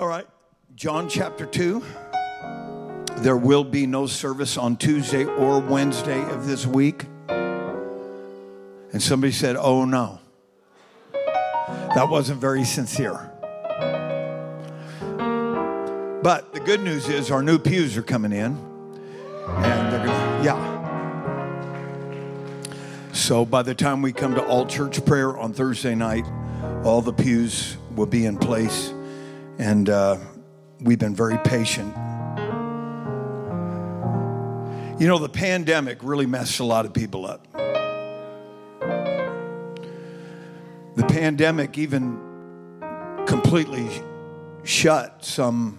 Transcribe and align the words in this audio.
All 0.00 0.08
right, 0.08 0.26
John 0.76 1.10
chapter 1.10 1.44
2. 1.44 1.84
There 3.16 3.36
will 3.36 3.64
be 3.64 3.86
no 3.86 4.06
service 4.06 4.56
on 4.56 4.78
Tuesday 4.78 5.26
or 5.26 5.60
Wednesday 5.60 6.22
of 6.30 6.46
this 6.46 6.64
week. 6.66 7.04
And 7.28 9.02
somebody 9.02 9.30
said, 9.30 9.56
Oh 9.56 9.84
no. 9.84 10.18
That 11.12 12.08
wasn't 12.08 12.40
very 12.40 12.64
sincere. 12.64 13.30
But 16.22 16.54
the 16.54 16.60
good 16.64 16.80
news 16.80 17.10
is 17.10 17.30
our 17.30 17.42
new 17.42 17.58
pews 17.58 17.98
are 17.98 18.02
coming 18.02 18.32
in. 18.32 18.56
And 19.48 19.92
they're 19.92 20.06
gonna, 20.06 20.42
yeah. 20.42 20.78
So 23.12 23.44
by 23.44 23.60
the 23.60 23.74
time 23.74 24.00
we 24.00 24.14
come 24.14 24.34
to 24.34 24.42
all 24.46 24.64
church 24.64 25.04
prayer 25.04 25.36
on 25.36 25.52
Thursday 25.52 25.94
night, 25.94 26.24
all 26.84 27.02
the 27.02 27.12
pews 27.12 27.76
will 27.94 28.06
be 28.06 28.24
in 28.24 28.38
place. 28.38 28.94
And 29.60 29.90
uh, 29.90 30.16
we've 30.80 30.98
been 30.98 31.14
very 31.14 31.36
patient. 31.36 31.94
You 34.98 35.06
know, 35.06 35.18
the 35.18 35.28
pandemic 35.30 35.98
really 36.02 36.24
messed 36.24 36.60
a 36.60 36.64
lot 36.64 36.86
of 36.86 36.94
people 36.94 37.26
up. 37.26 37.46
The 40.96 41.04
pandemic 41.06 41.76
even 41.76 42.18
completely 43.26 43.86
shut 44.64 45.26
some 45.26 45.78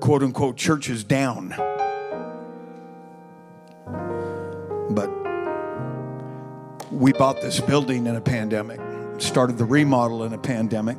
quote 0.00 0.22
unquote 0.22 0.56
churches 0.56 1.04
down. 1.04 1.50
But 4.88 5.10
we 6.90 7.12
bought 7.12 7.42
this 7.42 7.60
building 7.60 8.06
in 8.06 8.16
a 8.16 8.22
pandemic, 8.22 8.80
started 9.18 9.58
the 9.58 9.66
remodel 9.66 10.24
in 10.24 10.32
a 10.32 10.38
pandemic, 10.38 10.96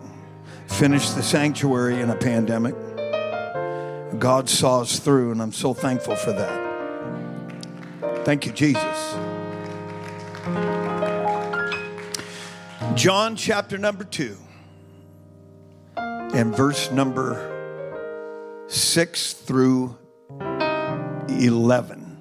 finished 0.70 1.16
the 1.16 1.24
sanctuary 1.24 2.00
in 2.00 2.10
a 2.10 2.16
pandemic. 2.16 2.76
God 4.18 4.50
saw 4.50 4.82
us 4.82 5.00
through, 5.00 5.32
and 5.32 5.42
I'm 5.42 5.52
so 5.52 5.74
thankful 5.74 6.16
for 6.16 6.32
that. 6.32 8.26
Thank 8.26 8.46
you, 8.46 8.52
Jesus. 8.52 9.16
John 12.96 13.36
chapter 13.36 13.78
number 13.78 14.04
2 14.04 14.38
and 15.98 16.56
verse 16.56 16.92
number 16.92 18.66
6 18.68 19.34
through 19.34 19.98
11. 21.30 22.18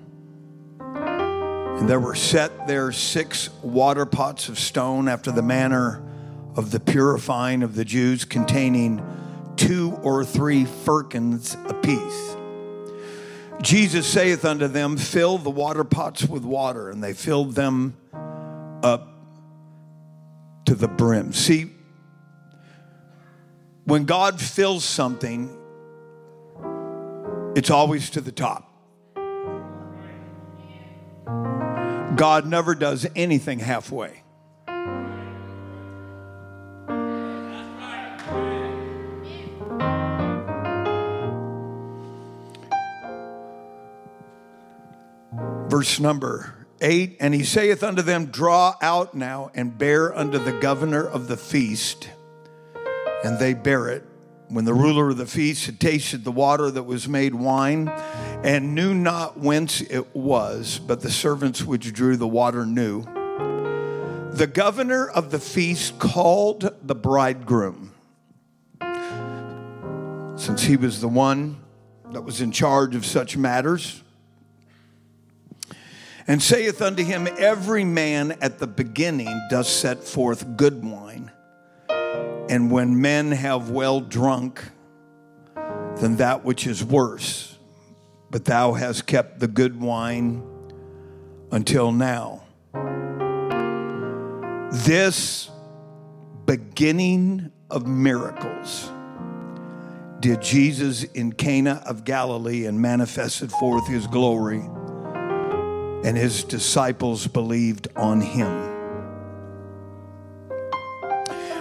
And 0.81 1.89
there 1.89 2.01
were 2.01 2.15
set 2.15 2.67
there 2.67 2.91
six 2.91 3.51
water 3.63 4.05
pots 4.05 4.49
of 4.49 4.59
stone 4.59 5.07
after 5.09 5.31
the 5.31 5.43
manner 5.43 6.03
of 6.57 6.71
the 6.71 6.81
purifying 6.81 7.63
of 7.63 7.75
the 7.75 7.85
Jews, 7.85 8.25
containing 8.25 9.05
two 9.57 9.99
or 10.03 10.25
three 10.25 10.65
firkins 10.65 11.57
apiece. 11.67 12.37
Jesus 13.61 14.07
saith 14.07 14.45
unto 14.45 14.69
them, 14.69 14.97
Fill 14.97 15.39
the 15.39 15.51
water 15.51 15.85
pots 15.85 16.25
with 16.25 16.45
water. 16.45 16.91
And 16.91 17.03
they 17.03 17.13
filled 17.13 17.55
them 17.55 17.97
up 18.83 19.09
to 20.67 20.75
the 20.75 20.89
brim. 20.89 21.33
See, 21.33 21.73
when 23.85 24.05
God 24.05 24.41
fills 24.41 24.85
something, 24.85 25.51
it's 27.57 27.71
always 27.71 28.11
to 28.11 28.21
the 28.21 28.33
top. 28.33 28.65
God 32.17 32.47
never 32.47 32.75
does 32.75 33.07
anything 33.17 33.59
halfway. 33.59 34.23
Verse 45.69 46.01
number 46.01 46.55
eight, 46.81 47.19
and 47.21 47.35
he 47.35 47.45
saith 47.45 47.83
unto 47.83 48.01
them, 48.01 48.27
Draw 48.27 48.77
out 48.81 49.15
now 49.15 49.51
and 49.55 49.77
bear 49.77 50.17
unto 50.17 50.39
the 50.39 50.53
governor 50.53 51.07
of 51.07 51.29
the 51.29 51.37
feast. 51.37 52.09
And 53.23 53.39
they 53.39 53.53
bear 53.53 53.89
it. 53.89 54.05
When 54.49 54.65
the 54.65 54.73
ruler 54.73 55.11
of 55.11 55.19
the 55.19 55.27
feast 55.27 55.67
had 55.67 55.79
tasted 55.79 56.25
the 56.25 56.33
water 56.33 56.71
that 56.71 56.85
was 56.85 57.07
made 57.07 57.35
wine, 57.35 57.89
and 58.43 58.75
knew 58.75 58.95
not 58.95 59.39
whence 59.39 59.83
it 59.83 60.17
was, 60.17 60.79
but 60.79 61.03
the 61.03 61.11
servants 61.11 61.63
which 61.63 61.93
drew 61.93 62.17
the 62.17 62.27
water 62.27 62.65
knew, 62.65 63.03
the 64.33 64.47
governor 64.47 65.07
of 65.07 65.31
the 65.31 65.39
feast 65.39 65.99
called 65.99 66.75
the 66.83 66.95
bridegroom, 66.95 67.93
since 70.37 70.63
he 70.63 70.79
was 70.79 71.03
the 71.03 71.09
one 71.09 71.61
that 72.13 72.23
was 72.23 72.41
in 72.41 72.53
charge 72.53 72.97
of 72.97 73.05
such 73.05 73.37
matters, 73.37 74.03
and 76.29 76.41
saith 76.41 76.81
unto 76.81 77.03
him, 77.03 77.27
Every 77.39 77.85
man 77.85 78.39
at 78.41 78.61
the 78.61 78.69
beginning 78.69 79.49
does 79.51 79.69
set 79.69 80.05
forth 80.05 80.57
good 80.57 80.85
wine 80.85 81.33
and 82.49 82.71
when 82.71 83.01
men 83.01 83.31
have 83.33 83.71
well 83.71 84.01
drunk, 84.01 84.63
then 85.97 86.17
that 86.17 86.45
which 86.45 86.67
is 86.67 86.83
worse. 86.83 87.59
But 88.31 88.45
thou 88.45 88.73
hast 88.73 89.07
kept 89.07 89.39
the 89.39 89.49
good 89.49 89.81
wine 89.81 90.43
until 91.51 91.93
now. 91.93 92.45
This 94.71 95.51
beginning 96.47 97.53
of 97.71 97.87
miracles 97.87 98.91
did 100.21 100.43
Jesus 100.43 101.05
in 101.05 101.33
Cana 101.33 101.83
of 101.87 102.05
Galilee 102.05 102.67
and 102.67 102.81
manifested 102.81 103.51
forth 103.53 103.87
his 103.87 104.07
glory, 104.07 104.63
and 106.05 106.17
his 106.17 106.45
disciples 106.45 107.27
believed 107.27 107.89
on 107.97 108.21
him. 108.21 108.77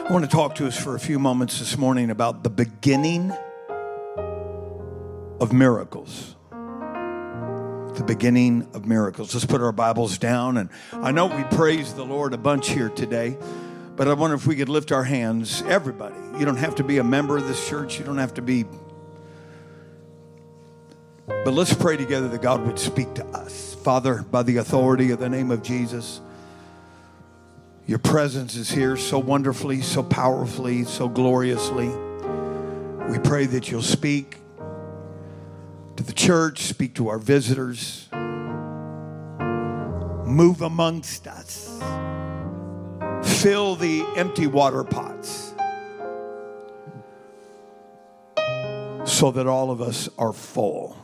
I 0.07 0.09
want 0.09 0.23
to 0.23 0.31
talk 0.31 0.55
to 0.55 0.67
us 0.67 0.81
for 0.81 0.95
a 0.95 0.99
few 0.99 1.19
moments 1.19 1.59
this 1.59 1.77
morning 1.77 2.09
about 2.11 2.43
the 2.43 2.49
beginning 2.49 3.33
of 5.41 5.51
miracles. 5.51 6.35
The 6.51 8.03
beginning 8.05 8.69
of 8.73 8.85
miracles. 8.85 9.33
Let's 9.33 9.45
put 9.45 9.61
our 9.61 9.73
Bibles 9.73 10.17
down. 10.17 10.57
And 10.57 10.69
I 10.93 11.11
know 11.11 11.25
we 11.25 11.43
praise 11.43 11.93
the 11.93 12.05
Lord 12.05 12.33
a 12.33 12.37
bunch 12.37 12.69
here 12.69 12.89
today, 12.89 13.37
but 13.97 14.07
I 14.07 14.13
wonder 14.13 14.35
if 14.35 14.47
we 14.47 14.55
could 14.55 14.69
lift 14.69 14.93
our 14.93 15.03
hands, 15.03 15.61
everybody. 15.63 16.15
You 16.39 16.45
don't 16.45 16.55
have 16.55 16.75
to 16.75 16.85
be 16.85 16.99
a 16.99 17.03
member 17.03 17.35
of 17.35 17.47
this 17.47 17.67
church, 17.67 17.99
you 17.99 18.05
don't 18.05 18.19
have 18.19 18.35
to 18.35 18.41
be. 18.41 18.63
But 21.25 21.53
let's 21.53 21.73
pray 21.73 21.97
together 21.97 22.29
that 22.29 22.41
God 22.41 22.65
would 22.65 22.79
speak 22.79 23.13
to 23.15 23.25
us. 23.27 23.66
Father, 23.87 24.21
by 24.21 24.43
the 24.43 24.57
authority 24.57 25.11
of 25.11 25.19
the 25.19 25.29
name 25.29 25.49
of 25.49 25.63
Jesus, 25.63 26.19
your 27.85 27.99
presence 27.99 28.57
is 28.57 28.69
here 28.69 28.97
so 28.97 29.17
wonderfully, 29.17 29.79
so 29.79 30.03
powerfully, 30.03 30.83
so 30.83 31.07
gloriously. 31.07 31.87
We 33.09 33.17
pray 33.19 33.45
that 33.45 33.71
you'll 33.71 33.81
speak 33.81 34.39
to 35.95 36.03
the 36.03 36.11
church, 36.11 36.63
speak 36.63 36.95
to 36.95 37.07
our 37.07 37.17
visitors, 37.17 38.09
move 40.27 40.61
amongst 40.61 41.25
us, 41.25 41.79
fill 43.41 43.77
the 43.77 44.05
empty 44.17 44.47
water 44.47 44.83
pots 44.83 45.53
so 49.05 49.31
that 49.31 49.47
all 49.47 49.71
of 49.71 49.81
us 49.81 50.09
are 50.17 50.33
full. 50.33 50.97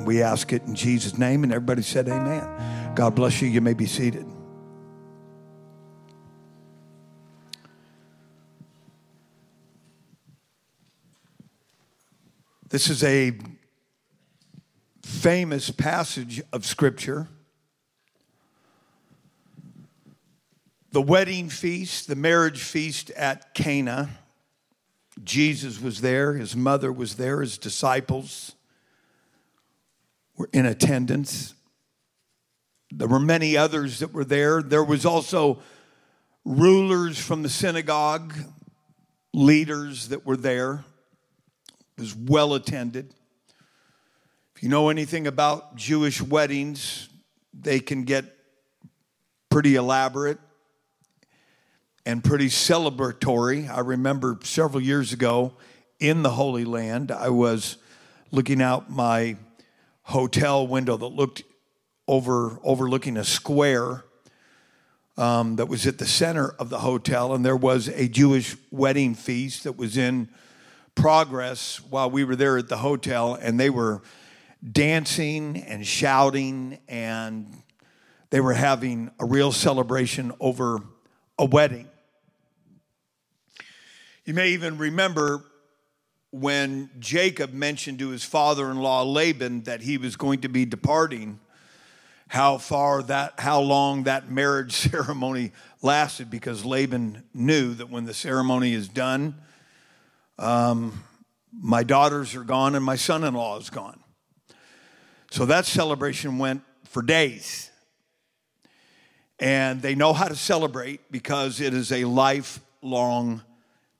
And 0.00 0.06
we 0.06 0.22
ask 0.22 0.50
it 0.54 0.62
in 0.62 0.74
Jesus' 0.74 1.18
name, 1.18 1.44
and 1.44 1.52
everybody 1.52 1.82
said, 1.82 2.08
Amen. 2.08 2.94
God 2.94 3.14
bless 3.14 3.42
you. 3.42 3.48
You 3.48 3.60
may 3.60 3.74
be 3.74 3.84
seated. 3.84 4.24
This 12.70 12.88
is 12.88 13.04
a 13.04 13.36
famous 15.02 15.70
passage 15.70 16.40
of 16.50 16.64
Scripture. 16.64 17.28
The 20.92 21.02
wedding 21.02 21.50
feast, 21.50 22.08
the 22.08 22.16
marriage 22.16 22.62
feast 22.62 23.10
at 23.10 23.52
Cana. 23.52 24.08
Jesus 25.22 25.78
was 25.78 26.00
there, 26.00 26.32
his 26.32 26.56
mother 26.56 26.90
was 26.90 27.16
there, 27.16 27.42
his 27.42 27.58
disciples 27.58 28.54
were 30.40 30.48
in 30.54 30.64
attendance. 30.64 31.52
There 32.90 33.06
were 33.06 33.20
many 33.20 33.58
others 33.58 33.98
that 33.98 34.14
were 34.14 34.24
there. 34.24 34.62
There 34.62 34.82
was 34.82 35.04
also 35.04 35.58
rulers 36.46 37.18
from 37.18 37.42
the 37.42 37.50
synagogue, 37.50 38.32
leaders 39.34 40.08
that 40.08 40.24
were 40.24 40.38
there 40.38 40.82
It 41.68 42.00
was 42.00 42.16
well 42.16 42.54
attended. 42.54 43.12
If 44.56 44.62
you 44.62 44.70
know 44.70 44.88
anything 44.88 45.26
about 45.26 45.76
Jewish 45.76 46.22
weddings, 46.22 47.10
they 47.52 47.78
can 47.78 48.04
get 48.04 48.24
pretty 49.50 49.76
elaborate 49.76 50.38
and 52.06 52.24
pretty 52.24 52.48
celebratory. 52.48 53.68
I 53.68 53.80
remember 53.80 54.38
several 54.42 54.82
years 54.82 55.12
ago 55.12 55.52
in 55.98 56.22
the 56.22 56.30
Holy 56.30 56.64
Land, 56.64 57.12
I 57.12 57.28
was 57.28 57.76
looking 58.30 58.62
out 58.62 58.90
my 58.90 59.36
hotel 60.10 60.66
window 60.66 60.96
that 60.96 61.06
looked 61.06 61.42
over 62.06 62.58
overlooking 62.64 63.16
a 63.16 63.24
square 63.24 64.04
um, 65.16 65.56
that 65.56 65.66
was 65.66 65.86
at 65.86 65.98
the 65.98 66.06
center 66.06 66.48
of 66.58 66.68
the 66.68 66.80
hotel, 66.80 67.34
and 67.34 67.44
there 67.44 67.56
was 67.56 67.88
a 67.88 68.08
Jewish 68.08 68.56
wedding 68.70 69.14
feast 69.14 69.64
that 69.64 69.76
was 69.76 69.96
in 69.96 70.28
progress 70.94 71.80
while 71.90 72.10
we 72.10 72.24
were 72.24 72.36
there 72.36 72.58
at 72.58 72.68
the 72.68 72.78
hotel, 72.78 73.34
and 73.40 73.58
they 73.58 73.70
were 73.70 74.02
dancing 74.72 75.58
and 75.58 75.86
shouting, 75.86 76.78
and 76.88 77.62
they 78.30 78.40
were 78.40 78.54
having 78.54 79.10
a 79.20 79.24
real 79.24 79.52
celebration 79.52 80.32
over 80.40 80.80
a 81.38 81.44
wedding. 81.44 81.88
You 84.24 84.34
may 84.34 84.50
even 84.50 84.78
remember 84.78 85.44
when 86.32 86.90
Jacob 86.98 87.52
mentioned 87.52 87.98
to 87.98 88.10
his 88.10 88.24
father 88.24 88.70
in 88.70 88.78
law 88.78 89.02
Laban 89.02 89.62
that 89.62 89.82
he 89.82 89.98
was 89.98 90.16
going 90.16 90.40
to 90.40 90.48
be 90.48 90.64
departing, 90.64 91.40
how 92.28 92.58
far 92.58 93.02
that, 93.02 93.40
how 93.40 93.60
long 93.60 94.04
that 94.04 94.30
marriage 94.30 94.72
ceremony 94.90 95.52
lasted, 95.82 96.30
because 96.30 96.64
Laban 96.64 97.24
knew 97.34 97.74
that 97.74 97.90
when 97.90 98.04
the 98.04 98.14
ceremony 98.14 98.72
is 98.72 98.88
done, 98.88 99.34
um, 100.38 101.04
my 101.52 101.82
daughters 101.82 102.36
are 102.36 102.44
gone 102.44 102.76
and 102.76 102.84
my 102.84 102.96
son 102.96 103.24
in 103.24 103.34
law 103.34 103.58
is 103.58 103.70
gone. 103.70 103.98
So 105.32 105.44
that 105.46 105.66
celebration 105.66 106.38
went 106.38 106.62
for 106.84 107.02
days. 107.02 107.70
And 109.38 109.80
they 109.80 109.94
know 109.94 110.12
how 110.12 110.28
to 110.28 110.36
celebrate 110.36 111.10
because 111.10 111.60
it 111.60 111.72
is 111.72 111.90
a 111.92 112.04
lifelong 112.04 113.42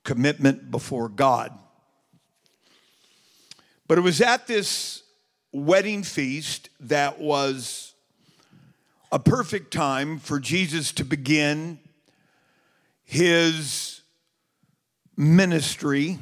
commitment 0.04 0.70
before 0.70 1.08
God. 1.08 1.56
But 3.90 3.98
it 3.98 4.02
was 4.02 4.20
at 4.20 4.46
this 4.46 5.02
wedding 5.50 6.04
feast 6.04 6.70
that 6.78 7.19
was 7.19 7.92
a 9.10 9.19
perfect 9.19 9.72
time 9.72 10.20
for 10.20 10.38
Jesus 10.38 10.92
to 10.92 11.04
begin 11.04 11.81
his 13.02 14.02
ministry, 15.16 16.20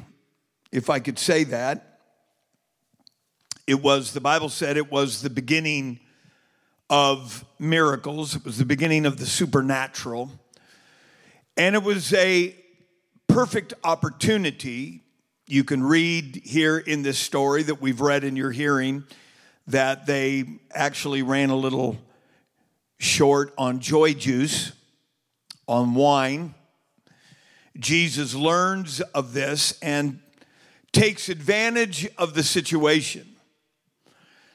if 0.71 0.89
I 0.89 0.97
could 0.97 1.19
say 1.19 1.43
that. 1.43 1.99
It 3.67 3.83
was, 3.83 4.13
the 4.13 4.19
Bible 4.19 4.49
said, 4.49 4.75
it 4.75 4.91
was 4.91 5.21
the 5.21 5.29
beginning 5.29 5.99
of 6.89 7.45
miracles, 7.59 8.35
it 8.35 8.43
was 8.43 8.57
the 8.57 8.65
beginning 8.65 9.05
of 9.05 9.17
the 9.17 9.27
supernatural. 9.27 10.31
And 11.55 11.75
it 11.75 11.83
was 11.83 12.15
a 12.15 12.55
perfect 13.27 13.75
opportunity. 13.83 15.03
You 15.51 15.63
can 15.63 15.81
read 15.81 16.43
here 16.45 16.77
in 16.77 17.01
this 17.01 17.17
story 17.17 17.63
that 17.63 17.81
we've 17.81 18.01
read 18.01 18.23
in 18.23 18.35
your 18.35 18.51
hearing 18.51 19.03
that 19.65 20.05
they 20.05 20.45
actually 20.71 21.23
ran 21.23 21.49
a 21.49 21.55
little 21.55 21.97
short 22.99 23.51
on 23.57 23.79
joy 23.79 24.13
juice, 24.13 24.73
on 25.67 25.95
wine. 25.95 26.53
Jesus 27.79 28.35
learns 28.35 29.01
of 29.01 29.33
this 29.33 29.73
and 29.81 30.19
takes 30.91 31.29
advantage 31.29 32.07
of 32.19 32.35
the 32.35 32.43
situation. 32.43 33.27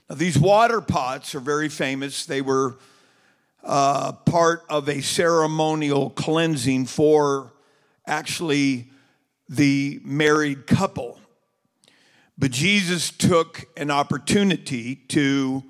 Now, 0.08 0.14
these 0.14 0.38
water 0.38 0.80
pots 0.80 1.34
are 1.34 1.40
very 1.40 1.70
famous. 1.70 2.24
They 2.24 2.40
were 2.40 2.76
uh, 3.64 4.12
part 4.12 4.62
of 4.68 4.88
a 4.88 5.00
ceremonial 5.00 6.10
cleansing 6.10 6.86
for 6.86 7.52
actually 8.06 8.92
the 9.48 10.00
married 10.04 10.66
couple. 10.66 11.18
But 12.36 12.50
Jesus 12.50 13.10
took 13.10 13.64
an 13.76 13.90
opportunity 13.90 14.96
to 15.08 15.62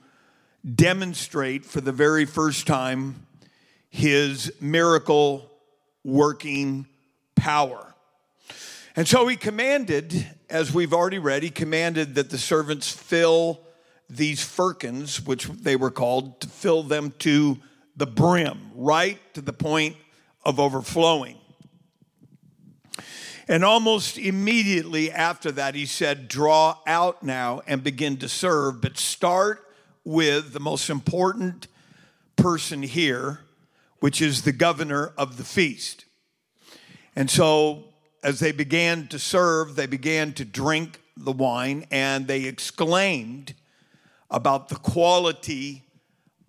demonstrate 0.74 1.64
for 1.66 1.80
the 1.80 1.92
very 1.92 2.24
first 2.24 2.66
time 2.66 3.26
his 3.90 4.52
miracle 4.60 5.50
working 6.02 6.86
power. 7.36 7.94
And 8.96 9.06
so 9.06 9.26
he 9.26 9.36
commanded, 9.36 10.26
as 10.48 10.72
we've 10.72 10.92
already 10.92 11.18
read, 11.18 11.42
he 11.42 11.50
commanded 11.50 12.14
that 12.14 12.30
the 12.30 12.38
servants 12.38 12.90
fill 12.90 13.60
these 14.08 14.42
firkins, 14.42 15.24
which 15.24 15.46
they 15.46 15.76
were 15.76 15.90
called, 15.90 16.40
to 16.40 16.48
fill 16.48 16.82
them 16.82 17.12
to 17.20 17.58
the 17.96 18.06
brim, 18.06 18.70
right 18.74 19.18
to 19.34 19.40
the 19.40 19.52
point 19.52 19.96
of 20.44 20.60
overflowing. 20.60 21.36
And 23.46 23.64
almost 23.64 24.16
immediately 24.16 25.10
after 25.10 25.52
that, 25.52 25.74
he 25.74 25.86
said, 25.86 26.28
Draw 26.28 26.78
out 26.86 27.22
now 27.22 27.60
and 27.66 27.84
begin 27.84 28.16
to 28.18 28.28
serve, 28.28 28.80
but 28.80 28.96
start 28.96 29.66
with 30.04 30.52
the 30.52 30.60
most 30.60 30.88
important 30.88 31.66
person 32.36 32.82
here, 32.82 33.40
which 34.00 34.22
is 34.22 34.42
the 34.42 34.52
governor 34.52 35.12
of 35.18 35.36
the 35.36 35.44
feast. 35.44 36.06
And 37.14 37.30
so, 37.30 37.84
as 38.22 38.40
they 38.40 38.52
began 38.52 39.08
to 39.08 39.18
serve, 39.18 39.76
they 39.76 39.86
began 39.86 40.32
to 40.34 40.44
drink 40.44 41.00
the 41.16 41.32
wine 41.32 41.86
and 41.90 42.26
they 42.26 42.44
exclaimed 42.44 43.54
about 44.30 44.68
the 44.68 44.76
quality 44.76 45.84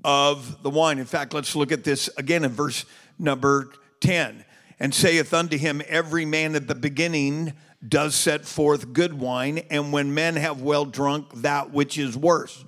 of 0.04 0.64
the 0.64 0.70
wine. 0.70 0.98
In 0.98 1.06
fact, 1.06 1.34
let's 1.34 1.56
look 1.56 1.74
at 1.74 1.84
this 1.84 2.10
again 2.18 2.46
in 2.46 2.52
verse 2.52 2.86
number 3.20 3.74
10 4.00 4.45
and 4.80 4.94
saith 4.94 5.34
unto 5.34 5.58
him, 5.58 5.82
Every 5.88 6.26
man 6.26 6.56
at 6.56 6.68
the 6.68 6.76
beginning 6.76 7.54
does 7.88 8.16
set 8.16 8.46
forth 8.46 8.94
good 8.94 9.14
wine, 9.14 9.60
and 9.70 9.92
when 9.92 10.14
men 10.14 10.36
have 10.36 10.62
well 10.62 10.86
drunk, 10.86 11.28
that 11.42 11.72
which 11.72 11.98
is 11.98 12.18
worse. 12.18 12.66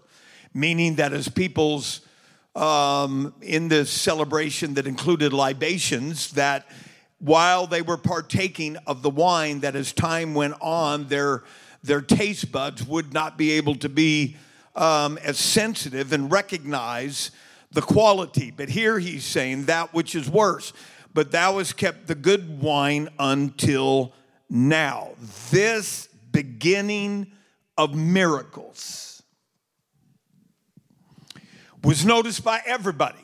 Meaning 0.54 0.96
that 0.96 1.14
as 1.14 1.28
people's 1.28 2.02
um, 2.56 3.34
in 3.42 3.68
this 3.68 3.90
celebration 3.90 4.74
that 4.76 4.88
included 4.88 5.32
libations, 5.32 6.32
that 6.32 6.68
while 7.20 7.68
they 7.68 7.82
were 7.82 7.98
partaking 7.98 8.78
of 8.88 9.02
the 9.02 9.10
wine, 9.10 9.60
that 9.62 9.76
as 9.76 9.94
time 9.94 10.34
went 10.34 10.56
on, 10.62 11.08
their 11.08 11.44
their 11.84 12.02
taste 12.02 12.52
buds 12.52 12.86
would 12.86 13.14
not 13.14 13.38
be 13.38 13.52
able 13.52 13.76
to 13.76 13.88
be 13.88 14.36
um, 14.76 15.18
as 15.24 15.38
sensitive 15.38 16.12
and 16.12 16.32
recognize 16.32 17.32
the 17.72 17.82
quality. 17.82 18.52
But 18.52 18.70
here 18.70 19.00
he's 19.00 19.24
saying 19.24 19.66
that 19.66 19.94
which 19.94 20.16
is 20.16 20.30
worse 20.30 20.74
but 21.18 21.32
thou 21.32 21.58
hast 21.58 21.78
kept 21.78 22.06
the 22.06 22.14
good 22.14 22.62
wine 22.62 23.10
until 23.18 24.14
now. 24.52 25.16
This 25.50 26.10
beginning 26.32 27.32
of 27.76 27.96
miracles 27.96 29.24
was 31.84 32.06
noticed 32.06 32.44
by 32.44 32.62
everybody. 32.68 33.18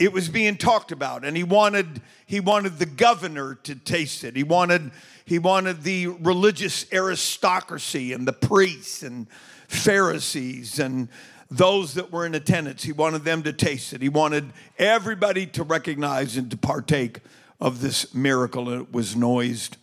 It 0.00 0.12
was 0.12 0.28
being 0.28 0.56
talked 0.56 0.90
about, 0.90 1.24
and 1.24 1.36
he 1.36 1.44
wanted 1.44 2.02
he 2.26 2.40
wanted 2.40 2.80
the 2.80 2.86
governor 2.86 3.54
to 3.62 3.76
taste 3.76 4.24
it. 4.24 4.34
He 4.34 4.42
wanted 4.42 4.90
he 5.24 5.38
wanted 5.38 5.84
the 5.84 6.08
religious 6.08 6.92
aristocracy 6.92 8.12
and 8.12 8.26
the 8.26 8.32
priests 8.32 9.04
and 9.04 9.28
Pharisees 9.68 10.80
and 10.80 11.10
those 11.50 11.94
that 11.94 12.12
were 12.12 12.26
in 12.26 12.34
attendance. 12.34 12.82
He 12.82 12.92
wanted 12.92 13.24
them 13.24 13.42
to 13.44 13.52
taste 13.52 13.92
it. 13.92 14.02
He 14.02 14.08
wanted 14.08 14.52
everybody 14.78 15.46
to 15.48 15.62
recognize 15.62 16.36
and 16.36 16.50
to 16.50 16.56
partake 16.56 17.20
of 17.60 17.80
this 17.80 18.14
miracle, 18.14 18.68
and 18.68 18.82
it 18.82 18.92
was 18.92 19.16
noised 19.16 19.76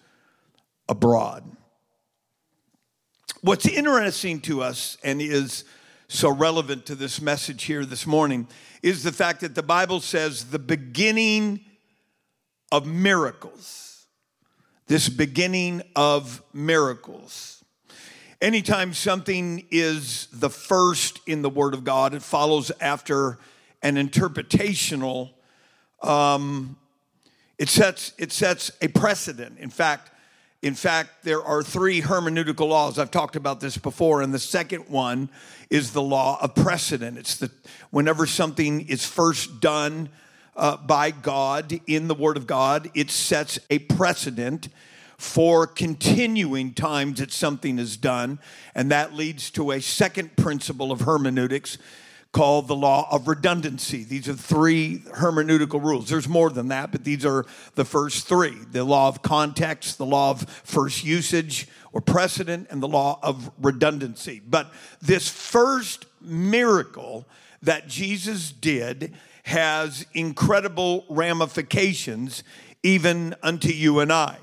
abroad. 0.87 1.43
What's 3.41 3.67
interesting 3.67 4.39
to 4.41 4.61
us 4.61 4.97
and 5.03 5.21
is 5.21 5.65
so 6.07 6.29
relevant 6.29 6.85
to 6.85 6.95
this 6.95 7.21
message 7.21 7.63
here 7.63 7.85
this 7.85 8.05
morning 8.05 8.47
is 8.81 9.03
the 9.03 9.11
fact 9.11 9.41
that 9.41 9.55
the 9.55 9.63
Bible 9.63 9.99
says 9.99 10.45
the 10.45 10.59
beginning 10.59 11.61
of 12.71 12.85
miracles. 12.85 14.05
This 14.87 15.09
beginning 15.09 15.81
of 15.95 16.43
miracles. 16.53 17.62
Anytime 18.43 18.93
something 18.93 19.65
is 19.71 20.27
the 20.33 20.49
first 20.49 21.21
in 21.25 21.43
the 21.43 21.49
Word 21.49 21.73
of 21.73 21.85
God, 21.85 22.13
it 22.13 22.21
follows 22.21 22.73
after 22.81 23.37
an 23.81 23.95
interpretational. 23.95 25.29
Um, 26.01 26.75
it 27.57 27.69
sets 27.69 28.11
it 28.17 28.33
sets 28.33 28.69
a 28.81 28.89
precedent. 28.89 29.59
In 29.59 29.69
fact, 29.69 30.11
in 30.61 30.75
fact, 30.75 31.23
there 31.23 31.41
are 31.41 31.63
three 31.63 32.01
hermeneutical 32.01 32.67
laws. 32.67 32.99
I've 32.99 33.11
talked 33.11 33.37
about 33.37 33.61
this 33.61 33.77
before, 33.77 34.21
and 34.21 34.33
the 34.33 34.39
second 34.39 34.89
one 34.89 35.29
is 35.69 35.93
the 35.93 36.01
law 36.01 36.37
of 36.41 36.53
precedent. 36.53 37.17
It's 37.17 37.37
the 37.37 37.49
whenever 37.91 38.25
something 38.25 38.89
is 38.89 39.05
first 39.05 39.61
done 39.61 40.09
uh, 40.57 40.75
by 40.75 41.11
God 41.11 41.79
in 41.87 42.09
the 42.09 42.15
Word 42.15 42.35
of 42.35 42.45
God, 42.45 42.91
it 42.93 43.09
sets 43.09 43.57
a 43.69 43.79
precedent 43.79 44.67
for 45.23 45.65
continuing 45.65 46.73
times 46.73 47.19
that 47.19 47.31
something 47.31 47.79
is 47.79 47.95
done. 47.95 48.37
And 48.75 48.91
that 48.91 49.13
leads 49.13 49.49
to 49.51 49.71
a 49.71 49.81
second 49.81 50.35
principle 50.35 50.91
of 50.91 50.99
hermeneutics 51.01 51.77
called 52.33 52.67
the 52.67 52.75
law 52.75 53.07
of 53.09 53.29
redundancy. 53.29 54.03
These 54.03 54.27
are 54.27 54.33
three 54.33 54.99
hermeneutical 55.15 55.81
rules. 55.81 56.09
There's 56.09 56.27
more 56.27 56.49
than 56.49 56.67
that, 56.67 56.91
but 56.91 57.05
these 57.05 57.25
are 57.25 57.45
the 57.75 57.85
first 57.85 58.27
three 58.27 58.57
the 58.73 58.83
law 58.83 59.07
of 59.07 59.21
context, 59.21 59.97
the 59.97 60.05
law 60.05 60.31
of 60.31 60.41
first 60.65 61.05
usage 61.05 61.69
or 61.93 62.01
precedent, 62.01 62.67
and 62.69 62.83
the 62.83 62.87
law 62.89 63.17
of 63.23 63.49
redundancy. 63.61 64.41
But 64.45 64.73
this 65.01 65.29
first 65.29 66.05
miracle 66.19 67.25
that 67.61 67.87
Jesus 67.87 68.51
did 68.51 69.13
has 69.43 70.05
incredible 70.13 71.05
ramifications 71.07 72.43
even 72.83 73.35
unto 73.41 73.69
you 73.69 73.99
and 73.99 74.11
I. 74.11 74.37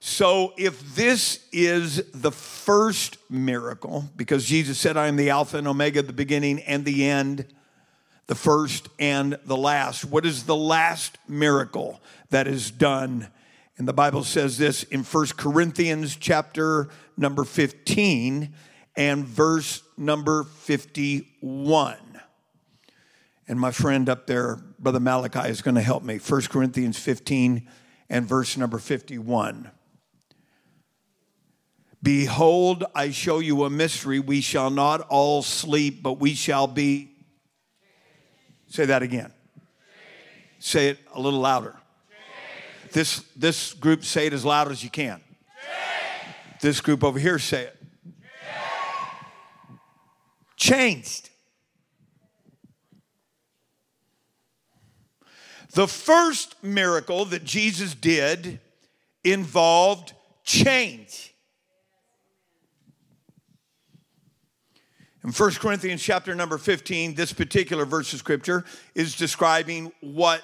So, 0.00 0.54
if 0.56 0.94
this 0.94 1.44
is 1.50 2.08
the 2.12 2.30
first 2.30 3.18
miracle, 3.28 4.04
because 4.16 4.44
Jesus 4.44 4.78
said, 4.78 4.96
I 4.96 5.08
am 5.08 5.16
the 5.16 5.30
Alpha 5.30 5.58
and 5.58 5.66
Omega, 5.66 6.02
the 6.02 6.12
beginning 6.12 6.60
and 6.62 6.84
the 6.84 7.04
end, 7.04 7.46
the 8.28 8.36
first 8.36 8.88
and 9.00 9.36
the 9.44 9.56
last, 9.56 10.04
what 10.04 10.24
is 10.24 10.44
the 10.44 10.54
last 10.54 11.18
miracle 11.26 12.00
that 12.30 12.46
is 12.46 12.70
done? 12.70 13.26
And 13.76 13.88
the 13.88 13.92
Bible 13.92 14.22
says 14.22 14.56
this 14.56 14.84
in 14.84 15.02
First 15.02 15.36
Corinthians 15.36 16.14
chapter 16.14 16.90
number 17.16 17.42
15 17.42 18.54
and 18.96 19.24
verse 19.24 19.82
number 19.96 20.44
51. 20.44 21.96
And 23.48 23.58
my 23.58 23.70
friend 23.72 24.08
up 24.08 24.26
there, 24.26 24.56
Brother 24.78 25.00
Malachi, 25.00 25.48
is 25.48 25.62
going 25.62 25.76
to 25.76 25.80
help 25.80 26.04
me. 26.04 26.18
First 26.18 26.50
Corinthians 26.50 26.98
15 26.98 27.66
and 28.10 28.26
verse 28.26 28.56
number 28.56 28.78
51. 28.78 29.70
Behold, 32.02 32.84
I 32.94 33.10
show 33.10 33.40
you 33.40 33.64
a 33.64 33.70
mystery. 33.70 34.20
We 34.20 34.40
shall 34.40 34.70
not 34.70 35.00
all 35.08 35.42
sleep, 35.42 36.02
but 36.02 36.14
we 36.14 36.34
shall 36.34 36.66
be. 36.66 37.10
Say 38.68 38.86
that 38.86 39.02
again. 39.02 39.32
Say 40.58 40.88
it 40.88 40.98
a 41.14 41.20
little 41.20 41.40
louder. 41.40 41.76
This, 42.92 43.24
this 43.36 43.74
group, 43.74 44.04
say 44.04 44.26
it 44.26 44.32
as 44.32 44.44
loud 44.44 44.70
as 44.70 44.82
you 44.82 44.90
can. 44.90 45.20
This 46.60 46.80
group 46.80 47.04
over 47.04 47.18
here, 47.18 47.38
say 47.38 47.64
it. 47.64 47.76
Changed. 50.56 51.30
The 55.72 55.86
first 55.86 56.56
miracle 56.62 57.24
that 57.26 57.44
Jesus 57.44 57.94
did 57.94 58.60
involved 59.22 60.14
change. 60.44 61.34
In 65.28 65.34
1 65.34 65.50
Corinthians 65.56 66.02
chapter 66.02 66.34
number 66.34 66.56
15, 66.56 67.12
this 67.12 67.34
particular 67.34 67.84
verse 67.84 68.14
of 68.14 68.18
scripture 68.18 68.64
is 68.94 69.14
describing 69.14 69.92
what 70.00 70.42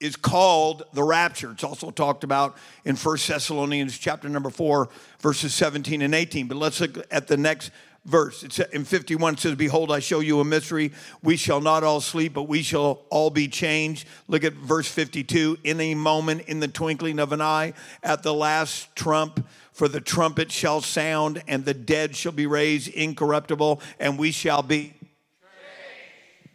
is 0.00 0.16
called 0.16 0.84
the 0.94 1.02
rapture. 1.02 1.50
It's 1.50 1.62
also 1.62 1.90
talked 1.90 2.24
about 2.24 2.56
in 2.86 2.96
1 2.96 3.18
Thessalonians 3.28 3.98
chapter 3.98 4.30
number 4.30 4.48
4, 4.48 4.88
verses 5.20 5.52
17 5.52 6.00
and 6.00 6.14
18. 6.14 6.48
But 6.48 6.56
let's 6.56 6.80
look 6.80 7.06
at 7.10 7.26
the 7.26 7.36
next 7.36 7.70
verse. 8.08 8.42
It's 8.42 8.58
in 8.58 8.84
51 8.84 9.34
it 9.34 9.40
says, 9.40 9.54
Behold, 9.54 9.92
I 9.92 10.00
show 10.00 10.20
you 10.20 10.40
a 10.40 10.44
mystery. 10.44 10.92
We 11.22 11.36
shall 11.36 11.60
not 11.60 11.84
all 11.84 12.00
sleep, 12.00 12.34
but 12.34 12.44
we 12.44 12.62
shall 12.62 13.02
all 13.10 13.30
be 13.30 13.46
changed. 13.46 14.08
Look 14.26 14.42
at 14.44 14.54
verse 14.54 14.88
52. 14.88 15.58
In 15.62 15.80
a 15.80 15.94
moment, 15.94 16.42
in 16.48 16.60
the 16.60 16.68
twinkling 16.68 17.18
of 17.18 17.32
an 17.32 17.40
eye, 17.40 17.74
at 18.02 18.22
the 18.22 18.34
last 18.34 18.94
trump, 18.96 19.46
for 19.72 19.86
the 19.86 20.00
trumpet 20.00 20.50
shall 20.50 20.80
sound, 20.80 21.42
and 21.46 21.64
the 21.64 21.74
dead 21.74 22.16
shall 22.16 22.32
be 22.32 22.46
raised 22.46 22.88
incorruptible, 22.88 23.80
and 24.00 24.18
we 24.18 24.32
shall 24.32 24.62
be. 24.62 24.78
Changed. 24.78 24.94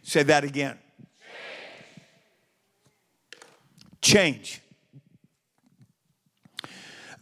Say 0.02 0.22
that 0.24 0.44
again. 0.44 0.76
Change. 4.02 4.60
Change. 4.60 4.60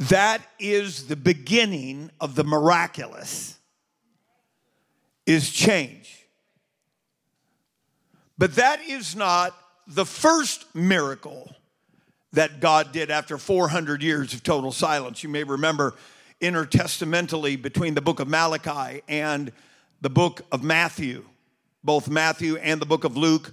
That 0.08 0.42
is 0.58 1.06
the 1.06 1.14
beginning 1.14 2.10
of 2.20 2.34
the 2.34 2.42
miraculous, 2.42 3.56
is 5.26 5.50
change. 5.50 6.26
But 8.38 8.56
that 8.56 8.80
is 8.82 9.14
not 9.14 9.56
the 9.86 10.06
first 10.06 10.74
miracle 10.74 11.54
that 12.32 12.60
God 12.60 12.92
did 12.92 13.10
after 13.10 13.38
400 13.38 14.02
years 14.02 14.32
of 14.32 14.42
total 14.42 14.72
silence. 14.72 15.22
You 15.22 15.28
may 15.28 15.44
remember 15.44 15.94
intertestamentally 16.40 17.60
between 17.60 17.94
the 17.94 18.00
book 18.00 18.20
of 18.20 18.28
Malachi 18.28 19.02
and 19.08 19.52
the 20.00 20.10
book 20.10 20.42
of 20.50 20.62
Matthew, 20.62 21.24
both 21.84 22.08
Matthew 22.08 22.56
and 22.56 22.80
the 22.80 22.86
book 22.86 23.04
of 23.04 23.16
Luke 23.16 23.52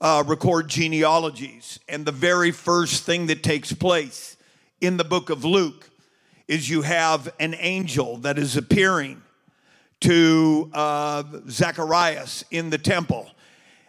uh, 0.00 0.24
record 0.26 0.68
genealogies. 0.68 1.78
And 1.88 2.06
the 2.06 2.12
very 2.12 2.50
first 2.50 3.04
thing 3.04 3.26
that 3.26 3.42
takes 3.42 3.72
place 3.72 4.36
in 4.80 4.96
the 4.96 5.04
book 5.04 5.28
of 5.28 5.44
Luke 5.44 5.90
is 6.48 6.70
you 6.70 6.82
have 6.82 7.32
an 7.38 7.54
angel 7.58 8.16
that 8.18 8.38
is 8.38 8.56
appearing 8.56 9.22
to 10.00 10.70
uh, 10.72 11.22
Zacharias 11.48 12.44
in 12.50 12.70
the 12.70 12.78
temple. 12.78 13.30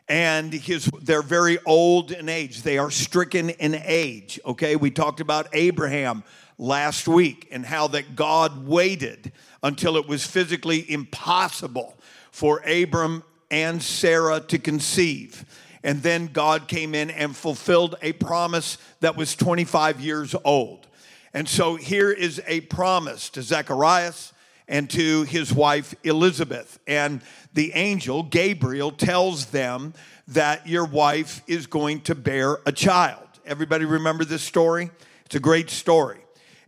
And 0.10 0.54
his 0.54 0.90
they're 1.02 1.22
very 1.22 1.58
old 1.66 2.12
in 2.12 2.28
age. 2.28 2.64
They 2.64 2.78
are 2.78 2.92
stricken 2.92 3.50
in 3.50 3.76
age 3.76 4.40
okay? 4.46 4.76
We 4.76 4.92
talked 4.92 5.20
about 5.20 5.48
abraham 5.54 6.24
last 6.58 7.08
week 7.08 7.48
and 7.52 7.66
how 7.66 7.88
that 7.88 8.16
god 8.16 8.68
waited 8.68 9.32
until 9.64 9.98
it 9.98 10.08
was 10.08 10.26
physically 10.26 10.90
impossible 10.92 11.98
for 12.32 12.62
abram 12.66 13.24
and 13.50 13.82
sarah 13.82 14.40
to 14.40 14.58
conceive. 14.58 15.46
And 15.84 16.02
then 16.04 16.28
god 16.28 16.68
came 16.68 16.94
in 16.94 17.10
and 17.10 17.36
fulfilled 17.36 17.96
a 18.02 18.14
promise 18.14 18.78
that 19.00 19.16
was 19.16 19.36
25 19.36 20.00
years 20.00 20.36
old. 20.44 20.88
And 21.34 21.48
so 21.48 21.76
here 21.76 22.12
is 22.12 22.42
a 22.46 22.62
promise 22.62 23.30
to 23.32 23.42
zacharias 23.42 24.31
and 24.72 24.90
to 24.90 25.24
his 25.24 25.54
wife 25.54 25.94
Elizabeth. 26.04 26.80
And 26.88 27.22
the 27.54 27.74
angel, 27.74 28.24
Gabriel, 28.24 28.90
tells 28.90 29.48
them 29.48 29.94
that 30.30 30.66
your 30.66 30.86
wife 30.86 31.42
is 31.46 31.68
going 31.68 32.02
to 32.02 32.16
bear 32.16 32.58
a 32.66 32.72
child. 32.72 33.28
Everybody 33.46 33.84
remember 33.84 34.24
this 34.24 34.42
story? 34.42 34.90
It's 35.26 35.36
a 35.36 35.42
great 35.42 35.70
story. 35.70 36.20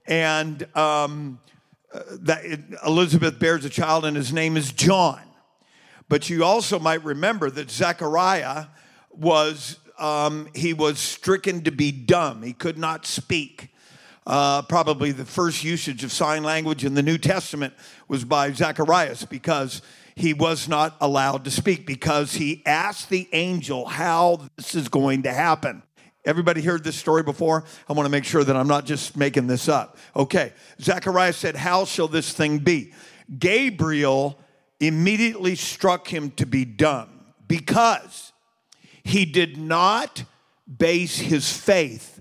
And 0.06 0.68
um, 0.76 1.40
uh, 1.94 2.02
that 2.24 2.44
Elizabeth 2.86 3.40
bears 3.40 3.64
a 3.64 3.70
child, 3.70 4.04
and 4.04 4.18
his 4.18 4.34
name 4.34 4.58
is 4.58 4.74
John. 4.74 5.22
But 6.10 6.30
you 6.30 6.44
also 6.44 6.80
might 6.80 7.04
remember 7.06 7.50
that 7.52 7.72
Zechariah 7.72 8.66
was 9.12 9.80
um, 9.98 10.50
he 10.54 10.74
was 10.74 11.00
stricken 11.00 11.64
to 11.64 11.72
be 11.72 11.92
dumb. 11.92 12.42
He 12.42 12.52
could 12.52 12.78
not 12.78 13.06
speak. 13.06 13.70
Uh, 14.26 14.62
probably 14.62 15.12
the 15.12 15.26
first 15.26 15.64
usage 15.64 16.04
of 16.04 16.12
sign 16.12 16.44
language 16.44 16.86
in 16.86 16.94
the 16.94 17.04
New 17.04 17.18
Testament 17.18 17.74
was 18.08 18.24
by 18.24 18.52
Zacharias 18.52 19.26
because 19.26 19.82
he 20.16 20.34
was 20.34 20.68
not 20.70 20.96
allowed 21.02 21.44
to 21.46 21.52
speak 21.52 21.86
because 21.86 22.34
he 22.34 22.62
asked 22.66 23.10
the 23.10 23.28
angel 23.34 23.86
how 23.86 24.48
this 24.56 24.76
is 24.76 24.88
going 24.88 25.24
to 25.24 25.34
happen. 25.34 25.84
Everybody 26.26 26.62
heard 26.62 26.86
this 26.86 26.96
story 26.96 27.22
before? 27.24 27.66
I 27.90 27.94
want 27.94 28.06
to 28.06 28.12
make 28.12 28.24
sure 28.24 28.44
that 28.44 28.56
I'm 28.56 28.68
not 28.68 28.86
just 28.86 29.18
making 29.18 29.48
this 29.48 29.68
up. 29.68 29.98
Okay, 30.16 30.54
Zacharias 30.80 31.36
said, 31.36 31.58
How 31.58 31.84
shall 31.84 32.08
this 32.08 32.32
thing 32.32 32.60
be? 32.60 32.94
Gabriel 33.40 34.40
immediately 34.80 35.56
struck 35.56 36.08
him 36.08 36.32
to 36.32 36.46
be 36.46 36.64
dumb 36.64 37.10
because 37.48 38.32
he 39.04 39.26
did 39.26 39.58
not 39.58 40.24
base 40.78 41.18
his 41.18 41.52
faith 41.52 42.13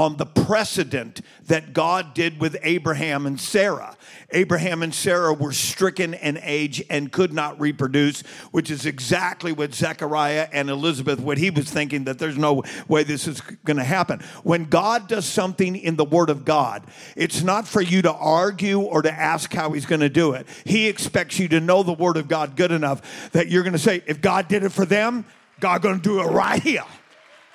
on 0.00 0.16
the 0.16 0.24
precedent 0.24 1.20
that 1.46 1.74
God 1.74 2.14
did 2.14 2.40
with 2.40 2.56
Abraham 2.62 3.26
and 3.26 3.38
Sarah. 3.38 3.98
Abraham 4.30 4.82
and 4.82 4.94
Sarah 4.94 5.34
were 5.34 5.52
stricken 5.52 6.14
in 6.14 6.38
age 6.42 6.82
and 6.88 7.12
could 7.12 7.34
not 7.34 7.60
reproduce, 7.60 8.22
which 8.50 8.70
is 8.70 8.86
exactly 8.86 9.52
what 9.52 9.74
Zechariah 9.74 10.48
and 10.54 10.70
Elizabeth, 10.70 11.20
what 11.20 11.36
he 11.36 11.50
was 11.50 11.70
thinking 11.70 12.04
that 12.04 12.18
there's 12.18 12.38
no 12.38 12.62
way 12.88 13.02
this 13.02 13.28
is 13.28 13.42
going 13.42 13.76
to 13.76 13.84
happen. 13.84 14.20
When 14.42 14.64
God 14.70 15.06
does 15.06 15.26
something 15.26 15.76
in 15.76 15.96
the 15.96 16.06
Word 16.06 16.30
of 16.30 16.46
God, 16.46 16.82
it's 17.14 17.42
not 17.42 17.68
for 17.68 17.82
you 17.82 18.00
to 18.00 18.12
argue 18.14 18.80
or 18.80 19.02
to 19.02 19.12
ask 19.12 19.52
how 19.52 19.72
he's 19.72 19.84
going 19.84 20.00
to 20.00 20.08
do 20.08 20.32
it. 20.32 20.46
He 20.64 20.88
expects 20.88 21.38
you 21.38 21.46
to 21.48 21.60
know 21.60 21.82
the 21.82 21.92
Word 21.92 22.16
of 22.16 22.26
God 22.26 22.56
good 22.56 22.72
enough 22.72 23.32
that 23.32 23.48
you're 23.48 23.64
going 23.64 23.74
to 23.74 23.78
say, 23.78 24.02
if 24.06 24.22
God 24.22 24.48
did 24.48 24.64
it 24.64 24.70
for 24.70 24.86
them, 24.86 25.26
God 25.58 25.82
going 25.82 25.96
to 25.96 26.02
do 26.02 26.20
it 26.20 26.24
right 26.24 26.62
here 26.62 26.84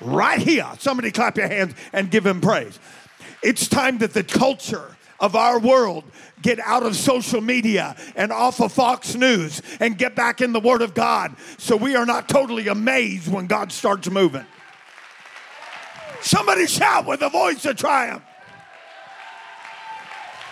right 0.01 0.39
here. 0.39 0.67
Somebody 0.79 1.11
clap 1.11 1.37
your 1.37 1.47
hands 1.47 1.73
and 1.93 2.11
give 2.11 2.25
him 2.25 2.41
praise. 2.41 2.79
It's 3.41 3.67
time 3.67 3.99
that 3.99 4.13
the 4.13 4.23
culture 4.23 4.95
of 5.19 5.35
our 5.35 5.59
world 5.59 6.03
get 6.41 6.59
out 6.59 6.83
of 6.83 6.95
social 6.95 7.41
media 7.41 7.95
and 8.15 8.31
off 8.31 8.59
of 8.59 8.71
Fox 8.71 9.15
News 9.15 9.61
and 9.79 9.97
get 9.97 10.15
back 10.15 10.41
in 10.41 10.51
the 10.51 10.59
Word 10.59 10.81
of 10.81 10.93
God 10.93 11.35
so 11.57 11.75
we 11.75 11.95
are 11.95 12.05
not 12.05 12.27
totally 12.27 12.67
amazed 12.67 13.31
when 13.31 13.47
God 13.47 13.71
starts 13.71 14.09
moving. 14.09 14.45
Somebody 16.21 16.67
shout 16.67 17.05
with 17.05 17.21
a 17.21 17.29
voice 17.29 17.65
of 17.65 17.77
triumph. 17.77 18.23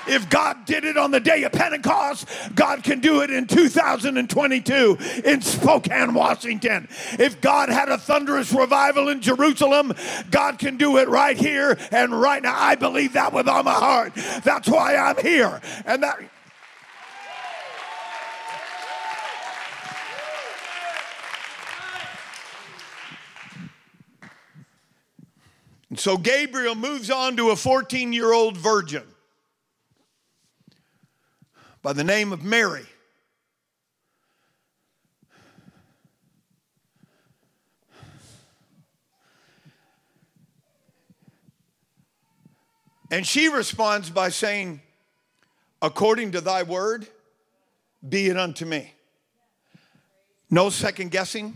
If 0.07 0.29
God 0.29 0.65
did 0.65 0.83
it 0.83 0.97
on 0.97 1.11
the 1.11 1.19
day 1.19 1.43
of 1.43 1.51
Pentecost, 1.51 2.27
God 2.55 2.83
can 2.83 2.99
do 2.99 3.21
it 3.21 3.29
in 3.29 3.47
2022 3.47 4.97
in 5.23 5.41
Spokane, 5.41 6.13
Washington. 6.13 6.87
If 7.19 7.39
God 7.41 7.69
had 7.69 7.89
a 7.89 7.97
thunderous 7.97 8.51
revival 8.51 9.09
in 9.09 9.21
Jerusalem, 9.21 9.93
God 10.29 10.59
can 10.59 10.77
do 10.77 10.97
it 10.97 11.07
right 11.07 11.37
here 11.37 11.77
and 11.91 12.19
right 12.19 12.43
now. 12.43 12.55
I 12.57 12.75
believe 12.75 13.13
that 13.13 13.33
with 13.33 13.47
all 13.47 13.63
my 13.63 13.73
heart. 13.73 14.13
That's 14.43 14.67
why 14.67 14.95
I'm 14.95 15.17
here. 15.17 15.61
And 15.85 16.03
that 16.03 16.19
And 25.89 25.99
so 25.99 26.17
Gabriel 26.17 26.73
moves 26.73 27.11
on 27.11 27.37
to 27.37 27.51
a 27.51 27.55
14 27.55 28.13
year 28.13 28.33
old 28.33 28.57
virgin 28.57 29.03
by 31.83 31.91
the 31.93 32.03
name 32.03 32.31
of 32.31 32.43
Mary. 32.43 32.85
And 43.11 43.27
she 43.27 43.49
responds 43.49 44.09
by 44.09 44.29
saying, 44.29 44.81
According 45.83 46.31
to 46.31 46.41
thy 46.41 46.63
word, 46.63 47.05
be 48.07 48.27
it 48.27 48.37
unto 48.37 48.65
me. 48.65 48.93
No 50.49 50.69
second 50.69 51.11
guessing, 51.11 51.55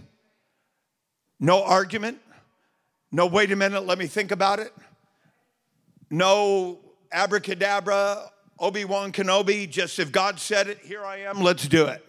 no 1.40 1.64
argument, 1.64 2.20
no, 3.12 3.26
wait 3.26 3.52
a 3.52 3.56
minute, 3.56 3.86
let 3.86 3.98
me 3.98 4.06
think 4.06 4.32
about 4.32 4.60
it. 4.60 4.74
No 6.10 6.80
abracadabra, 7.12 8.32
Obi 8.60 8.86
Wan 8.86 9.12
Kenobi, 9.12 9.70
just 9.70 10.00
if 10.00 10.12
God 10.12 10.40
said 10.40 10.68
it, 10.68 10.80
here 10.80 11.06
I 11.06 11.18
am, 11.18 11.42
let's 11.42 11.68
do 11.68 11.86
it. 11.86 12.04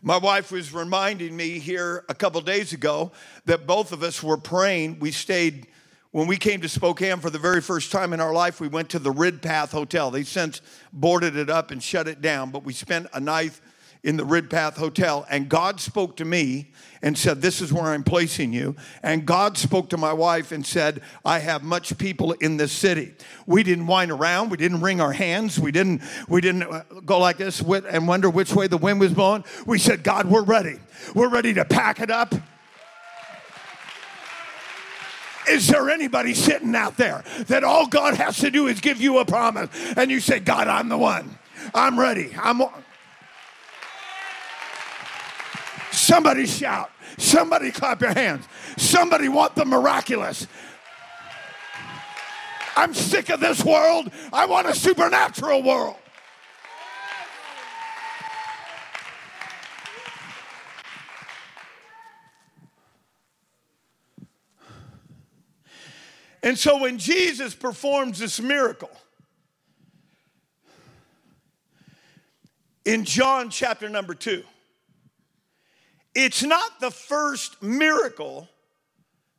My 0.00 0.16
wife 0.16 0.52
was 0.52 0.72
reminding 0.72 1.36
me 1.36 1.58
here 1.58 2.04
a 2.08 2.14
couple 2.14 2.40
days 2.40 2.72
ago 2.72 3.12
that 3.46 3.66
both 3.66 3.92
of 3.92 4.02
us 4.02 4.22
were 4.22 4.36
praying. 4.36 5.00
We 5.00 5.10
stayed, 5.10 5.66
when 6.12 6.28
we 6.28 6.36
came 6.36 6.60
to 6.60 6.68
Spokane 6.68 7.18
for 7.18 7.30
the 7.30 7.38
very 7.38 7.60
first 7.60 7.90
time 7.90 8.12
in 8.12 8.20
our 8.20 8.32
life, 8.32 8.60
we 8.60 8.68
went 8.68 8.90
to 8.90 9.00
the 9.00 9.12
Ridpath 9.12 9.70
Hotel. 9.70 10.10
They 10.10 10.22
since 10.22 10.62
boarded 10.92 11.36
it 11.36 11.50
up 11.50 11.70
and 11.72 11.82
shut 11.82 12.06
it 12.06 12.22
down, 12.22 12.50
but 12.50 12.64
we 12.64 12.72
spent 12.72 13.08
a 13.12 13.20
night 13.20 13.60
in 14.02 14.16
the 14.16 14.24
Ridpath 14.24 14.74
Hotel, 14.74 15.26
and 15.28 15.48
God 15.48 15.80
spoke 15.80 16.16
to 16.16 16.24
me 16.24 16.70
and 17.02 17.16
said, 17.16 17.42
This 17.42 17.60
is 17.60 17.72
where 17.72 17.86
I'm 17.86 18.04
placing 18.04 18.52
you. 18.52 18.76
And 19.02 19.26
God 19.26 19.58
spoke 19.58 19.90
to 19.90 19.96
my 19.96 20.12
wife 20.12 20.52
and 20.52 20.64
said, 20.64 21.02
I 21.24 21.40
have 21.40 21.62
much 21.62 21.96
people 21.98 22.32
in 22.32 22.56
this 22.56 22.72
city. 22.72 23.14
We 23.46 23.62
didn't 23.62 23.86
whine 23.86 24.10
around, 24.10 24.50
we 24.50 24.56
didn't 24.56 24.80
wring 24.80 25.00
our 25.00 25.12
hands, 25.12 25.58
we 25.58 25.72
didn't, 25.72 26.02
we 26.28 26.40
didn't 26.40 26.62
uh, 26.62 26.84
go 27.04 27.18
like 27.18 27.38
this 27.38 27.60
and 27.60 28.08
wonder 28.08 28.30
which 28.30 28.52
way 28.52 28.66
the 28.66 28.78
wind 28.78 29.00
was 29.00 29.12
blowing. 29.12 29.44
We 29.66 29.78
said, 29.78 30.02
God, 30.02 30.26
we're 30.26 30.44
ready. 30.44 30.78
We're 31.14 31.30
ready 31.30 31.54
to 31.54 31.64
pack 31.64 32.00
it 32.00 32.10
up. 32.10 32.34
Is 35.48 35.66
there 35.66 35.88
anybody 35.88 36.34
sitting 36.34 36.74
out 36.74 36.98
there 36.98 37.24
that 37.46 37.64
all 37.64 37.86
God 37.86 38.14
has 38.14 38.36
to 38.38 38.50
do 38.50 38.66
is 38.66 38.80
give 38.80 39.00
you 39.00 39.18
a 39.18 39.24
promise 39.24 39.70
and 39.96 40.10
you 40.10 40.20
say, 40.20 40.40
God, 40.40 40.68
I'm 40.68 40.90
the 40.90 40.98
one. 40.98 41.38
I'm 41.74 41.98
ready. 41.98 42.34
I'm 42.38 42.60
Somebody 46.08 46.46
shout. 46.46 46.90
Somebody 47.18 47.70
clap 47.70 48.00
your 48.00 48.14
hands. 48.14 48.46
Somebody 48.78 49.28
want 49.28 49.54
the 49.54 49.66
miraculous. 49.66 50.46
I'm 52.74 52.94
sick 52.94 53.28
of 53.28 53.40
this 53.40 53.62
world. 53.62 54.10
I 54.32 54.46
want 54.46 54.66
a 54.68 54.74
supernatural 54.74 55.62
world. 55.62 55.96
And 66.42 66.58
so 66.58 66.80
when 66.80 66.96
Jesus 66.96 67.54
performs 67.54 68.18
this 68.18 68.40
miracle, 68.40 68.90
in 72.86 73.04
John 73.04 73.50
chapter 73.50 73.90
number 73.90 74.14
two, 74.14 74.42
it's 76.20 76.42
not 76.42 76.80
the 76.80 76.90
first 76.90 77.62
miracle 77.62 78.48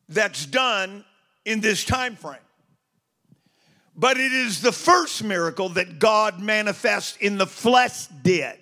that's 0.08 0.46
done 0.46 1.04
in 1.44 1.60
this 1.60 1.84
time 1.84 2.16
frame. 2.16 2.38
But 3.98 4.16
it 4.16 4.32
is 4.32 4.62
the 4.62 4.72
first 4.72 5.22
miracle 5.26 5.68
that 5.70 6.00
God 6.00 6.40
manifests 6.40 7.18
in 7.18 7.38
the 7.38 7.46
flesh 7.46 8.08
did. 8.24 8.58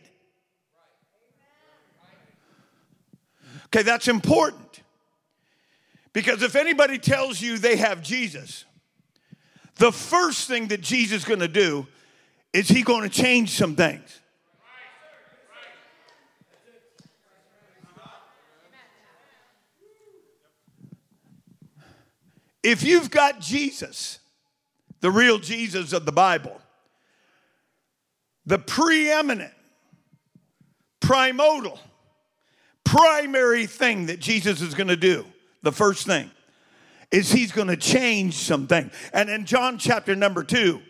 Okay, 3.67 3.83
that's 3.83 4.07
important. 4.07 4.81
Because 6.11 6.41
if 6.41 6.55
anybody 6.55 6.97
tells 6.97 7.39
you 7.39 7.59
they 7.59 7.75
have 7.75 8.01
Jesus, 8.01 8.65
the 9.75 9.91
first 9.91 10.47
thing 10.47 10.69
that 10.69 10.81
Jesus 10.81 11.19
is 11.19 11.25
going 11.25 11.41
to 11.41 11.47
do 11.47 11.85
is 12.51 12.67
he 12.67 12.81
going 12.81 13.03
to 13.03 13.09
change 13.09 13.51
some 13.51 13.75
things. 13.75 14.21
If 22.63 22.83
you've 22.83 23.11
got 23.11 23.39
Jesus, 23.39 24.19
the 24.99 25.11
real 25.11 25.37
Jesus 25.37 25.93
of 25.93 26.05
the 26.05 26.11
Bible, 26.11 26.59
the 28.45 28.57
preeminent, 28.57 29.53
primordial, 30.99 31.79
primary 32.83 33.65
thing 33.65 34.07
that 34.07 34.19
Jesus 34.19 34.61
is 34.61 34.73
going 34.73 34.87
to 34.87 34.95
do, 34.97 35.25
the 35.61 35.71
first 35.71 36.05
thing, 36.05 36.31
is 37.11 37.31
he's 37.31 37.51
going 37.51 37.67
to 37.67 37.77
change 37.77 38.35
something. 38.35 38.89
And 39.13 39.29
in 39.29 39.45
John 39.45 39.77
chapter 39.77 40.15
number 40.15 40.43
two, 40.43 40.81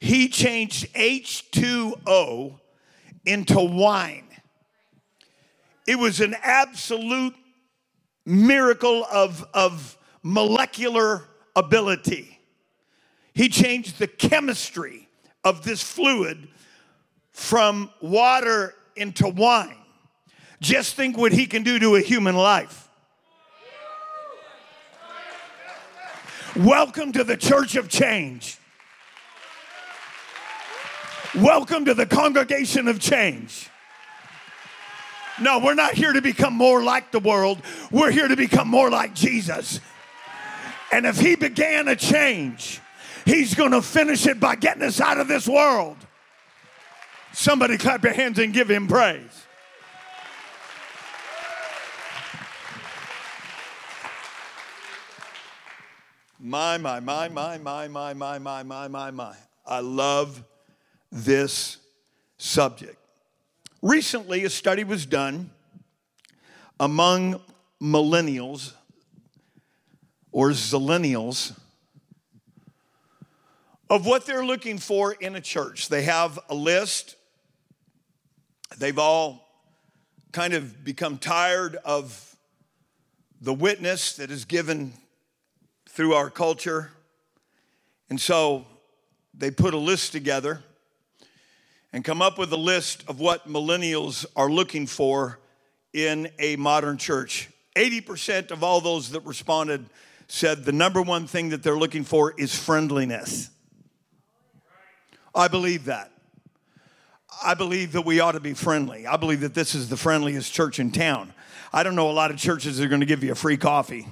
he 0.00 0.28
changed 0.28 0.92
H2O 0.94 2.58
into 3.26 3.60
wine. 3.60 4.28
It 5.86 5.98
was 5.98 6.20
an 6.20 6.34
absolute 6.42 7.34
miracle 8.24 9.04
of, 9.10 9.44
of 9.52 9.98
molecular 10.22 11.24
ability. 11.56 12.38
He 13.32 13.48
changed 13.48 13.98
the 13.98 14.06
chemistry 14.06 15.08
of 15.44 15.64
this 15.64 15.82
fluid 15.82 16.48
from 17.32 17.90
water 18.00 18.74
into 18.96 19.28
wine. 19.28 19.76
Just 20.60 20.94
think 20.94 21.16
what 21.16 21.32
he 21.32 21.46
can 21.46 21.62
do 21.62 21.78
to 21.78 21.96
a 21.96 22.00
human 22.00 22.36
life. 22.36 22.88
Welcome 26.56 27.12
to 27.12 27.24
the 27.24 27.36
church 27.36 27.76
of 27.76 27.88
change. 27.88 28.58
Welcome 31.36 31.84
to 31.84 31.94
the 31.94 32.06
congregation 32.06 32.88
of 32.88 32.98
change. 32.98 33.70
No, 35.40 35.60
we're 35.60 35.74
not 35.74 35.94
here 35.94 36.12
to 36.12 36.20
become 36.20 36.52
more 36.52 36.82
like 36.82 37.12
the 37.12 37.20
world. 37.20 37.62
We're 37.90 38.10
here 38.10 38.28
to 38.28 38.36
become 38.36 38.68
more 38.68 38.90
like 38.90 39.14
Jesus. 39.14 39.80
And 40.92 41.06
if 41.06 41.20
he 41.20 41.36
began 41.36 41.88
a 41.88 41.96
change, 41.96 42.80
he's 43.24 43.54
going 43.54 43.70
to 43.72 43.82
finish 43.82 44.26
it 44.26 44.40
by 44.40 44.56
getting 44.56 44.82
us 44.82 45.00
out 45.00 45.18
of 45.18 45.28
this 45.28 45.46
world. 45.46 45.96
Somebody 47.32 47.78
clap 47.78 48.02
your 48.02 48.12
hands 48.12 48.38
and 48.38 48.52
give 48.52 48.68
him 48.68 48.88
praise. 48.88 49.46
My, 56.42 56.78
my, 56.78 57.00
my, 57.00 57.28
my, 57.28 57.58
my, 57.58 57.86
my, 57.86 58.14
my, 58.14 58.38
my, 58.38 58.62
my, 58.62 58.88
my, 58.88 59.10
my. 59.10 59.36
I 59.66 59.80
love 59.80 60.42
this 61.12 61.76
subject. 62.38 62.96
Recently, 63.82 64.44
a 64.44 64.50
study 64.50 64.82
was 64.82 65.04
done 65.04 65.50
among 66.80 67.40
millennials 67.80 68.72
or 70.32 70.50
zillennials 70.50 71.56
of 73.88 74.06
what 74.06 74.24
they're 74.24 74.44
looking 74.44 74.78
for 74.78 75.12
in 75.12 75.34
a 75.34 75.40
church. 75.40 75.88
They 75.88 76.02
have 76.02 76.38
a 76.48 76.54
list. 76.54 77.16
They've 78.78 78.98
all 78.98 79.48
kind 80.32 80.54
of 80.54 80.84
become 80.84 81.18
tired 81.18 81.76
of 81.84 82.36
the 83.40 83.52
witness 83.52 84.16
that 84.16 84.30
is 84.30 84.44
given 84.44 84.92
through 85.88 86.14
our 86.14 86.30
culture. 86.30 86.92
And 88.08 88.20
so 88.20 88.64
they 89.34 89.50
put 89.50 89.74
a 89.74 89.78
list 89.78 90.12
together 90.12 90.62
and 91.92 92.04
come 92.04 92.22
up 92.22 92.38
with 92.38 92.52
a 92.52 92.56
list 92.56 93.02
of 93.08 93.18
what 93.18 93.48
millennials 93.48 94.24
are 94.36 94.50
looking 94.50 94.86
for 94.86 95.40
in 95.92 96.28
a 96.38 96.54
modern 96.54 96.96
church. 96.96 97.48
80% 97.74 98.52
of 98.52 98.62
all 98.62 98.80
those 98.80 99.10
that 99.10 99.24
responded 99.24 99.84
said 100.30 100.64
the 100.64 100.72
number 100.72 101.02
one 101.02 101.26
thing 101.26 101.48
that 101.48 101.62
they're 101.62 101.78
looking 101.78 102.04
for 102.04 102.32
is 102.38 102.56
friendliness. 102.56 103.50
I 105.34 105.48
believe 105.48 105.86
that. 105.86 106.12
I 107.44 107.54
believe 107.54 107.92
that 107.92 108.02
we 108.02 108.20
ought 108.20 108.32
to 108.32 108.40
be 108.40 108.54
friendly. 108.54 109.06
I 109.06 109.16
believe 109.16 109.40
that 109.40 109.54
this 109.54 109.74
is 109.74 109.88
the 109.88 109.96
friendliest 109.96 110.52
church 110.52 110.78
in 110.78 110.92
town. 110.92 111.32
I 111.72 111.82
don't 111.82 111.96
know 111.96 112.10
a 112.10 112.12
lot 112.12 112.30
of 112.30 112.36
churches 112.36 112.78
that 112.78 112.84
are 112.84 112.88
going 112.88 113.00
to 113.00 113.06
give 113.06 113.24
you 113.24 113.32
a 113.32 113.36
free 113.36 113.56
coffee. 113.56 114.06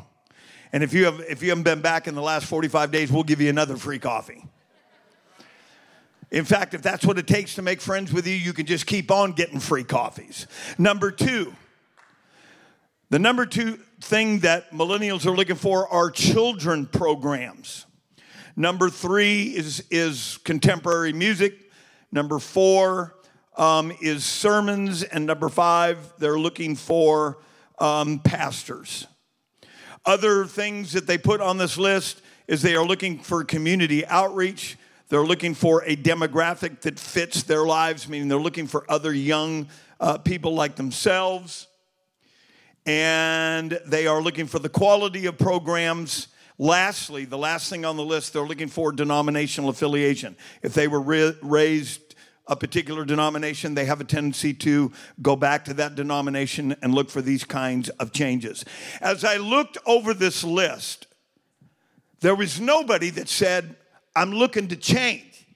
And 0.72 0.83
if 0.83 0.92
you, 0.92 1.04
have, 1.04 1.20
if 1.20 1.42
you 1.42 1.50
haven't 1.50 1.64
been 1.64 1.81
back 1.81 2.09
in 2.09 2.14
the 2.14 2.22
last 2.22 2.46
45 2.46 2.90
days, 2.90 3.12
we'll 3.12 3.22
give 3.22 3.40
you 3.40 3.48
another 3.48 3.76
free 3.76 3.98
coffee. 3.98 4.44
In 6.31 6.44
fact, 6.44 6.74
if 6.74 6.83
that's 6.83 7.07
what 7.07 7.16
it 7.18 7.26
takes 7.26 7.54
to 7.54 7.62
make 7.62 7.81
friends 7.81 8.12
with 8.12 8.26
you, 8.26 8.35
you 8.35 8.52
can 8.52 8.66
just 8.66 8.87
keep 8.87 9.11
on 9.11 9.33
getting 9.33 9.61
free 9.61 9.85
coffees. 9.85 10.46
Number 10.78 11.11
two, 11.11 11.54
the 13.09 13.18
number 13.18 13.46
two 13.46 13.78
thing 14.00 14.40
that 14.40 14.70
millennials 14.72 15.26
are 15.26 15.37
looking 15.37 15.56
for 15.56 15.88
are 15.88 16.11
children 16.11 16.87
programs. 16.87 17.87
Number 18.56 18.90
three 18.90 19.44
is, 19.44 19.84
is 19.90 20.38
contemporary 20.44 21.12
music. 21.12 21.54
Number 22.11 22.38
four 22.38 23.14
um, 23.56 23.92
is 24.00 24.24
sermons. 24.24 25.02
And 25.02 25.26
number 25.26 25.48
five, 25.48 25.98
they're 26.18 26.38
looking 26.38 26.74
for 26.74 27.38
um, 27.78 28.18
pastors. 28.20 29.06
Other 30.04 30.46
things 30.46 30.92
that 30.92 31.06
they 31.06 31.18
put 31.18 31.40
on 31.40 31.58
this 31.58 31.76
list 31.76 32.22
is 32.46 32.62
they 32.62 32.74
are 32.74 32.84
looking 32.84 33.18
for 33.18 33.44
community 33.44 34.06
outreach. 34.06 34.78
They're 35.08 35.24
looking 35.24 35.54
for 35.54 35.84
a 35.84 35.96
demographic 35.96 36.80
that 36.82 36.98
fits 36.98 37.42
their 37.42 37.64
lives, 37.64 38.08
meaning 38.08 38.28
they're 38.28 38.38
looking 38.38 38.66
for 38.66 38.90
other 38.90 39.12
young 39.12 39.68
uh, 40.00 40.18
people 40.18 40.54
like 40.54 40.76
themselves. 40.76 41.66
And 42.88 43.79
they 43.85 44.07
are 44.07 44.22
looking 44.22 44.46
for 44.46 44.59
the 44.59 44.70
quality 44.70 45.27
of 45.27 45.37
programs. 45.37 46.29
Lastly, 46.57 47.27
the 47.27 47.37
last 47.37 47.68
thing 47.68 47.85
on 47.85 47.98
the 47.98 48.03
list, 48.03 48.33
they're 48.33 48.46
looking 48.46 48.68
for 48.68 48.92
denominational 48.92 49.68
affiliation. 49.68 50.35
If 50.62 50.72
they 50.72 50.88
were 50.88 51.35
raised 51.42 52.14
a 52.46 52.57
particular 52.57 53.05
denomination, 53.05 53.74
they 53.74 53.85
have 53.85 54.01
a 54.01 54.05
tendency 54.05 54.55
to 54.55 54.90
go 55.20 55.37
back 55.37 55.66
to 55.66 55.74
that 55.74 55.96
denomination 55.96 56.74
and 56.81 56.94
look 56.94 57.11
for 57.11 57.20
these 57.20 57.44
kinds 57.44 57.90
of 57.90 58.11
changes. 58.14 58.64
As 59.03 59.22
I 59.22 59.37
looked 59.37 59.77
over 59.85 60.14
this 60.14 60.42
list, 60.42 61.09
there 62.20 62.35
was 62.35 62.59
nobody 62.59 63.11
that 63.11 63.29
said, 63.29 63.77
I'm 64.16 64.33
looking 64.33 64.68
to 64.68 64.77
change. 64.77 65.46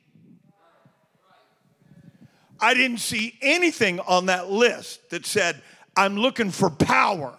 I 2.60 2.74
didn't 2.74 2.98
see 2.98 3.38
anything 3.40 4.00
on 4.00 4.26
that 4.26 4.50
list 4.50 5.08
that 5.08 5.24
said, 5.24 5.62
I'm 5.96 6.16
looking 6.16 6.50
for 6.50 6.70
power. 6.70 7.36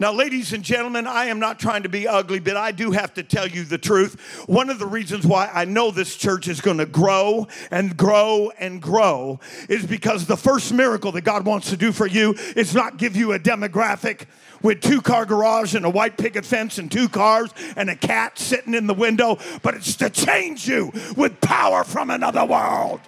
Now, 0.00 0.12
ladies 0.12 0.54
and 0.54 0.64
gentlemen, 0.64 1.06
I 1.06 1.26
am 1.26 1.40
not 1.40 1.58
trying 1.58 1.82
to 1.82 1.90
be 1.90 2.08
ugly, 2.08 2.38
but 2.38 2.56
I 2.56 2.72
do 2.72 2.90
have 2.90 3.12
to 3.14 3.22
tell 3.22 3.46
you 3.46 3.64
the 3.64 3.76
truth. 3.76 4.46
One 4.48 4.70
of 4.70 4.78
the 4.78 4.86
reasons 4.86 5.26
why 5.26 5.50
I 5.52 5.66
know 5.66 5.90
this 5.90 6.16
church 6.16 6.48
is 6.48 6.62
going 6.62 6.78
to 6.78 6.86
grow 6.86 7.48
and 7.70 7.94
grow 7.98 8.50
and 8.58 8.80
grow 8.80 9.40
is 9.68 9.84
because 9.84 10.24
the 10.24 10.38
first 10.38 10.72
miracle 10.72 11.12
that 11.12 11.20
God 11.22 11.44
wants 11.44 11.68
to 11.68 11.76
do 11.76 11.92
for 11.92 12.06
you 12.06 12.34
is 12.56 12.74
not 12.74 12.96
give 12.96 13.14
you 13.14 13.34
a 13.34 13.38
demographic 13.38 14.24
with 14.62 14.80
two 14.80 15.02
car 15.02 15.26
garage 15.26 15.74
and 15.74 15.84
a 15.84 15.90
white 15.90 16.16
picket 16.16 16.46
fence 16.46 16.78
and 16.78 16.90
two 16.90 17.08
cars 17.08 17.50
and 17.76 17.90
a 17.90 17.96
cat 17.96 18.38
sitting 18.38 18.72
in 18.72 18.86
the 18.86 18.94
window, 18.94 19.38
but 19.62 19.74
it's 19.74 19.96
to 19.96 20.08
change 20.08 20.66
you 20.66 20.90
with 21.14 21.38
power 21.42 21.84
from 21.84 22.08
another 22.08 22.46
world. 22.46 23.00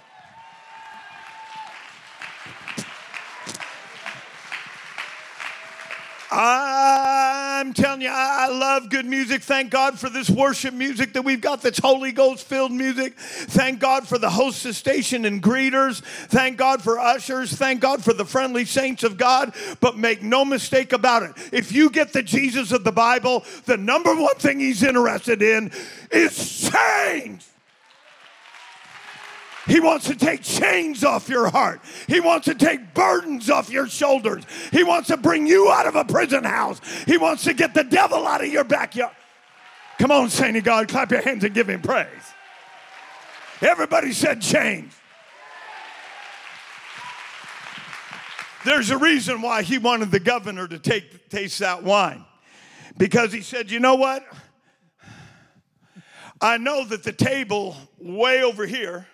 I'm 6.35 7.73
telling 7.73 8.01
you, 8.01 8.09
I 8.11 8.49
love 8.49 8.89
good 8.89 9.05
music. 9.05 9.43
Thank 9.43 9.69
God 9.69 9.99
for 9.99 10.09
this 10.09 10.29
worship 10.29 10.73
music 10.73 11.13
that 11.13 11.21
we've 11.21 11.39
got 11.39 11.61
that's 11.61 11.77
Holy 11.77 12.11
Ghost 12.11 12.47
filled 12.47 12.71
music. 12.71 13.13
Thank 13.17 13.79
God 13.79 14.07
for 14.07 14.17
the 14.17 14.31
hostess 14.31 14.75
station 14.77 15.25
and 15.25 15.43
greeters. 15.43 16.01
Thank 16.01 16.57
God 16.57 16.81
for 16.81 16.99
ushers. 16.99 17.53
Thank 17.53 17.81
God 17.81 18.03
for 18.03 18.13
the 18.13 18.25
friendly 18.25 18.65
saints 18.65 19.03
of 19.03 19.17
God. 19.17 19.53
But 19.79 19.95
make 19.95 20.23
no 20.23 20.43
mistake 20.43 20.91
about 20.91 21.21
it. 21.21 21.31
If 21.51 21.71
you 21.71 21.91
get 21.91 22.13
the 22.13 22.23
Jesus 22.23 22.71
of 22.71 22.83
the 22.83 22.91
Bible, 22.91 23.45
the 23.65 23.77
number 23.77 24.15
one 24.15 24.35
thing 24.35 24.59
he's 24.59 24.81
interested 24.81 25.43
in 25.43 25.71
is 26.11 26.71
change. 26.71 27.45
He 29.65 29.79
wants 29.79 30.07
to 30.07 30.15
take 30.15 30.41
chains 30.41 31.03
off 31.03 31.29
your 31.29 31.49
heart. 31.49 31.81
He 32.07 32.19
wants 32.19 32.45
to 32.45 32.55
take 32.55 32.93
burdens 32.93 33.49
off 33.49 33.69
your 33.69 33.87
shoulders. 33.87 34.43
He 34.71 34.83
wants 34.83 35.07
to 35.07 35.17
bring 35.17 35.47
you 35.47 35.71
out 35.71 35.87
of 35.87 35.95
a 35.95 36.03
prison 36.03 36.43
house. 36.43 36.81
He 37.05 37.17
wants 37.17 37.45
to 37.45 37.53
get 37.53 37.73
the 37.73 37.83
devil 37.83 38.27
out 38.27 38.43
of 38.43 38.51
your 38.51 38.65
backyard. 38.65 39.15
Come 39.99 40.11
on, 40.11 40.29
saint 40.29 40.57
of 40.57 40.63
God, 40.63 40.89
clap 40.89 41.11
your 41.11 41.21
hands 41.21 41.43
and 41.45 41.53
give 41.53 41.69
him 41.69 41.81
praise. 41.81 42.07
Everybody 43.61 44.11
said 44.11 44.41
change. 44.41 44.91
There's 48.65 48.89
a 48.89 48.97
reason 48.97 49.41
why 49.41 49.61
he 49.61 49.77
wanted 49.77 50.11
the 50.11 50.19
governor 50.19 50.67
to 50.67 50.79
take 50.79 51.29
taste 51.29 51.59
that 51.59 51.83
wine. 51.83 52.25
Because 52.97 53.31
he 53.31 53.41
said, 53.41 53.71
you 53.71 53.79
know 53.79 53.95
what? 53.95 54.25
I 56.41 56.57
know 56.57 56.83
that 56.85 57.03
the 57.03 57.13
table 57.13 57.77
way 57.97 58.43
over 58.43 58.65
here 58.65 59.07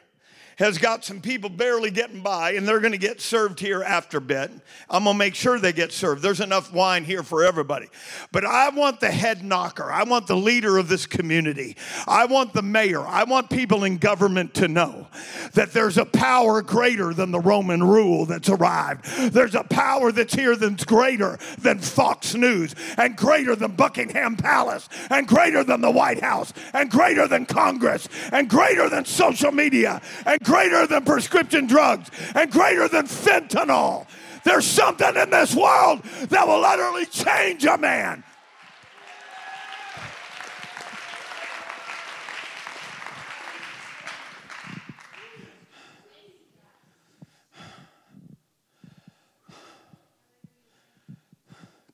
has 0.60 0.78
got 0.78 1.06
some 1.06 1.22
people 1.22 1.50
barely 1.50 1.90
getting 1.90 2.22
by, 2.22 2.52
and 2.52 2.68
they're 2.68 2.82
going 2.82 2.92
to 2.92 2.98
get 2.98 3.22
served 3.22 3.62
here 3.62 3.82
after 3.82 4.20
bit. 4.20 4.52
I'm 4.90 5.06
going 5.06 5.16
to 5.16 5.18
make 5.18 5.34
sure 5.34 5.58
they 5.58 5.72
get 5.72 5.94
served. 5.94 6.22
There's 6.22 6.42
enough 6.42 6.74
wine 6.74 7.06
here 7.06 7.24
for 7.24 7.46
everybody. 7.46 7.88
But 8.34 8.46
I 8.46 8.70
want 8.70 9.00
the 9.00 9.10
head 9.10 9.44
knocker. 9.44 9.90
I 9.90 10.04
want 10.04 10.28
the 10.28 10.36
leader 10.36 10.78
of 10.78 10.90
this 10.90 11.06
community. 11.06 11.78
I 12.06 12.26
want 12.26 12.54
the 12.54 12.62
mayor. 12.62 13.08
I 13.08 13.24
want 13.24 13.50
people 13.50 13.86
in 13.86 13.98
government 13.98 14.54
to 14.56 14.68
know 14.68 15.08
that 15.54 15.72
there's 15.72 15.98
a 15.98 16.06
power 16.06 16.62
greater 16.62 17.14
than 17.14 17.32
the 17.32 17.40
Roman 17.40 17.82
rule 17.82 18.26
that's 18.26 18.50
arrived. 18.50 19.06
There's 19.32 19.56
a 19.56 19.64
power 19.64 20.12
that's 20.12 20.34
here 20.34 20.58
that's 20.58 20.84
greater 20.84 21.40
than 21.58 21.80
Fox 21.80 22.36
News, 22.36 22.76
and 22.98 23.16
greater 23.16 23.56
than 23.56 23.72
Buckingham 23.72 24.36
Palace, 24.36 24.90
and 25.10 25.26
greater 25.26 25.64
than 25.64 25.80
the 25.80 25.92
White 25.92 26.20
House, 26.20 26.54
and 26.74 26.92
greater 26.92 27.28
than 27.28 27.46
Congress, 27.46 28.10
and 28.34 28.50
greater 28.50 28.90
than 28.90 29.06
social 29.06 29.52
media, 29.52 30.02
and 30.26 30.40
greater 30.50 30.88
than 30.88 31.06
prescription 31.06 31.68
drugs 31.68 32.10
and 32.34 32.52
greater 32.52 32.88
than 32.88 33.06
fentanyl. 33.06 34.08
There's 34.44 34.66
something 34.66 35.16
in 35.16 35.30
this 35.30 35.54
world 35.56 36.02
that 36.30 36.48
will 36.48 36.66
utterly 36.66 37.06
change 37.06 37.66
a 37.66 37.78
man. 37.78 38.24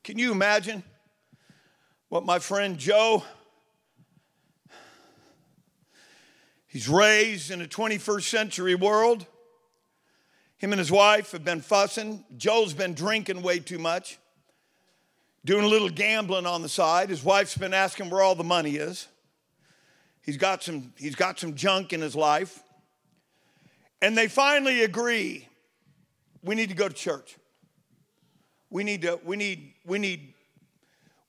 Can 0.02 0.18
you 0.18 0.32
imagine 0.32 0.82
what 2.08 2.24
my 2.24 2.40
friend 2.40 2.78
Joe 2.78 3.22
He's 6.76 6.90
raised 6.90 7.52
in 7.52 7.62
a 7.62 7.66
21st 7.68 8.24
century 8.24 8.76
world. 8.76 9.26
Him 10.58 10.74
and 10.74 10.80
his 10.80 10.92
wife 10.92 11.32
have 11.32 11.46
been 11.46 11.62
fussing. 11.62 12.26
Joe's 12.36 12.74
been 12.74 12.94
drinking 12.94 13.44
way 13.44 13.60
too 13.60 13.80
much, 13.80 14.20
doing 15.46 15.64
a 15.64 15.70
little 15.70 15.88
gambling 15.88 16.46
on 16.46 16.62
the 16.64 16.68
side. 16.68 17.12
His 17.12 17.24
wife's 17.24 17.58
been 17.58 17.74
asking 17.74 18.10
where 18.10 18.22
all 18.22 18.36
the 18.36 18.44
money 18.44 18.76
is. 18.76 19.08
He's 20.22 20.36
got 20.36 20.64
some, 20.64 20.92
he's 20.98 21.16
got 21.16 21.40
some 21.40 21.56
junk 21.56 21.94
in 21.94 22.02
his 22.02 22.14
life. 22.14 22.62
And 24.02 24.18
they 24.18 24.28
finally 24.28 24.84
agree 24.84 25.48
we 26.44 26.56
need 26.56 26.68
to 26.68 26.76
go 26.76 26.90
to 26.90 26.94
church. 26.94 27.38
We 28.70 28.84
need 28.84 29.04
to, 29.04 29.18
we 29.24 29.38
need, 29.38 29.76
we 29.86 29.98
need, 29.98 30.34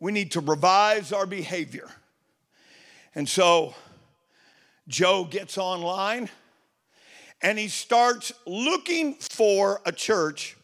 we 0.01 0.11
need 0.11 0.33
to 0.33 0.41
revise 0.41 1.13
our 1.13 1.25
behavior. 1.25 1.89
And 3.15 3.29
so 3.29 3.77
Joe 4.89 5.25
gets 5.25 5.59
online 5.59 6.29
and 7.43 7.59
he 7.59 7.69
starts 7.69 8.33
looking 8.47 9.15
for 9.15 9.81
a 9.85 9.93
church 9.93 10.57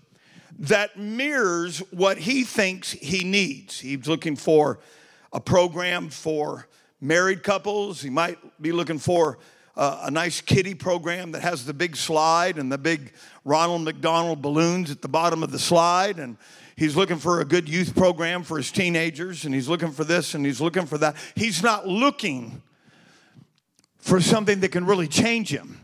that 0.58 0.96
mirrors 0.98 1.78
what 1.90 2.18
he 2.18 2.44
thinks 2.44 2.92
he 2.92 3.24
needs. 3.24 3.80
He's 3.80 4.06
looking 4.06 4.36
for 4.36 4.78
a 5.32 5.40
program 5.40 6.08
for 6.08 6.68
married 7.00 7.42
couples. 7.42 8.00
He 8.00 8.10
might 8.10 8.38
be 8.60 8.70
looking 8.70 8.98
for 8.98 9.38
a, 9.76 10.02
a 10.04 10.10
nice 10.10 10.40
kiddie 10.40 10.74
program 10.74 11.32
that 11.32 11.42
has 11.42 11.64
the 11.64 11.74
big 11.74 11.96
slide 11.96 12.58
and 12.58 12.70
the 12.70 12.78
big 12.78 13.12
Ronald 13.44 13.82
McDonald 13.82 14.40
balloons 14.40 14.90
at 14.90 15.02
the 15.02 15.08
bottom 15.08 15.42
of 15.42 15.50
the 15.50 15.58
slide. 15.58 16.18
And 16.18 16.36
he's 16.76 16.96
looking 16.96 17.18
for 17.18 17.40
a 17.40 17.44
good 17.44 17.68
youth 17.68 17.94
program 17.96 18.44
for 18.44 18.56
his 18.56 18.70
teenagers. 18.70 19.44
And 19.44 19.54
he's 19.54 19.68
looking 19.68 19.90
for 19.90 20.04
this 20.04 20.34
and 20.34 20.46
he's 20.46 20.60
looking 20.60 20.86
for 20.86 20.98
that. 20.98 21.16
He's 21.34 21.62
not 21.62 21.88
looking 21.88 22.62
for 24.02 24.20
something 24.20 24.60
that 24.60 24.70
can 24.70 24.84
really 24.84 25.08
change 25.08 25.48
him. 25.48 25.80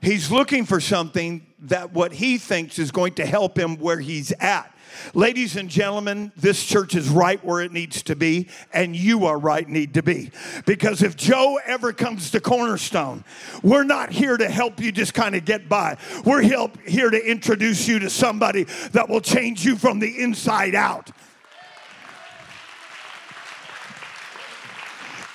He's 0.00 0.30
looking 0.30 0.64
for 0.64 0.80
something 0.80 1.46
that 1.60 1.92
what 1.92 2.12
he 2.12 2.38
thinks 2.38 2.78
is 2.78 2.90
going 2.90 3.14
to 3.14 3.26
help 3.26 3.58
him 3.58 3.76
where 3.76 3.98
he's 3.98 4.32
at. 4.32 4.70
Ladies 5.12 5.56
and 5.56 5.68
gentlemen, 5.68 6.30
this 6.36 6.64
church 6.64 6.94
is 6.94 7.08
right 7.08 7.44
where 7.44 7.60
it 7.60 7.72
needs 7.72 8.02
to 8.04 8.14
be, 8.14 8.48
and 8.72 8.94
you 8.94 9.26
are 9.26 9.38
right 9.38 9.68
need 9.68 9.94
to 9.94 10.02
be. 10.02 10.30
Because 10.66 11.02
if 11.02 11.16
Joe 11.16 11.58
ever 11.66 11.92
comes 11.92 12.30
to 12.30 12.40
Cornerstone, 12.40 13.24
we're 13.62 13.84
not 13.84 14.10
here 14.10 14.36
to 14.36 14.48
help 14.48 14.78
you 14.78 14.92
just 14.92 15.14
kind 15.14 15.34
of 15.34 15.44
get 15.44 15.68
by. 15.68 15.96
We're 16.24 16.42
help, 16.42 16.80
here 16.86 17.10
to 17.10 17.30
introduce 17.30 17.88
you 17.88 17.98
to 18.00 18.10
somebody 18.10 18.64
that 18.92 19.08
will 19.08 19.20
change 19.20 19.64
you 19.64 19.74
from 19.74 19.98
the 19.98 20.22
inside 20.22 20.74
out. 20.74 21.10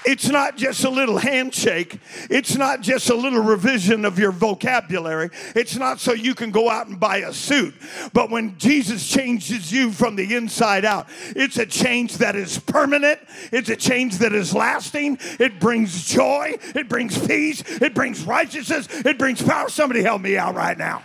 It's 0.10 0.28
not 0.28 0.58
just 0.58 0.84
a 0.86 0.90
little 0.90 1.20
handshake. 1.20 2.00
It's 2.32 2.56
not 2.56 2.82
just 2.82 3.12
a 3.12 3.14
little 3.14 3.42
revision 3.42 4.06
of 4.06 4.18
your 4.18 4.32
vocabulary. 4.32 5.30
It's 5.56 5.76
not 5.76 6.00
so 6.00 6.14
you 6.14 6.34
can 6.34 6.50
go 6.50 6.68
out 6.68 6.88
and 6.88 7.00
buy 7.00 7.18
a 7.18 7.32
suit. 7.32 7.76
But 8.12 8.32
when 8.32 8.58
Jesus 8.58 9.08
changes 9.08 9.72
you 9.72 9.92
from 9.92 10.16
the 10.16 10.36
inside 10.36 10.84
out, 10.84 11.06
it's 11.36 11.60
a 11.60 11.66
change 11.68 12.18
that 12.18 12.36
is 12.36 12.58
permanent. 12.58 13.20
It's 13.52 13.70
a 13.70 13.76
change 13.76 14.18
that 14.18 14.34
is 14.34 14.52
lasting. 14.52 15.20
It 15.40 15.60
brings 15.60 16.06
joy. 16.06 16.58
It 16.74 16.90
brings 16.90 17.16
peace. 17.28 17.62
It 17.80 17.94
brings 17.94 18.24
righteousness. 18.24 18.88
It 19.06 19.20
brings 19.20 19.44
power. 19.44 19.70
Somebody 19.70 20.02
help 20.02 20.24
me 20.24 20.38
out 20.38 20.56
right 20.56 20.78
now. 20.78 21.04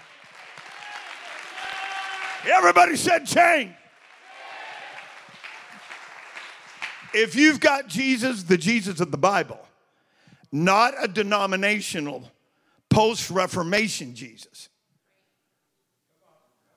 Everybody 2.46 2.96
said 2.96 3.26
change. 3.26 3.74
If 7.14 7.36
you've 7.36 7.60
got 7.60 7.86
Jesus, 7.86 8.42
the 8.42 8.58
Jesus 8.58 9.00
of 9.00 9.12
the 9.12 9.16
Bible, 9.16 9.60
not 10.50 10.94
a 11.00 11.06
denominational 11.06 12.30
post 12.90 13.30
Reformation 13.30 14.14
Jesus, 14.14 14.68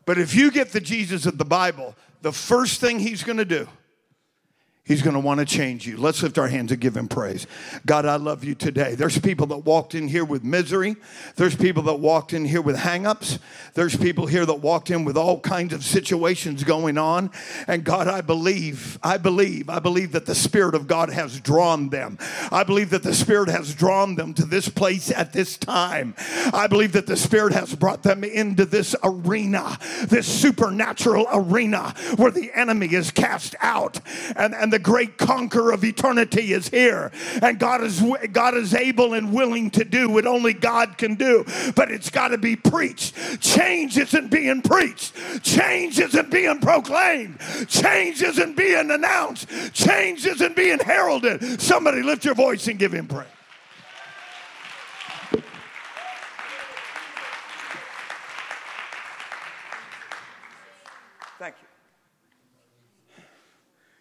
but 0.05 0.17
if 0.17 0.35
you 0.35 0.51
get 0.51 0.71
the 0.71 0.79
Jesus 0.79 1.25
of 1.25 1.37
the 1.37 1.45
Bible, 1.45 1.95
the 2.21 2.31
first 2.31 2.79
thing 2.79 2.99
he's 2.99 3.23
going 3.23 3.39
to 3.39 3.45
do 3.45 3.67
He's 4.87 5.01
going 5.01 5.15
to 5.15 5.19
want 5.19 5.41
to 5.41 5.45
change 5.45 5.85
you. 5.85 5.97
Let's 5.97 6.23
lift 6.23 6.37
our 6.37 6.47
hands 6.47 6.71
and 6.71 6.79
give 6.79 6.95
him 6.95 7.09
praise. 7.09 7.45
God, 7.85 8.05
I 8.05 8.15
love 8.15 8.45
you 8.45 8.55
today. 8.55 8.95
There's 8.95 9.19
people 9.19 9.45
that 9.47 9.57
walked 9.57 9.95
in 9.95 10.07
here 10.07 10.23
with 10.23 10.45
misery. 10.45 10.95
There's 11.35 11.55
people 11.55 11.83
that 11.83 11.99
walked 11.99 12.31
in 12.31 12.45
here 12.45 12.61
with 12.61 12.77
hangups. 12.77 13.39
There's 13.73 13.97
people 13.97 14.27
here 14.27 14.45
that 14.45 14.61
walked 14.61 14.89
in 14.89 15.03
with 15.03 15.17
all 15.17 15.41
kinds 15.41 15.73
of 15.73 15.83
situations 15.83 16.63
going 16.63 16.97
on. 16.97 17.31
And 17.67 17.83
God, 17.83 18.07
I 18.07 18.21
believe, 18.21 18.97
I 19.03 19.17
believe, 19.17 19.69
I 19.69 19.79
believe 19.79 20.13
that 20.13 20.25
the 20.25 20.35
Spirit 20.35 20.73
of 20.73 20.87
God 20.87 21.09
has 21.09 21.39
drawn 21.41 21.89
them. 21.89 22.17
I 22.49 22.63
believe 22.63 22.91
that 22.91 23.03
the 23.03 23.13
Spirit 23.13 23.49
has 23.49 23.75
drawn 23.75 24.15
them 24.15 24.33
to 24.35 24.45
this 24.45 24.69
place 24.69 25.11
at 25.11 25.33
this 25.33 25.57
time. 25.57 26.15
I 26.53 26.67
believe 26.67 26.93
that 26.93 27.07
the 27.07 27.17
Spirit 27.17 27.51
has 27.51 27.75
brought 27.75 28.03
them 28.03 28.23
into 28.23 28.63
this 28.63 28.95
arena, 29.03 29.77
this 30.05 30.27
supernatural 30.27 31.27
arena 31.33 31.93
where 32.15 32.31
the 32.31 32.51
enemy 32.55 32.93
is 32.93 33.11
cast 33.11 33.53
out. 33.59 33.99
And, 34.37 34.55
and 34.55 34.71
the 34.71 34.76
the 34.77 34.83
great 34.83 35.17
conqueror 35.17 35.71
of 35.71 35.83
eternity 35.83 36.53
is 36.53 36.69
here. 36.69 37.11
And 37.41 37.57
God 37.57 37.83
is, 37.83 38.03
God 38.31 38.55
is 38.55 38.75
able 38.75 39.15
and 39.15 39.33
willing 39.33 39.71
to 39.71 39.83
do 39.83 40.07
what 40.07 40.27
only 40.27 40.53
God 40.53 40.99
can 40.99 41.15
do. 41.15 41.45
But 41.75 41.89
it's 41.89 42.11
got 42.11 42.27
to 42.27 42.37
be 42.37 42.55
preached. 42.55 43.15
Change 43.41 43.97
isn't 43.97 44.29
being 44.29 44.61
preached, 44.61 45.15
change 45.41 45.97
isn't 45.97 46.29
being 46.29 46.59
proclaimed, 46.59 47.39
change 47.67 48.21
isn't 48.21 48.55
being 48.55 48.91
announced, 48.91 49.49
change 49.73 50.27
isn't 50.27 50.55
being 50.55 50.77
heralded. 50.77 51.59
Somebody 51.59 52.03
lift 52.03 52.23
your 52.23 52.35
voice 52.35 52.67
and 52.67 52.77
give 52.77 52.91
him 52.91 53.07
praise. 53.07 53.36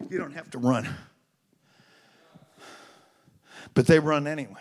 You 0.09 0.17
don't 0.17 0.33
have 0.33 0.49
to 0.51 0.57
run. 0.57 0.87
But 3.73 3.87
they 3.87 3.99
run 3.99 4.25
anyway. 4.25 4.55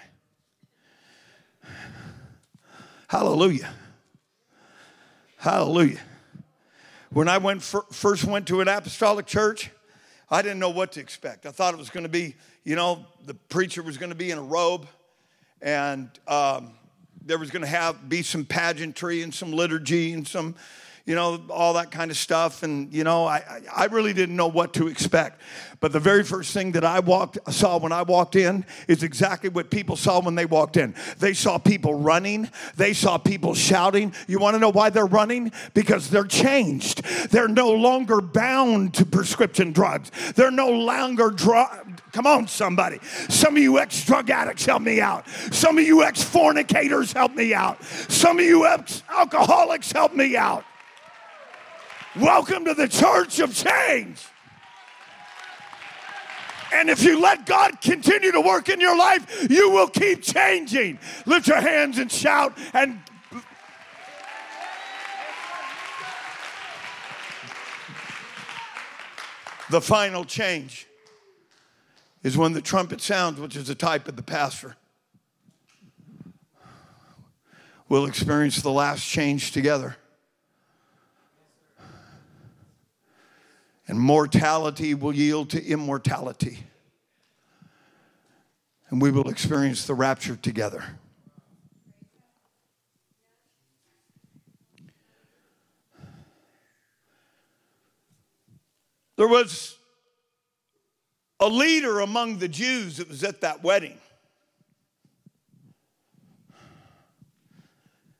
Hallelujah. 3.09 3.73
Hallelujah. 5.37 6.01
When 7.11 7.29
I 7.29 7.39
went 7.39 7.63
first 7.63 8.25
went 8.25 8.49
to 8.49 8.61
an 8.61 8.67
apostolic 8.67 9.27
church, 9.27 9.71
I 10.29 10.43
didn't 10.43 10.59
know 10.59 10.71
what 10.71 10.93
to 10.93 11.01
expect. 11.01 11.47
I 11.47 11.53
thought 11.53 11.73
it 11.73 11.77
was 11.77 11.91
going 11.91 12.03
to 12.03 12.11
be, 12.11 12.35
you 12.65 12.75
know, 12.75 13.07
the 13.25 13.35
preacher 13.35 13.83
was 13.83 13.97
going 13.97 14.11
to 14.11 14.17
be 14.17 14.33
in 14.33 14.39
a 14.39 14.43
robe, 14.43 14.89
and 15.63 16.11
um, 16.27 16.73
there 17.25 17.39
was 17.39 17.53
going 17.53 17.63
to 17.63 17.69
have 17.69 18.09
be 18.09 18.23
some 18.23 18.45
pageantry 18.45 19.23
and 19.23 19.33
some 19.33 19.53
liturgy 19.53 20.13
and 20.13 20.27
some 20.27 20.57
you 21.07 21.14
know, 21.14 21.40
all 21.51 21.75
that 21.75 21.92
kind 21.92 22.11
of 22.11 22.16
stuff. 22.16 22.64
And, 22.64 22.92
you 22.92 23.05
know, 23.05 23.27
I, 23.27 23.62
I 23.75 23.87
really 23.87 24.12
didn't 24.12 24.35
know 24.35 24.49
what 24.49 24.75
to 24.75 24.88
expect. 24.88 25.40
But 25.79 25.92
the 25.92 26.01
very 26.01 26.25
first 26.25 26.53
thing 26.53 26.73
that 26.73 26.85
I 26.85 26.99
walked, 26.99 27.38
saw 27.53 27.79
when 27.79 27.92
I 27.92 28.03
walked 28.03 28.35
in 28.35 28.66
is 28.88 29.05
exactly 29.05 29.49
what 29.49 29.71
people 29.71 29.95
saw 29.95 30.21
when 30.21 30.35
they 30.35 30.47
walked 30.47 30.77
in. 30.77 30.97
They 31.19 31.33
saw 31.33 31.59
people 31.59 31.95
running, 31.95 32.51
they 32.77 32.92
saw 32.92 33.19
people 33.19 33.55
shouting. 33.55 34.14
You 34.27 34.40
want 34.40 34.55
to 34.55 34.59
know 34.59 34.73
why 34.73 34.90
they're 34.90 35.07
running? 35.07 35.53
Because 35.75 36.11
they're 36.11 36.25
changed. 36.25 37.05
They're 37.31 37.47
no 37.47 37.71
longer 37.71 38.21
bound 38.21 38.95
to 38.95 39.07
prescription 39.07 39.73
drugs. 39.73 40.11
They're 40.35 40.51
no 40.51 40.71
longer 40.71 41.31
drug. 41.31 42.01
Come 42.11 42.27
on, 42.27 42.49
somebody. 42.49 42.99
Some 43.29 43.57
of 43.57 43.62
you 43.62 43.79
ex 43.79 44.05
drug 44.05 44.29
addicts, 44.31 44.66
help 44.66 44.83
me 44.83 45.01
out. 45.01 45.29
Some 45.53 45.79
of 45.79 45.85
you 45.85 46.03
ex 46.03 46.25
fornicators, 46.25 47.12
help 47.12 47.35
me 47.35 47.55
out. 47.55 47.83
Some 47.85 48.40
of 48.40 48.45
you 48.45 48.66
ex 48.66 49.05
alcoholics, 49.09 49.92
help 49.92 50.12
me 50.12 50.37
out. 50.37 50.64
Welcome 52.18 52.64
to 52.64 52.74
the 52.74 52.88
church 52.88 53.40
of 53.40 53.55
change. 53.55 54.24
And 56.72 56.88
if 56.88 57.02
you 57.02 57.20
let 57.20 57.44
God 57.44 57.81
continue 57.81 58.33
to 58.33 58.40
work 58.40 58.68
in 58.68 58.81
your 58.81 58.96
life, 58.96 59.46
you 59.50 59.70
will 59.70 59.88
keep 59.88 60.22
changing. 60.22 60.98
Lift 61.26 61.46
your 61.46 61.61
hands 61.61 61.98
and 61.98 62.11
shout 62.11 62.57
and 62.72 63.00
The 69.68 69.81
final 69.81 70.24
change 70.24 70.87
is 72.22 72.37
when 72.37 72.52
the 72.52 72.62
trumpet 72.62 73.00
sounds, 73.00 73.40
which 73.40 73.57
is 73.57 73.68
a 73.68 73.74
type 73.74 74.07
of 74.07 74.14
the 74.14 74.22
pastor. 74.22 74.76
We'll 77.88 78.07
experience 78.07 78.62
the 78.62 78.70
last 78.70 79.05
change 79.05 79.50
together. 79.50 79.96
And 83.88 83.99
mortality 83.99 84.94
will 84.94 85.14
yield 85.14 85.51
to 85.51 85.64
immortality. 85.64 86.59
And 88.88 89.01
we 89.01 89.11
will 89.11 89.29
experience 89.29 89.87
the 89.87 89.94
rapture 89.94 90.37
together. 90.37 90.85
There 99.16 99.29
was 99.29 99.77
a 101.40 101.49
leader 101.49 102.01
among 102.01 102.38
the 102.38 102.49
Jews 102.49 102.99
that 102.99 103.09
was 103.09 103.25
at 103.25 103.40
that 103.40 103.62
wedding. 103.62 103.99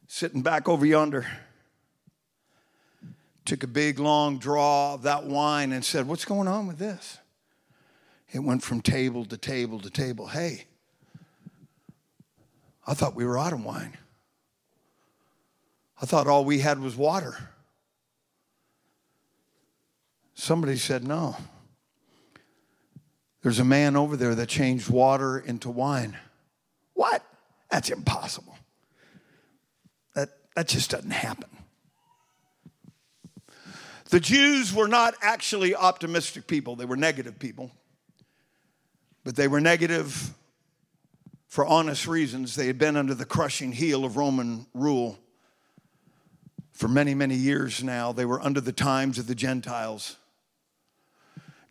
Sitting 0.07 0.43
back 0.43 0.69
over 0.69 0.87
yonder 0.87 1.27
took 3.47 3.63
a 3.63 3.69
big 3.69 3.99
long 3.99 4.39
draw 4.39 4.95
of 4.95 5.03
that 5.03 5.25
wine 5.25 5.73
and 5.73 5.85
said, 5.85 6.07
What's 6.07 6.25
going 6.25 6.49
on 6.49 6.67
with 6.67 6.79
this? 6.79 7.19
It 8.33 8.41
went 8.41 8.63
from 8.63 8.81
table 8.81 9.25
to 9.25 9.37
table 9.37 9.81
to 9.81 9.91
table. 9.91 10.27
Hey, 10.27 10.65
I 12.87 12.95
thought 12.95 13.15
we 13.15 13.25
were 13.25 13.39
out 13.39 13.53
of 13.53 13.65
wine. 13.65 13.97
I 16.01 16.07
thought 16.07 16.27
all 16.27 16.45
we 16.45 16.59
had 16.59 16.79
was 16.79 16.97
water. 16.97 17.37
Somebody 20.35 20.77
said, 20.77 21.05
No. 21.05 21.37
There's 23.43 23.61
a 23.61 23.65
man 23.65 23.95
over 23.97 24.17
there 24.17 24.35
that 24.35 24.49
changed 24.49 24.91
water 24.91 25.39
into 25.39 25.71
wine. 25.71 26.17
What? 26.95 27.23
That's 27.71 27.91
impossible. 27.91 28.59
That, 30.15 30.31
that 30.57 30.67
just 30.67 30.91
doesn't 30.91 31.13
happen. 31.13 31.56
The 34.09 34.21
Jews 34.21 34.73
were 34.73 34.89
not 34.89 35.15
actually 35.21 35.75
optimistic 35.75 36.47
people, 36.47 36.77
they 36.77 36.85
were 36.85 36.97
negative 36.97 37.39
people. 37.39 37.71
But 39.25 39.35
they 39.35 39.49
were 39.49 39.61
negative 39.61 40.33
for 41.49 41.67
honest 41.67 42.07
reasons. 42.07 42.55
They 42.55 42.69
had 42.69 42.79
been 42.79 42.97
under 42.97 43.15
the 43.15 43.25
crushing 43.25 43.73
heel 43.73 44.05
of 44.05 44.17
Roman 44.17 44.67
rule 44.73 45.19
for 46.73 46.87
many, 46.87 47.13
many 47.13 47.35
years 47.35 47.83
now. 47.83 48.13
They 48.13 48.25
were 48.25 48.41
under 48.41 48.61
the 48.61 48.73
times 48.73 49.19
of 49.19 49.27
the 49.27 49.35
Gentiles. 49.35 50.17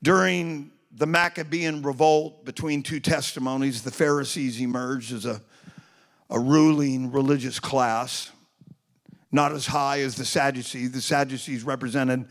During 0.04 0.71
the 0.91 1.06
Maccabean 1.06 1.82
revolt 1.82 2.43
between 2.43 2.84
two 2.84 3.00
testimonies, 3.00 3.84
the 3.84 3.91
Pharisees 3.91 4.60
emerged 4.60 5.13
as 5.13 5.26
a, 5.26 5.41
a 6.30 6.39
ruling 6.39 7.12
religious 7.12 7.60
class 7.60 8.32
not 9.31 9.51
as 9.51 9.65
high 9.65 10.01
as 10.01 10.15
the 10.15 10.25
Sadducees. 10.25 10.91
The 10.91 11.01
Sadducees 11.01 11.63
represented 11.63 12.25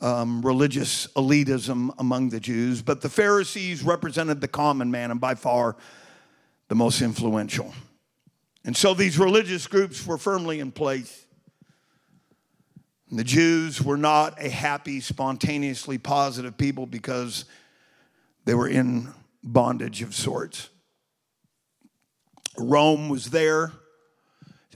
um, 0.00 0.42
religious 0.42 1.06
elitism 1.14 1.94
among 1.98 2.28
the 2.30 2.40
Jews, 2.40 2.82
but 2.82 3.00
the 3.00 3.08
Pharisees 3.08 3.82
represented 3.82 4.40
the 4.40 4.48
common 4.48 4.90
man 4.90 5.10
and 5.10 5.20
by 5.20 5.34
far 5.34 5.76
the 6.68 6.74
most 6.74 7.00
influential. 7.00 7.72
And 8.64 8.76
so 8.76 8.94
these 8.94 9.18
religious 9.18 9.66
groups 9.66 10.04
were 10.06 10.18
firmly 10.18 10.60
in 10.60 10.72
place. 10.72 11.24
And 13.08 13.18
the 13.18 13.24
Jews 13.24 13.80
were 13.80 13.96
not 13.96 14.42
a 14.42 14.48
happy, 14.48 15.00
spontaneously 15.00 15.98
positive 15.98 16.58
people 16.58 16.86
because 16.86 17.44
they 18.44 18.54
were 18.54 18.68
in 18.68 19.08
bondage 19.44 20.02
of 20.02 20.14
sorts. 20.14 20.68
Rome 22.58 23.08
was 23.08 23.26
there 23.26 23.72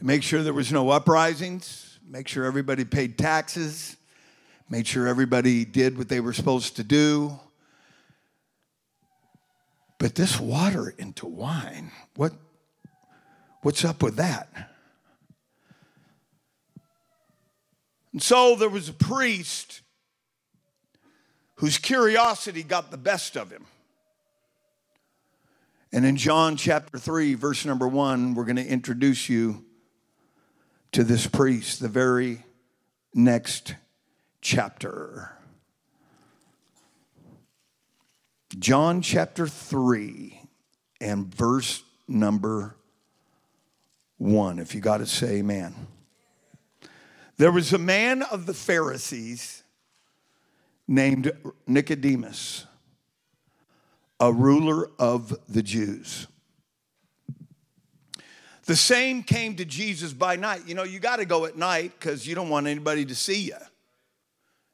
to 0.00 0.06
make 0.06 0.22
sure 0.22 0.42
there 0.42 0.54
was 0.54 0.72
no 0.72 0.88
uprisings, 0.88 1.98
make 2.08 2.26
sure 2.26 2.46
everybody 2.46 2.86
paid 2.86 3.18
taxes, 3.18 3.98
made 4.70 4.86
sure 4.86 5.06
everybody 5.06 5.66
did 5.66 5.98
what 5.98 6.08
they 6.08 6.20
were 6.20 6.32
supposed 6.32 6.76
to 6.76 6.82
do. 6.82 7.38
But 9.98 10.14
this 10.14 10.40
water 10.40 10.94
into 10.96 11.26
wine, 11.26 11.92
what, 12.16 12.32
what's 13.60 13.84
up 13.84 14.02
with 14.02 14.16
that? 14.16 14.48
And 18.14 18.22
so 18.22 18.56
there 18.56 18.70
was 18.70 18.88
a 18.88 18.94
priest 18.94 19.82
whose 21.56 21.76
curiosity 21.76 22.62
got 22.62 22.90
the 22.90 22.96
best 22.96 23.36
of 23.36 23.50
him. 23.50 23.66
And 25.92 26.06
in 26.06 26.16
John 26.16 26.56
chapter 26.56 26.96
3, 26.96 27.34
verse 27.34 27.66
number 27.66 27.86
1, 27.86 28.32
we're 28.32 28.44
going 28.44 28.56
to 28.56 28.66
introduce 28.66 29.28
you 29.28 29.66
to 30.92 31.04
this 31.04 31.26
priest, 31.26 31.80
the 31.80 31.88
very 31.88 32.44
next 33.14 33.74
chapter. 34.40 35.32
John 38.58 39.00
chapter 39.00 39.46
3 39.46 40.40
and 41.00 41.32
verse 41.32 41.82
number 42.08 42.76
1. 44.18 44.58
If 44.58 44.74
you 44.74 44.80
got 44.80 44.98
to 44.98 45.06
say 45.06 45.38
amen. 45.38 45.74
There 47.36 47.52
was 47.52 47.72
a 47.72 47.78
man 47.78 48.22
of 48.22 48.46
the 48.46 48.54
Pharisees 48.54 49.62
named 50.86 51.32
Nicodemus, 51.66 52.66
a 54.18 54.32
ruler 54.32 54.90
of 54.98 55.34
the 55.48 55.62
Jews. 55.62 56.26
The 58.64 58.76
same 58.76 59.22
came 59.22 59.56
to 59.56 59.64
Jesus 59.64 60.12
by 60.12 60.36
night. 60.36 60.62
You 60.66 60.74
know, 60.74 60.84
you 60.84 60.98
got 60.98 61.16
to 61.16 61.24
go 61.24 61.46
at 61.46 61.56
night 61.56 61.92
because 61.98 62.26
you 62.26 62.34
don't 62.34 62.48
want 62.48 62.66
anybody 62.66 63.04
to 63.06 63.14
see 63.14 63.42
you. 63.42 63.56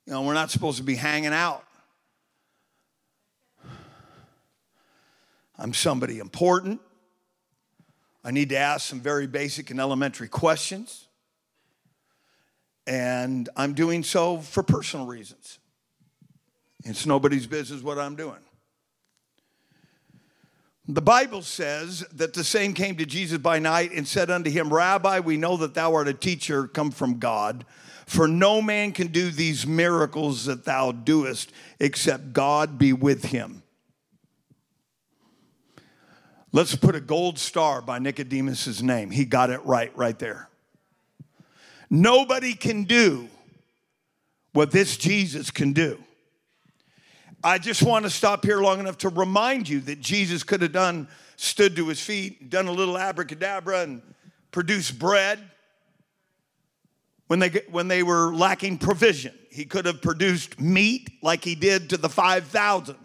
You 0.06 0.12
know, 0.12 0.22
we're 0.22 0.34
not 0.34 0.50
supposed 0.50 0.78
to 0.78 0.84
be 0.84 0.94
hanging 0.94 1.32
out. 1.32 1.64
I'm 5.58 5.72
somebody 5.72 6.18
important. 6.18 6.80
I 8.22 8.30
need 8.30 8.50
to 8.50 8.56
ask 8.56 8.86
some 8.86 9.00
very 9.00 9.26
basic 9.26 9.70
and 9.70 9.80
elementary 9.80 10.28
questions. 10.28 11.06
And 12.86 13.48
I'm 13.56 13.72
doing 13.72 14.02
so 14.02 14.38
for 14.38 14.62
personal 14.62 15.06
reasons. 15.06 15.58
It's 16.84 17.06
nobody's 17.06 17.46
business 17.46 17.82
what 17.82 17.98
I'm 17.98 18.14
doing. 18.14 18.38
The 20.88 21.02
Bible 21.02 21.42
says 21.42 22.04
that 22.12 22.32
the 22.32 22.44
same 22.44 22.72
came 22.72 22.96
to 22.96 23.06
Jesus 23.06 23.38
by 23.38 23.58
night 23.58 23.90
and 23.92 24.06
said 24.06 24.30
unto 24.30 24.50
him, 24.50 24.72
Rabbi, 24.72 25.18
we 25.18 25.36
know 25.36 25.56
that 25.56 25.74
thou 25.74 25.94
art 25.94 26.06
a 26.06 26.14
teacher 26.14 26.68
come 26.68 26.92
from 26.92 27.18
God. 27.18 27.64
For 28.06 28.28
no 28.28 28.62
man 28.62 28.92
can 28.92 29.08
do 29.08 29.30
these 29.30 29.66
miracles 29.66 30.44
that 30.44 30.64
thou 30.64 30.92
doest 30.92 31.52
except 31.80 32.32
God 32.32 32.78
be 32.78 32.92
with 32.92 33.24
him. 33.24 33.64
Let's 36.52 36.76
put 36.76 36.94
a 36.94 37.00
gold 37.00 37.40
star 37.40 37.82
by 37.82 37.98
Nicodemus's 37.98 38.80
name. 38.80 39.10
He 39.10 39.24
got 39.24 39.50
it 39.50 39.64
right 39.66 39.90
right 39.96 40.18
there. 40.18 40.48
Nobody 41.90 42.54
can 42.54 42.84
do 42.84 43.28
what 44.52 44.70
this 44.70 44.96
Jesus 44.96 45.50
can 45.50 45.72
do. 45.72 45.98
I 47.46 47.58
just 47.58 47.80
want 47.80 48.04
to 48.04 48.10
stop 48.10 48.44
here 48.44 48.60
long 48.60 48.80
enough 48.80 48.98
to 48.98 49.08
remind 49.08 49.68
you 49.68 49.78
that 49.82 50.00
Jesus 50.00 50.42
could 50.42 50.62
have 50.62 50.72
done, 50.72 51.06
stood 51.36 51.76
to 51.76 51.86
his 51.86 52.00
feet, 52.00 52.50
done 52.50 52.66
a 52.66 52.72
little 52.72 52.98
abracadabra, 52.98 53.82
and 53.82 54.02
produced 54.50 54.98
bread 54.98 55.38
when 57.28 57.38
they, 57.38 57.50
when 57.70 57.86
they 57.86 58.02
were 58.02 58.34
lacking 58.34 58.78
provision. 58.78 59.32
He 59.48 59.64
could 59.64 59.86
have 59.86 60.02
produced 60.02 60.60
meat 60.60 61.08
like 61.22 61.44
he 61.44 61.54
did 61.54 61.90
to 61.90 61.96
the 61.96 62.08
5,000. 62.08 62.96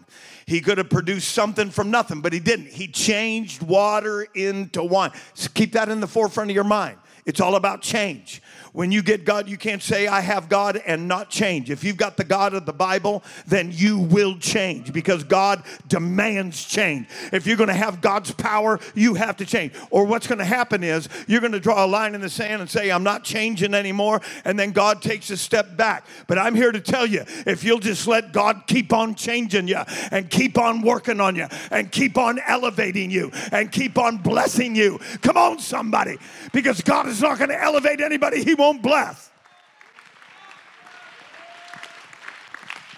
He 0.46 0.60
could 0.60 0.78
have 0.78 0.90
produced 0.90 1.28
something 1.28 1.70
from 1.70 1.92
nothing, 1.92 2.20
but 2.20 2.32
he 2.32 2.40
didn't. 2.40 2.66
He 2.66 2.88
changed 2.88 3.62
water 3.62 4.26
into 4.34 4.82
wine. 4.82 5.12
So 5.34 5.50
keep 5.54 5.70
that 5.74 5.88
in 5.88 6.00
the 6.00 6.08
forefront 6.08 6.50
of 6.50 6.54
your 6.56 6.64
mind. 6.64 6.98
It's 7.24 7.40
all 7.40 7.54
about 7.54 7.82
change. 7.82 8.42
When 8.72 8.90
you 8.90 9.02
get 9.02 9.26
God, 9.26 9.50
you 9.50 9.58
can't 9.58 9.82
say, 9.82 10.06
I 10.06 10.20
have 10.20 10.48
God 10.48 10.80
and 10.86 11.06
not 11.06 11.28
change. 11.28 11.70
If 11.70 11.84
you've 11.84 11.98
got 11.98 12.16
the 12.16 12.24
God 12.24 12.54
of 12.54 12.64
the 12.64 12.72
Bible, 12.72 13.22
then 13.46 13.70
you 13.70 13.98
will 13.98 14.38
change 14.38 14.94
because 14.94 15.24
God 15.24 15.62
demands 15.88 16.64
change. 16.64 17.06
If 17.34 17.46
you're 17.46 17.58
going 17.58 17.68
to 17.68 17.74
have 17.74 18.00
God's 18.00 18.30
power, 18.30 18.80
you 18.94 19.12
have 19.14 19.36
to 19.36 19.44
change. 19.44 19.74
Or 19.90 20.06
what's 20.06 20.26
going 20.26 20.38
to 20.38 20.46
happen 20.46 20.82
is 20.82 21.06
you're 21.26 21.42
going 21.42 21.52
to 21.52 21.60
draw 21.60 21.84
a 21.84 21.86
line 21.86 22.14
in 22.14 22.22
the 22.22 22.30
sand 22.30 22.62
and 22.62 22.70
say, 22.70 22.90
I'm 22.90 23.02
not 23.02 23.24
changing 23.24 23.74
anymore. 23.74 24.22
And 24.46 24.58
then 24.58 24.72
God 24.72 25.02
takes 25.02 25.28
a 25.28 25.36
step 25.36 25.76
back. 25.76 26.06
But 26.26 26.38
I'm 26.38 26.54
here 26.54 26.72
to 26.72 26.80
tell 26.80 27.04
you 27.04 27.24
if 27.46 27.64
you'll 27.64 27.78
just 27.78 28.06
let 28.06 28.32
God 28.32 28.62
keep 28.66 28.94
on 28.94 29.14
changing 29.14 29.68
you 29.68 29.80
and 30.10 30.30
keep 30.30 30.56
on 30.56 30.80
working 30.80 31.20
on 31.20 31.36
you 31.36 31.46
and 31.70 31.92
keep 31.92 32.16
on 32.16 32.38
elevating 32.46 33.10
you 33.10 33.32
and 33.52 33.70
keep 33.70 33.98
on 33.98 34.16
blessing 34.16 34.74
you. 34.74 34.98
Come 35.20 35.36
on, 35.36 35.58
somebody. 35.58 36.16
Because 36.54 36.80
God 36.80 37.06
is 37.06 37.20
not 37.20 37.36
going 37.36 37.50
to 37.50 37.62
elevate 37.62 38.00
anybody 38.00 38.42
He 38.42 38.54
won't 38.62 38.80
bless. 38.80 39.28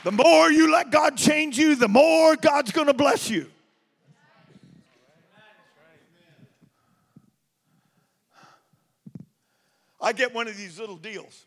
The 0.05 0.13
more 0.13 0.53
you 0.53 0.71
let 0.71 0.91
God 0.91 1.17
change 1.17 1.57
you, 1.57 1.75
the 1.75 1.89
more 1.89 2.37
God's 2.37 2.71
going 2.71 2.89
to 2.89 2.93
bless 2.93 3.31
you. 3.31 3.51
I 10.03 10.13
get 10.13 10.35
one 10.35 10.49
of 10.49 10.57
these 10.59 10.79
little 10.79 10.99
deals 10.99 11.47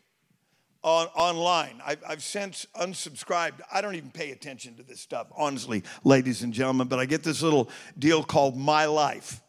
on, 0.82 1.06
online. 1.14 1.80
I've, 1.86 2.02
I've 2.08 2.22
since 2.24 2.66
unsubscribed. 2.74 3.60
I 3.72 3.80
don't 3.80 3.94
even 3.94 4.10
pay 4.10 4.32
attention 4.32 4.74
to 4.78 4.82
this 4.82 4.98
stuff, 4.98 5.28
honestly, 5.36 5.84
ladies 6.02 6.42
and 6.42 6.52
gentlemen, 6.52 6.88
but 6.88 6.98
I 6.98 7.06
get 7.06 7.22
this 7.22 7.40
little 7.40 7.70
deal 7.96 8.24
called 8.24 8.56
My 8.56 8.86
Life. 8.86 9.40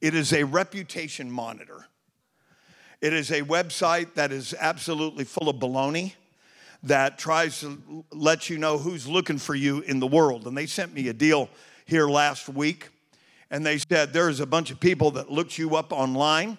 It 0.00 0.14
is 0.14 0.32
a 0.32 0.44
reputation 0.44 1.30
monitor. 1.30 1.88
It 3.02 3.12
is 3.12 3.32
a 3.32 3.42
website 3.42 4.14
that 4.14 4.30
is 4.30 4.54
absolutely 4.60 5.24
full 5.24 5.48
of 5.48 5.56
baloney 5.56 6.12
that 6.84 7.18
tries 7.18 7.58
to 7.60 8.04
let 8.12 8.48
you 8.48 8.58
know 8.58 8.78
who's 8.78 9.08
looking 9.08 9.38
for 9.38 9.56
you 9.56 9.80
in 9.80 9.98
the 9.98 10.06
world. 10.06 10.46
And 10.46 10.56
they 10.56 10.66
sent 10.66 10.94
me 10.94 11.08
a 11.08 11.12
deal 11.12 11.48
here 11.84 12.06
last 12.06 12.48
week, 12.48 12.90
and 13.50 13.66
they 13.66 13.78
said 13.78 14.12
there's 14.12 14.38
a 14.38 14.46
bunch 14.46 14.70
of 14.70 14.78
people 14.78 15.10
that 15.12 15.32
looked 15.32 15.58
you 15.58 15.74
up 15.74 15.92
online. 15.92 16.58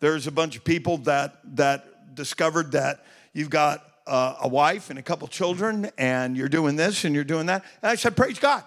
There's 0.00 0.26
a 0.26 0.32
bunch 0.32 0.56
of 0.56 0.64
people 0.64 0.98
that 0.98 1.38
that 1.56 2.16
discovered 2.16 2.72
that 2.72 3.04
you've 3.32 3.50
got 3.50 3.88
uh, 4.08 4.34
a 4.42 4.48
wife 4.48 4.90
and 4.90 4.98
a 4.98 5.02
couple 5.02 5.28
children, 5.28 5.92
and 5.96 6.36
you're 6.36 6.48
doing 6.48 6.74
this 6.74 7.04
and 7.04 7.14
you're 7.14 7.22
doing 7.22 7.46
that. 7.46 7.64
And 7.82 7.92
I 7.92 7.94
said, 7.94 8.16
Praise 8.16 8.40
God. 8.40 8.64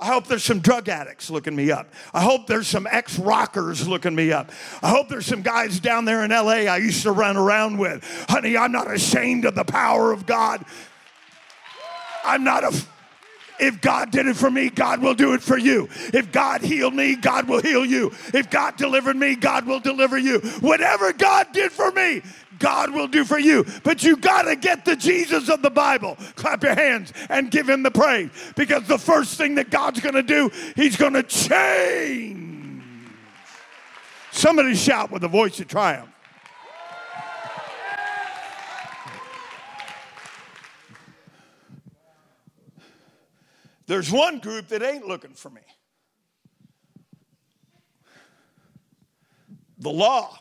I 0.00 0.06
hope 0.06 0.26
there's 0.26 0.44
some 0.44 0.60
drug 0.60 0.88
addicts 0.88 1.28
looking 1.28 1.54
me 1.54 1.70
up. 1.70 1.92
I 2.14 2.22
hope 2.22 2.46
there's 2.46 2.66
some 2.66 2.86
ex 2.90 3.18
rockers 3.18 3.86
looking 3.86 4.14
me 4.14 4.32
up. 4.32 4.50
I 4.82 4.88
hope 4.88 5.08
there's 5.08 5.26
some 5.26 5.42
guys 5.42 5.78
down 5.78 6.06
there 6.06 6.24
in 6.24 6.30
LA 6.30 6.70
I 6.70 6.78
used 6.78 7.02
to 7.02 7.12
run 7.12 7.36
around 7.36 7.78
with. 7.78 8.02
Honey, 8.28 8.56
I'm 8.56 8.72
not 8.72 8.90
ashamed 8.90 9.44
of 9.44 9.54
the 9.54 9.64
power 9.64 10.10
of 10.10 10.24
God. 10.24 10.64
I'm 12.24 12.44
not 12.44 12.64
a. 12.64 12.82
If 13.58 13.82
God 13.82 14.10
did 14.10 14.26
it 14.26 14.36
for 14.36 14.50
me, 14.50 14.70
God 14.70 15.02
will 15.02 15.14
do 15.14 15.34
it 15.34 15.42
for 15.42 15.58
you. 15.58 15.86
If 16.14 16.32
God 16.32 16.62
healed 16.62 16.94
me, 16.94 17.14
God 17.14 17.46
will 17.46 17.60
heal 17.60 17.84
you. 17.84 18.10
If 18.32 18.48
God 18.48 18.78
delivered 18.78 19.16
me, 19.16 19.36
God 19.36 19.66
will 19.66 19.80
deliver 19.80 20.16
you. 20.16 20.38
Whatever 20.60 21.12
God 21.12 21.48
did 21.52 21.70
for 21.70 21.92
me, 21.92 22.22
God 22.60 22.92
will 22.92 23.08
do 23.08 23.24
for 23.24 23.38
you. 23.38 23.66
But 23.82 24.04
you 24.04 24.16
got 24.16 24.42
to 24.42 24.54
get 24.54 24.84
the 24.84 24.94
Jesus 24.94 25.48
of 25.48 25.62
the 25.62 25.70
Bible. 25.70 26.16
Clap 26.36 26.62
your 26.62 26.76
hands 26.76 27.12
and 27.28 27.50
give 27.50 27.68
him 27.68 27.82
the 27.82 27.90
praise 27.90 28.30
because 28.54 28.84
the 28.86 28.98
first 28.98 29.36
thing 29.36 29.56
that 29.56 29.70
God's 29.70 29.98
going 30.00 30.14
to 30.14 30.22
do, 30.22 30.50
he's 30.76 30.96
going 30.96 31.14
to 31.14 31.24
change. 31.24 32.52
Somebody 34.30 34.76
shout 34.76 35.10
with 35.10 35.24
a 35.24 35.28
voice 35.28 35.58
of 35.58 35.66
triumph. 35.66 36.08
There's 43.86 44.12
one 44.12 44.38
group 44.38 44.68
that 44.68 44.82
ain't 44.82 45.08
looking 45.08 45.34
for 45.34 45.50
me. 45.50 45.62
The 49.78 49.90
law. 49.90 50.38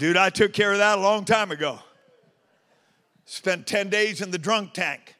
Dude, 0.00 0.16
I 0.16 0.30
took 0.30 0.54
care 0.54 0.72
of 0.72 0.78
that 0.78 0.96
a 0.96 1.00
long 1.02 1.26
time 1.26 1.50
ago. 1.50 1.78
Spent 3.26 3.66
10 3.66 3.90
days 3.90 4.22
in 4.22 4.30
the 4.30 4.38
drunk 4.38 4.72
tank 4.72 5.14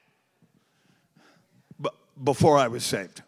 before 2.25 2.57
I 2.57 2.69
was 2.69 2.83
saved. 2.83 3.21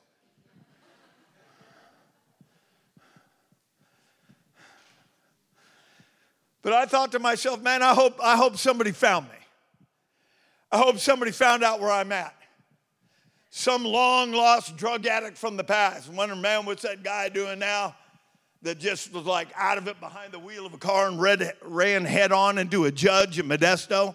But 6.62 6.72
I 6.72 6.86
thought 6.86 7.12
to 7.12 7.18
myself, 7.18 7.60
man, 7.60 7.82
I 7.82 7.92
hope, 7.92 8.18
I 8.22 8.34
hope 8.38 8.56
somebody 8.56 8.92
found 8.92 9.26
me. 9.28 9.36
I 10.70 10.78
hope 10.78 10.96
somebody 11.00 11.32
found 11.32 11.62
out 11.62 11.80
where 11.80 11.92
I'm 11.92 12.12
at. 12.12 12.34
Some 13.50 13.84
long 13.84 14.32
lost 14.32 14.78
drug 14.78 15.04
addict 15.04 15.36
from 15.36 15.58
the 15.58 15.64
past. 15.64 16.08
Wonder, 16.08 16.34
man, 16.34 16.64
what's 16.64 16.80
that 16.80 17.02
guy 17.02 17.28
doing 17.28 17.58
now 17.58 17.94
that 18.62 18.78
just 18.78 19.12
was 19.12 19.24
like 19.24 19.48
out 19.56 19.78
of 19.78 19.88
it 19.88 19.98
behind 20.00 20.32
the 20.32 20.38
wheel 20.38 20.64
of 20.64 20.72
a 20.72 20.78
car 20.78 21.08
and 21.08 21.20
ran 21.62 22.04
head 22.04 22.32
on 22.32 22.58
into 22.58 22.84
a 22.84 22.92
judge 22.92 23.38
in 23.38 23.48
Modesto? 23.48 24.14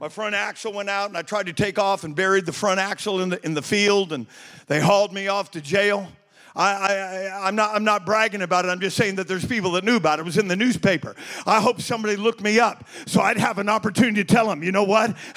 My 0.00 0.08
front 0.08 0.34
axle 0.34 0.72
went 0.72 0.88
out 0.88 1.08
and 1.08 1.16
I 1.16 1.22
tried 1.22 1.46
to 1.46 1.52
take 1.52 1.78
off 1.78 2.04
and 2.04 2.14
buried 2.14 2.46
the 2.46 2.52
front 2.52 2.78
axle 2.78 3.20
in 3.20 3.30
the, 3.30 3.44
in 3.44 3.54
the 3.54 3.62
field 3.62 4.12
and 4.12 4.26
they 4.66 4.80
hauled 4.80 5.12
me 5.12 5.28
off 5.28 5.50
to 5.52 5.60
jail. 5.60 6.08
I, 6.56 7.30
I'm, 7.42 7.54
not, 7.54 7.74
I'm 7.74 7.84
not 7.84 8.04
bragging 8.04 8.42
about 8.42 8.64
it. 8.64 8.68
I'm 8.68 8.80
just 8.80 8.96
saying 8.96 9.16
that 9.16 9.28
there's 9.28 9.44
people 9.44 9.72
that 9.72 9.84
knew 9.84 9.96
about 9.96 10.18
it. 10.18 10.22
It 10.22 10.24
was 10.24 10.38
in 10.38 10.48
the 10.48 10.56
newspaper. 10.56 11.14
I 11.46 11.60
hope 11.60 11.80
somebody 11.80 12.16
looked 12.16 12.42
me 12.42 12.58
up 12.58 12.86
so 13.06 13.20
I'd 13.20 13.38
have 13.38 13.58
an 13.58 13.68
opportunity 13.68 14.24
to 14.24 14.34
tell 14.34 14.48
them, 14.48 14.62
you 14.62 14.72
know 14.72 14.84
what? 14.84 15.14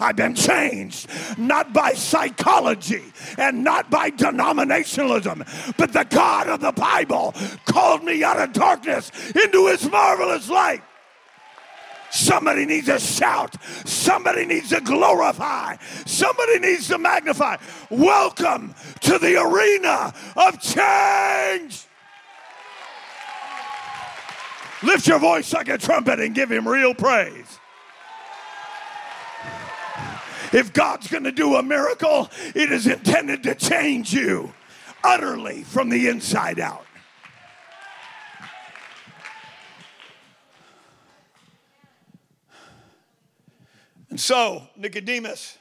I've 0.00 0.16
been 0.16 0.34
changed, 0.34 1.08
not 1.38 1.72
by 1.72 1.92
psychology 1.92 3.04
and 3.38 3.64
not 3.64 3.90
by 3.90 4.10
denominationalism, 4.10 5.76
but 5.76 5.92
the 5.92 6.04
God 6.04 6.48
of 6.48 6.60
the 6.60 6.72
Bible 6.72 7.34
called 7.66 8.04
me 8.04 8.24
out 8.24 8.40
of 8.40 8.52
darkness 8.52 9.10
into 9.30 9.66
his 9.68 9.88
marvelous 9.90 10.48
light. 10.48 10.82
Somebody 12.10 12.66
needs 12.66 12.86
to 12.86 12.98
shout. 12.98 13.62
Somebody 13.86 14.44
needs 14.44 14.70
to 14.70 14.80
glorify. 14.80 15.76
Somebody 16.06 16.58
needs 16.58 16.88
to 16.88 16.98
magnify. 16.98 17.56
Welcome 17.88 18.74
to 19.00 19.18
the 19.18 19.40
arena 19.40 20.12
of 20.36 20.60
change. 20.60 21.86
Lift 24.82 25.06
your 25.06 25.18
voice 25.18 25.52
like 25.52 25.68
a 25.68 25.78
trumpet 25.78 26.20
and 26.20 26.34
give 26.34 26.50
him 26.50 26.66
real 26.66 26.94
praise. 26.94 27.58
If 30.52 30.72
God's 30.72 31.06
going 31.06 31.24
to 31.24 31.32
do 31.32 31.56
a 31.56 31.62
miracle, 31.62 32.28
it 32.54 32.72
is 32.72 32.86
intended 32.86 33.44
to 33.44 33.54
change 33.54 34.12
you 34.12 34.52
utterly 35.04 35.62
from 35.62 35.90
the 35.90 36.08
inside 36.08 36.58
out. 36.58 36.84
And 44.10 44.20
so 44.20 44.62
Nicodemus 44.76 45.56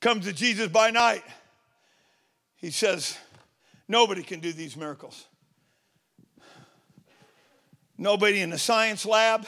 comes 0.00 0.24
to 0.24 0.32
Jesus 0.32 0.68
by 0.68 0.90
night. 0.90 1.22
He 2.56 2.70
says, 2.70 3.16
Nobody 3.88 4.22
can 4.22 4.40
do 4.40 4.52
these 4.52 4.76
miracles. 4.76 5.26
Nobody 7.98 8.40
in 8.40 8.50
the 8.50 8.58
science 8.58 9.04
lab, 9.04 9.46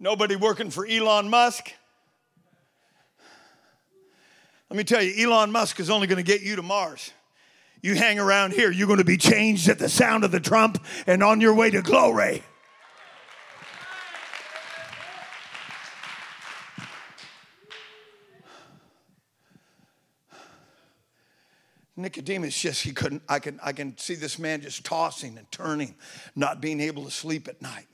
nobody 0.00 0.36
working 0.36 0.70
for 0.70 0.84
Elon 0.84 1.30
Musk. 1.30 1.72
Let 4.68 4.76
me 4.76 4.84
tell 4.84 5.00
you, 5.00 5.26
Elon 5.26 5.50
Musk 5.52 5.80
is 5.80 5.88
only 5.88 6.06
going 6.06 6.22
to 6.22 6.22
get 6.22 6.42
you 6.42 6.56
to 6.56 6.62
Mars. 6.62 7.12
You 7.80 7.94
hang 7.94 8.18
around 8.18 8.52
here, 8.52 8.70
you're 8.70 8.88
going 8.88 8.98
to 8.98 9.04
be 9.04 9.16
changed 9.16 9.68
at 9.68 9.78
the 9.78 9.88
sound 9.88 10.24
of 10.24 10.32
the 10.32 10.40
trump 10.40 10.84
and 11.06 11.22
on 11.22 11.40
your 11.40 11.54
way 11.54 11.70
to 11.70 11.80
glory. 11.80 12.42
Nicodemus 21.98 22.58
just 22.58 22.82
he 22.82 22.92
couldn't 22.92 23.22
I 23.28 23.40
can 23.40 23.58
I 23.62 23.72
can 23.72 23.98
see 23.98 24.14
this 24.14 24.38
man 24.38 24.60
just 24.62 24.84
tossing 24.84 25.36
and 25.36 25.50
turning, 25.50 25.96
not 26.36 26.60
being 26.60 26.80
able 26.80 27.04
to 27.04 27.10
sleep 27.10 27.48
at 27.48 27.60
night. 27.60 27.86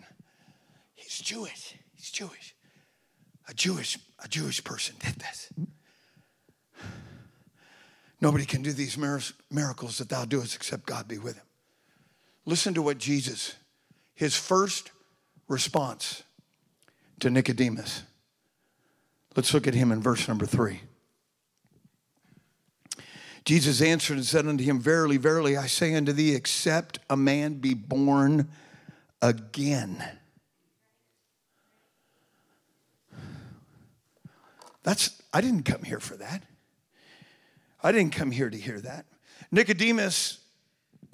He's 0.95 1.19
Jewish. 1.19 1.75
He's 1.95 2.11
Jewish. 2.11 2.55
A 3.49 3.55
Jewish 3.55 3.99
a 4.23 4.29
Jewish 4.29 4.63
person 4.63 4.95
did 4.99 5.15
this. 5.15 5.53
Nobody 8.21 8.45
can 8.45 8.63
do 8.63 8.73
these 8.73 8.97
miracles 9.51 9.99
that 9.99 10.09
thou 10.09 10.25
doest 10.25 10.55
except 10.55 10.87
God 10.87 11.09
be 11.09 11.19
with 11.19 11.35
him. 11.37 11.45
Listen 12.47 12.75
to 12.75 12.83
what 12.83 12.99
Jesus, 12.99 13.55
his 14.15 14.37
first 14.37 14.91
response 15.49 16.23
to 17.21 17.31
Nicodemus. 17.31 18.03
Let's 19.37 19.53
look 19.53 19.67
at 19.67 19.75
him 19.75 19.93
in 19.93 20.01
verse 20.01 20.29
number 20.29 20.47
three. 20.47 20.81
Jesus 23.45 23.83
answered 23.83 24.17
and 24.17 24.25
said 24.25 24.47
unto 24.47 24.65
him, 24.65 24.81
Verily, 24.81 25.19
verily, 25.19 25.57
I 25.57 25.67
say 25.67 25.95
unto 25.95 26.13
thee, 26.13 26.35
except 26.35 26.99
a 27.11 27.17
man 27.17 27.55
be 27.55 27.75
born 27.75 28.49
again. 29.21 30.03
That's, 34.83 35.21
I 35.33 35.41
didn't 35.41 35.65
come 35.65 35.83
here 35.83 36.01
for 36.01 36.17
that. 36.17 36.43
I 37.83 37.93
didn't 37.93 38.15
come 38.15 38.31
here 38.31 38.49
to 38.49 38.57
hear 38.57 38.81
that. 38.81 39.05
Nicodemus, 39.51 40.39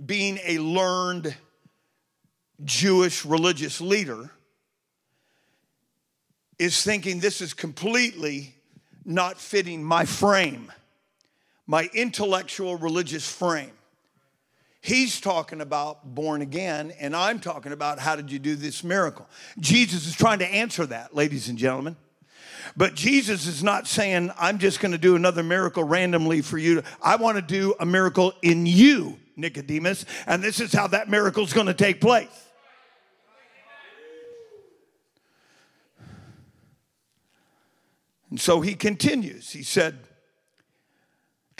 being 0.05 0.39
a 0.45 0.59
learned 0.59 1.37
Jewish 2.65 3.25
religious 3.25 3.81
leader, 3.81 4.31
is 6.61 6.83
thinking 6.83 7.19
this 7.19 7.41
is 7.41 7.55
completely 7.55 8.55
not 9.05 9.39
fitting 9.39 9.83
my 9.83 10.05
frame 10.05 10.71
my 11.71 11.89
intellectual 11.95 12.77
religious 12.77 13.31
frame. 13.31 13.71
He's 14.81 15.21
talking 15.21 15.61
about 15.61 16.17
born 16.17 16.43
again, 16.43 16.93
and 16.99 17.15
I'm 17.15 17.39
talking 17.39 17.71
about 17.71 18.01
how 18.01 18.17
did 18.17 18.33
you 18.33 18.41
do 18.41 18.57
this 18.57 18.83
miracle. 18.83 19.29
Jesus 19.61 20.05
is 20.05 20.17
trying 20.17 20.41
to 20.41 20.49
answer 20.49 20.85
that, 20.87 21.15
ladies 21.15 21.49
and 21.49 21.57
gentlemen. 21.57 21.95
But 22.77 22.97
Jesus 22.97 23.47
is 23.47 23.63
not 23.63 23.87
saying, 23.87 24.33
I'm 24.37 24.59
just 24.59 24.81
going 24.81 24.91
to 24.91 24.99
do 24.99 25.15
another 25.15 25.45
miracle 25.45 25.85
randomly 25.85 26.43
for 26.43 26.59
you. 26.59 26.83
I 27.01 27.15
want 27.15 27.37
to 27.37 27.43
do 27.43 27.77
a 27.79 27.87
miracle 27.87 28.33
in 28.43 28.67
you, 28.67 29.21
Nicodemus, 29.37 30.07
and 30.27 30.43
this 30.43 30.59
is 30.59 30.73
how 30.73 30.89
that 30.89 31.09
miracle 31.09 31.45
is 31.45 31.53
going 31.53 31.69
to 31.69 31.75
take 31.75 32.01
place. 32.01 32.49
And 38.29 38.41
so 38.41 38.61
he 38.61 38.75
continues. 38.75 39.51
He 39.51 39.63
said, 39.63 40.01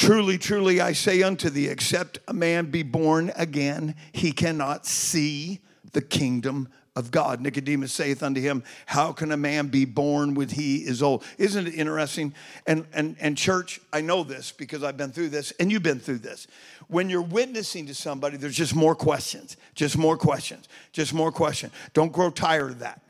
Truly, 0.01 0.39
truly, 0.39 0.81
I 0.81 0.95
say 0.95 1.23
unto 1.23 1.51
thee, 1.51 1.69
except 1.69 2.21
a 2.27 2.33
man 2.33 2.71
be 2.71 2.83
born 2.83 3.33
again, 3.37 3.95
he 4.13 4.33
cannot 4.33 4.87
see 4.87 5.61
the 5.93 6.01
kingdom 6.01 6.71
of 6.97 7.11
God. 7.11 7.43
Nicodemus 7.43 7.93
saith 7.93 8.23
unto 8.23 8.41
him, 8.41 8.65
How 8.87 9.13
can 9.13 9.31
a 9.31 9.37
man 9.37 9.69
be 9.69 9.85
born 9.85 10.33
when 10.33 10.49
he 10.49 10.77
is 10.77 11.03
old? 11.03 11.23
Isn't 11.37 11.67
it 11.67 11.75
interesting? 11.75 12.33
And, 12.67 12.87
and, 12.95 13.15
and 13.21 13.37
church, 13.37 13.79
I 13.93 14.01
know 14.01 14.25
this 14.25 14.53
because 14.53 14.83
I've 14.83 14.97
been 14.97 15.13
through 15.13 15.29
this, 15.29 15.53
and 15.61 15.71
you've 15.71 15.83
been 15.83 16.01
through 16.01 16.21
this. 16.21 16.47
When 16.89 17.11
you're 17.11 17.21
witnessing 17.21 17.85
to 17.89 17.95
somebody, 17.95 18.39
there's 18.39 18.57
just 18.57 18.75
more 18.75 18.95
questions, 18.95 19.59
just 19.75 19.99
more 19.99 20.17
questions, 20.17 20.67
just 20.93 21.13
more 21.13 21.31
questions. 21.31 21.75
Don't 21.93 22.11
grow 22.11 22.31
tired 22.31 22.71
of 22.71 22.79
that 22.79 23.03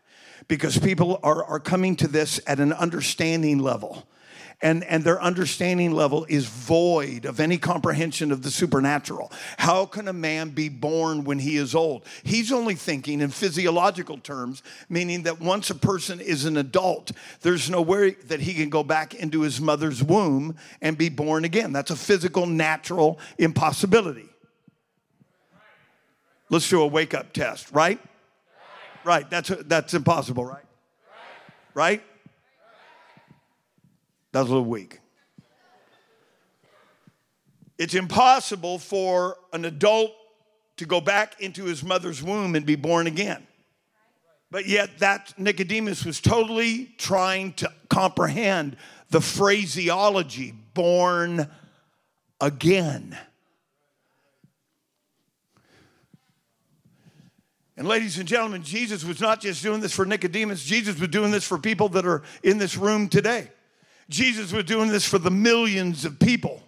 because 0.48 0.76
people 0.76 1.20
are, 1.22 1.44
are 1.44 1.60
coming 1.60 1.94
to 1.94 2.08
this 2.08 2.40
at 2.48 2.58
an 2.58 2.72
understanding 2.72 3.60
level 3.60 4.08
and, 4.62 4.84
and 4.84 5.04
their 5.04 5.20
understanding 5.22 5.92
level 5.92 6.26
is 6.28 6.46
void 6.46 7.24
of 7.24 7.40
any 7.40 7.56
comprehension 7.56 8.30
of 8.30 8.42
the 8.42 8.50
supernatural. 8.50 9.32
How 9.58 9.86
can 9.86 10.08
a 10.08 10.12
man 10.12 10.50
be 10.50 10.68
born 10.68 11.24
when 11.24 11.38
he 11.38 11.56
is 11.56 11.74
old? 11.74 12.04
He's 12.22 12.52
only 12.52 12.74
thinking 12.74 13.20
in 13.20 13.30
physiological 13.30 14.18
terms, 14.18 14.62
meaning 14.88 15.22
that 15.22 15.40
once 15.40 15.70
a 15.70 15.74
person 15.74 16.20
is 16.20 16.44
an 16.44 16.56
adult, 16.56 17.12
there's 17.40 17.70
no 17.70 17.80
way 17.80 18.10
that 18.26 18.40
he 18.40 18.54
can 18.54 18.68
go 18.68 18.82
back 18.82 19.14
into 19.14 19.40
his 19.40 19.60
mother's 19.60 20.02
womb 20.02 20.56
and 20.82 20.98
be 20.98 21.08
born 21.08 21.44
again. 21.44 21.72
That's 21.72 21.90
a 21.90 21.96
physical, 21.96 22.46
natural 22.46 23.18
impossibility. 23.38 24.28
Let's 26.50 26.68
do 26.68 26.82
a 26.82 26.86
wake 26.86 27.14
up 27.14 27.32
test, 27.32 27.70
right? 27.72 28.00
Right, 29.04 29.28
that's, 29.30 29.48
that's 29.64 29.94
impossible, 29.94 30.44
right? 30.44 30.64
Right? 31.72 32.02
That 34.32 34.40
was 34.40 34.48
a 34.48 34.52
little 34.52 34.68
weak. 34.68 35.00
It's 37.78 37.94
impossible 37.94 38.78
for 38.78 39.36
an 39.52 39.64
adult 39.64 40.12
to 40.76 40.86
go 40.86 41.00
back 41.00 41.40
into 41.40 41.64
his 41.64 41.82
mother's 41.82 42.22
womb 42.22 42.54
and 42.54 42.64
be 42.64 42.76
born 42.76 43.06
again. 43.06 43.46
But 44.50 44.66
yet, 44.66 44.98
that 44.98 45.32
Nicodemus 45.38 46.04
was 46.04 46.20
totally 46.20 46.94
trying 46.98 47.52
to 47.54 47.72
comprehend 47.88 48.76
the 49.10 49.20
phraseology 49.20 50.52
born 50.74 51.48
again. 52.40 53.16
And 57.76 57.88
ladies 57.88 58.18
and 58.18 58.28
gentlemen, 58.28 58.62
Jesus 58.62 59.04
was 59.04 59.20
not 59.20 59.40
just 59.40 59.62
doing 59.62 59.80
this 59.80 59.94
for 59.94 60.04
Nicodemus, 60.04 60.62
Jesus 60.64 60.98
was 61.00 61.08
doing 61.08 61.30
this 61.30 61.46
for 61.46 61.58
people 61.58 61.88
that 61.90 62.04
are 62.04 62.22
in 62.42 62.58
this 62.58 62.76
room 62.76 63.08
today. 63.08 63.48
Jesus 64.10 64.52
was 64.52 64.64
doing 64.64 64.88
this 64.88 65.06
for 65.06 65.18
the 65.18 65.30
millions 65.30 66.04
of 66.04 66.18
people 66.18 66.62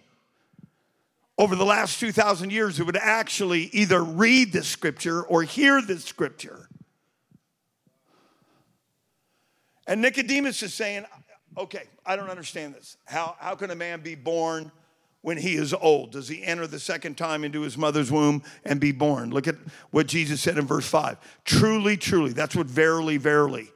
over 1.37 1.55
the 1.55 1.65
last 1.65 1.99
2,000 1.99 2.51
years 2.51 2.77
who 2.77 2.85
would 2.85 2.97
actually 2.97 3.63
either 3.73 4.01
read 4.01 4.53
the 4.53 4.63
scripture 4.63 5.21
or 5.21 5.43
hear 5.43 5.81
the 5.81 5.99
scripture. 5.99 6.69
And 9.85 10.01
Nicodemus 10.01 10.63
is 10.63 10.73
saying, 10.73 11.05
okay, 11.57 11.83
I 12.05 12.15
don't 12.15 12.29
understand 12.29 12.75
this. 12.75 12.95
How, 13.05 13.35
how 13.39 13.55
can 13.55 13.71
a 13.71 13.75
man 13.75 13.99
be 13.99 14.15
born 14.15 14.71
when 15.21 15.37
he 15.37 15.55
is 15.55 15.73
old? 15.73 16.13
Does 16.13 16.29
he 16.29 16.41
enter 16.43 16.65
the 16.65 16.79
second 16.79 17.17
time 17.17 17.43
into 17.43 17.61
his 17.61 17.77
mother's 17.77 18.09
womb 18.09 18.41
and 18.63 18.79
be 18.79 18.93
born? 18.93 19.31
Look 19.31 19.49
at 19.49 19.55
what 19.91 20.07
Jesus 20.07 20.39
said 20.39 20.57
in 20.57 20.65
verse 20.65 20.87
5. 20.87 21.17
Truly, 21.43 21.97
truly, 21.97 22.31
that's 22.31 22.55
what 22.55 22.67
verily, 22.67 23.17
verily, 23.17 23.69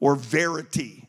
or 0.00 0.16
verity. 0.16 1.03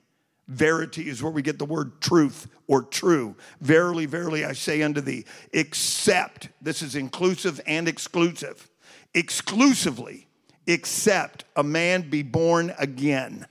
Verity 0.47 1.09
is 1.09 1.23
where 1.23 1.31
we 1.31 1.41
get 1.41 1.57
the 1.57 1.65
word 1.65 1.99
truth 2.01 2.47
or 2.67 2.83
true. 2.83 3.35
Verily, 3.61 4.05
verily, 4.05 4.45
I 4.45 4.53
say 4.53 4.81
unto 4.81 5.01
thee, 5.01 5.25
except, 5.53 6.49
this 6.61 6.81
is 6.81 6.95
inclusive 6.95 7.59
and 7.65 7.87
exclusive, 7.87 8.69
exclusively, 9.13 10.27
except 10.67 11.45
a 11.55 11.63
man 11.63 12.09
be 12.09 12.21
born 12.21 12.73
again 12.77 13.47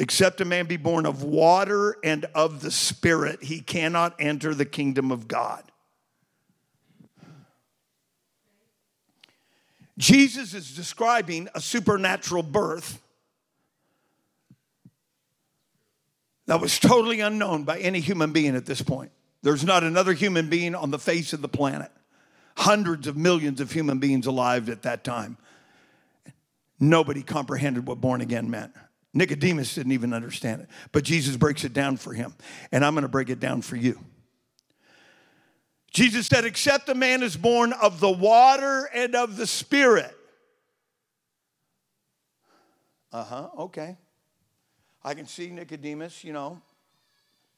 Except 0.00 0.40
a 0.40 0.44
man 0.44 0.66
be 0.66 0.76
born 0.76 1.06
of 1.06 1.24
water 1.24 1.96
and 2.04 2.24
of 2.34 2.60
the 2.60 2.70
Spirit, 2.70 3.42
he 3.42 3.60
cannot 3.60 4.14
enter 4.20 4.54
the 4.54 4.64
kingdom 4.64 5.10
of 5.10 5.26
God. 5.26 5.64
Jesus 9.98 10.54
is 10.54 10.76
describing 10.76 11.48
a 11.56 11.60
supernatural 11.60 12.44
birth 12.44 13.02
that 16.48 16.62
was 16.62 16.78
totally 16.78 17.20
unknown 17.20 17.64
by 17.64 17.78
any 17.78 18.00
human 18.00 18.32
being 18.32 18.56
at 18.56 18.64
this 18.64 18.80
point. 18.80 19.12
There's 19.42 19.64
not 19.64 19.84
another 19.84 20.14
human 20.14 20.48
being 20.48 20.74
on 20.74 20.90
the 20.90 20.98
face 20.98 21.34
of 21.34 21.42
the 21.42 21.48
planet. 21.48 21.92
Hundreds 22.56 23.06
of 23.06 23.18
millions 23.18 23.60
of 23.60 23.70
human 23.70 23.98
beings 23.98 24.26
alive 24.26 24.70
at 24.70 24.82
that 24.82 25.04
time. 25.04 25.36
Nobody 26.80 27.22
comprehended 27.22 27.86
what 27.86 28.00
born 28.00 28.22
again 28.22 28.50
meant. 28.50 28.72
Nicodemus 29.12 29.74
didn't 29.74 29.92
even 29.92 30.14
understand 30.14 30.62
it, 30.62 30.68
but 30.90 31.04
Jesus 31.04 31.36
breaks 31.36 31.64
it 31.64 31.74
down 31.74 31.98
for 31.98 32.14
him, 32.14 32.34
and 32.72 32.82
I'm 32.82 32.94
going 32.94 33.02
to 33.02 33.08
break 33.08 33.28
it 33.28 33.40
down 33.40 33.60
for 33.60 33.76
you. 33.76 34.00
Jesus 35.92 36.28
said, 36.28 36.46
Except 36.46 36.88
a 36.88 36.94
man 36.94 37.22
is 37.22 37.36
born 37.36 37.74
of 37.74 38.00
the 38.00 38.10
water 38.10 38.88
and 38.94 39.14
of 39.14 39.36
the 39.36 39.46
Spirit. 39.46 40.16
Uh 43.12 43.24
huh, 43.24 43.48
okay. 43.58 43.98
I 45.02 45.14
can 45.14 45.26
see 45.26 45.48
Nicodemus, 45.50 46.24
you 46.24 46.32
know, 46.32 46.60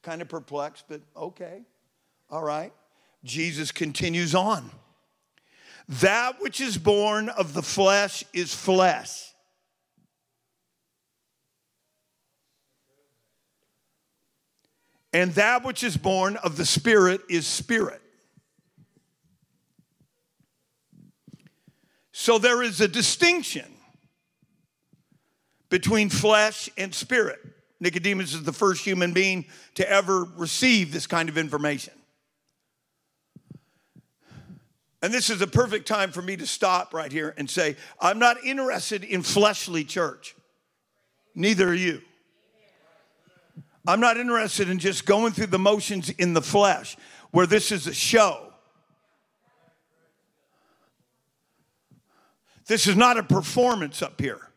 kind 0.03 0.23
of 0.23 0.29
perplexed, 0.29 0.85
but 0.89 1.01
okay, 1.17 1.63
all 2.31 2.45
right. 2.45 2.73
Jesus 3.25 3.71
continues 3.73 4.35
on. 4.35 4.71
That 5.89 6.41
which 6.41 6.61
is 6.61 6.79
born 6.79 7.29
of 7.29 7.53
the 7.53 7.63
flesh 7.63 8.25
is 8.33 8.55
flesh 8.55 9.31
And 15.13 15.33
that 15.35 15.65
which 15.65 15.83
is 15.83 15.97
born 15.97 16.37
of 16.37 16.57
the 16.57 16.65
Spirit 16.65 17.23
is 17.29 17.47
spirit. 17.47 18.01
So 22.13 22.39
there 22.39 22.63
is 22.63 22.81
a 22.81 22.89
distinction 22.89 23.65
between 25.71 26.11
flesh 26.11 26.69
and 26.77 26.95
spirit. 26.95 27.39
Nicodemus 27.81 28.35
is 28.35 28.43
the 28.43 28.53
first 28.53 28.85
human 28.85 29.13
being 29.13 29.47
to 29.77 29.89
ever 29.89 30.25
receive 30.37 30.93
this 30.93 31.07
kind 31.07 31.29
of 31.29 31.39
information. 31.39 31.95
And 35.03 35.15
this 35.15 35.31
is 35.31 35.41
a 35.41 35.47
perfect 35.47 35.89
time 35.89 36.13
for 36.13 36.21
me 36.21 36.37
to 36.37 36.47
stop 36.47 36.93
right 36.93 37.11
here 37.11 37.33
and 37.39 37.49
say, 37.49 37.77
I'm 38.01 38.19
not 38.19 38.45
interested 38.45 39.03
in 39.03 39.23
fleshly 39.23 39.83
church. 39.83 40.35
Neither 41.35 41.69
are 41.69 41.75
you. 41.75 42.03
I'm 43.87 44.01
not 44.01 44.19
interested 44.19 44.69
in 44.69 44.79
just 44.79 45.07
going 45.07 45.33
through 45.33 45.47
the 45.47 45.59
motions 45.59 46.11
in 46.11 46.35
the 46.35 46.43
flesh 46.43 46.99
where 47.31 47.47
this 47.47 47.73
is 47.73 47.87
a 47.87 47.95
show. 47.95 48.53
This 52.67 52.87
is 52.87 52.95
not 52.95 53.17
a 53.17 53.23
performance 53.23 54.03
up 54.03 54.21
here. 54.21 54.50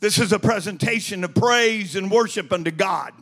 This 0.00 0.18
is 0.18 0.32
a 0.32 0.38
presentation 0.38 1.22
of 1.24 1.34
praise 1.34 1.94
and 1.94 2.10
worship 2.10 2.52
unto 2.52 2.70
God. 2.70 3.12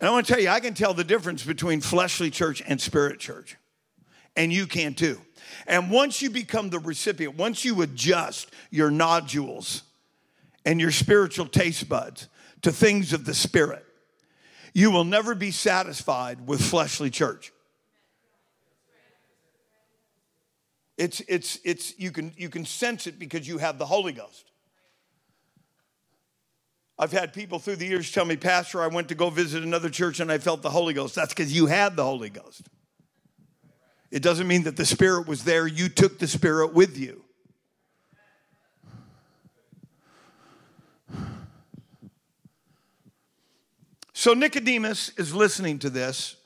And 0.00 0.08
I 0.08 0.12
want 0.12 0.26
to 0.26 0.32
tell 0.32 0.42
you, 0.42 0.48
I 0.48 0.60
can 0.60 0.74
tell 0.74 0.94
the 0.94 1.04
difference 1.04 1.44
between 1.44 1.80
fleshly 1.80 2.30
church 2.30 2.62
and 2.66 2.80
spirit 2.80 3.18
church. 3.18 3.56
And 4.36 4.52
you 4.52 4.66
can 4.66 4.94
too. 4.94 5.20
And 5.66 5.90
once 5.90 6.20
you 6.20 6.30
become 6.30 6.70
the 6.70 6.78
recipient, 6.78 7.36
once 7.36 7.64
you 7.64 7.82
adjust 7.82 8.50
your 8.70 8.90
nodules 8.90 9.82
and 10.64 10.80
your 10.80 10.90
spiritual 10.90 11.46
taste 11.46 11.88
buds 11.88 12.28
to 12.62 12.72
things 12.72 13.12
of 13.12 13.24
the 13.24 13.34
Spirit, 13.34 13.84
you 14.72 14.90
will 14.90 15.04
never 15.04 15.34
be 15.34 15.50
satisfied 15.50 16.46
with 16.46 16.60
fleshly 16.60 17.10
church. 17.10 17.52
It's, 20.96 21.20
it's, 21.28 21.58
it's, 21.64 21.98
you, 21.98 22.12
can, 22.12 22.32
you 22.36 22.48
can 22.48 22.64
sense 22.64 23.06
it 23.06 23.18
because 23.18 23.48
you 23.48 23.58
have 23.58 23.78
the 23.78 23.86
Holy 23.86 24.12
Ghost. 24.12 24.50
I've 26.96 27.10
had 27.10 27.32
people 27.32 27.58
through 27.58 27.76
the 27.76 27.86
years 27.86 28.12
tell 28.12 28.24
me, 28.24 28.36
Pastor, 28.36 28.80
I 28.80 28.86
went 28.86 29.08
to 29.08 29.16
go 29.16 29.28
visit 29.28 29.64
another 29.64 29.90
church 29.90 30.20
and 30.20 30.30
I 30.30 30.38
felt 30.38 30.62
the 30.62 30.70
Holy 30.70 30.94
Ghost. 30.94 31.16
That's 31.16 31.34
because 31.34 31.52
you 31.52 31.66
had 31.66 31.96
the 31.96 32.04
Holy 32.04 32.30
Ghost. 32.30 32.62
It 34.12 34.22
doesn't 34.22 34.46
mean 34.46 34.62
that 34.62 34.76
the 34.76 34.86
Spirit 34.86 35.26
was 35.26 35.42
there, 35.42 35.66
you 35.66 35.88
took 35.88 36.20
the 36.20 36.28
Spirit 36.28 36.72
with 36.72 36.96
you. 36.96 37.24
So 44.12 44.32
Nicodemus 44.32 45.10
is 45.18 45.34
listening 45.34 45.80
to 45.80 45.90
this. 45.90 46.36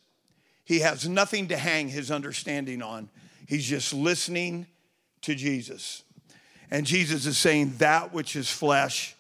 He 0.64 0.80
has 0.80 1.06
nothing 1.06 1.48
to 1.48 1.56
hang 1.58 1.88
his 1.88 2.10
understanding 2.10 2.80
on. 2.82 3.10
He's 3.48 3.66
just 3.66 3.94
listening 3.94 4.66
to 5.22 5.34
Jesus. 5.34 6.04
And 6.70 6.86
Jesus 6.86 7.26
is 7.26 7.38
saying, 7.38 7.74
That 7.78 8.12
which 8.12 8.36
is 8.36 8.50
flesh 8.50 9.16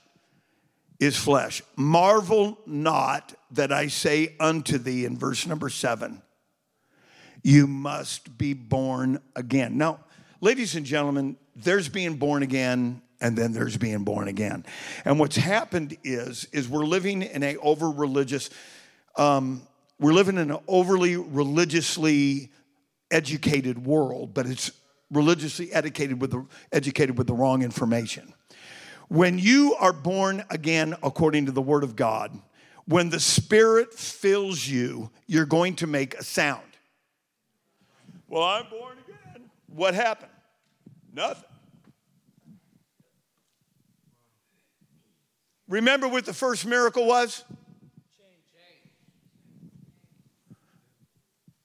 is 1.00 1.16
flesh. 1.16 1.62
Marvel 1.76 2.58
not 2.66 3.34
that 3.52 3.72
I 3.72 3.86
say 3.86 4.36
unto 4.38 4.78
thee 4.78 5.04
in 5.06 5.16
verse 5.16 5.46
number 5.46 5.70
seven 5.70 6.22
you 7.42 7.66
must 7.66 8.36
be 8.36 8.52
born 8.52 9.20
again. 9.36 9.78
Now, 9.78 10.00
ladies 10.40 10.74
and 10.74 10.84
gentlemen, 10.84 11.36
there's 11.56 11.88
being 11.88 12.16
born 12.16 12.42
again 12.42 13.00
and 13.20 13.38
then 13.38 13.52
there's 13.52 13.76
being 13.76 14.04
born 14.04 14.28
again. 14.28 14.66
And 15.04 15.18
what's 15.18 15.36
happened 15.36 15.96
is 16.04 16.46
is 16.52 16.68
we're 16.68 16.84
living 16.84 17.22
in 17.22 17.42
a 17.42 17.56
over 17.56 17.90
religious 17.90 18.50
um, 19.16 19.62
we're 19.98 20.12
living 20.12 20.36
in 20.36 20.50
an 20.50 20.58
overly 20.68 21.16
religiously 21.16 22.50
educated 23.10 23.84
world, 23.84 24.34
but 24.34 24.46
it's 24.46 24.70
religiously 25.10 25.72
educated 25.72 26.20
with 26.20 26.32
the, 26.32 26.46
educated 26.72 27.16
with 27.16 27.26
the 27.26 27.34
wrong 27.34 27.62
information. 27.62 28.34
When 29.08 29.38
you 29.38 29.74
are 29.78 29.92
born 29.92 30.44
again 30.50 30.94
according 31.02 31.46
to 31.46 31.52
the 31.52 31.62
word 31.62 31.82
of 31.82 31.96
God, 31.96 32.38
when 32.84 33.10
the 33.10 33.20
spirit 33.20 33.92
fills 33.94 34.66
you, 34.66 35.10
you're 35.26 35.46
going 35.46 35.76
to 35.76 35.86
make 35.86 36.14
a 36.14 36.24
sound. 36.24 36.62
Well, 38.28 38.42
I'm 38.42 38.68
born 38.68 38.96
again. 39.06 39.50
What 39.66 39.94
happened? 39.94 40.32
Nothing. 41.12 41.44
Remember 45.68 46.08
what 46.08 46.24
the 46.24 46.32
first 46.32 46.66
miracle 46.66 47.06
was? 47.06 47.44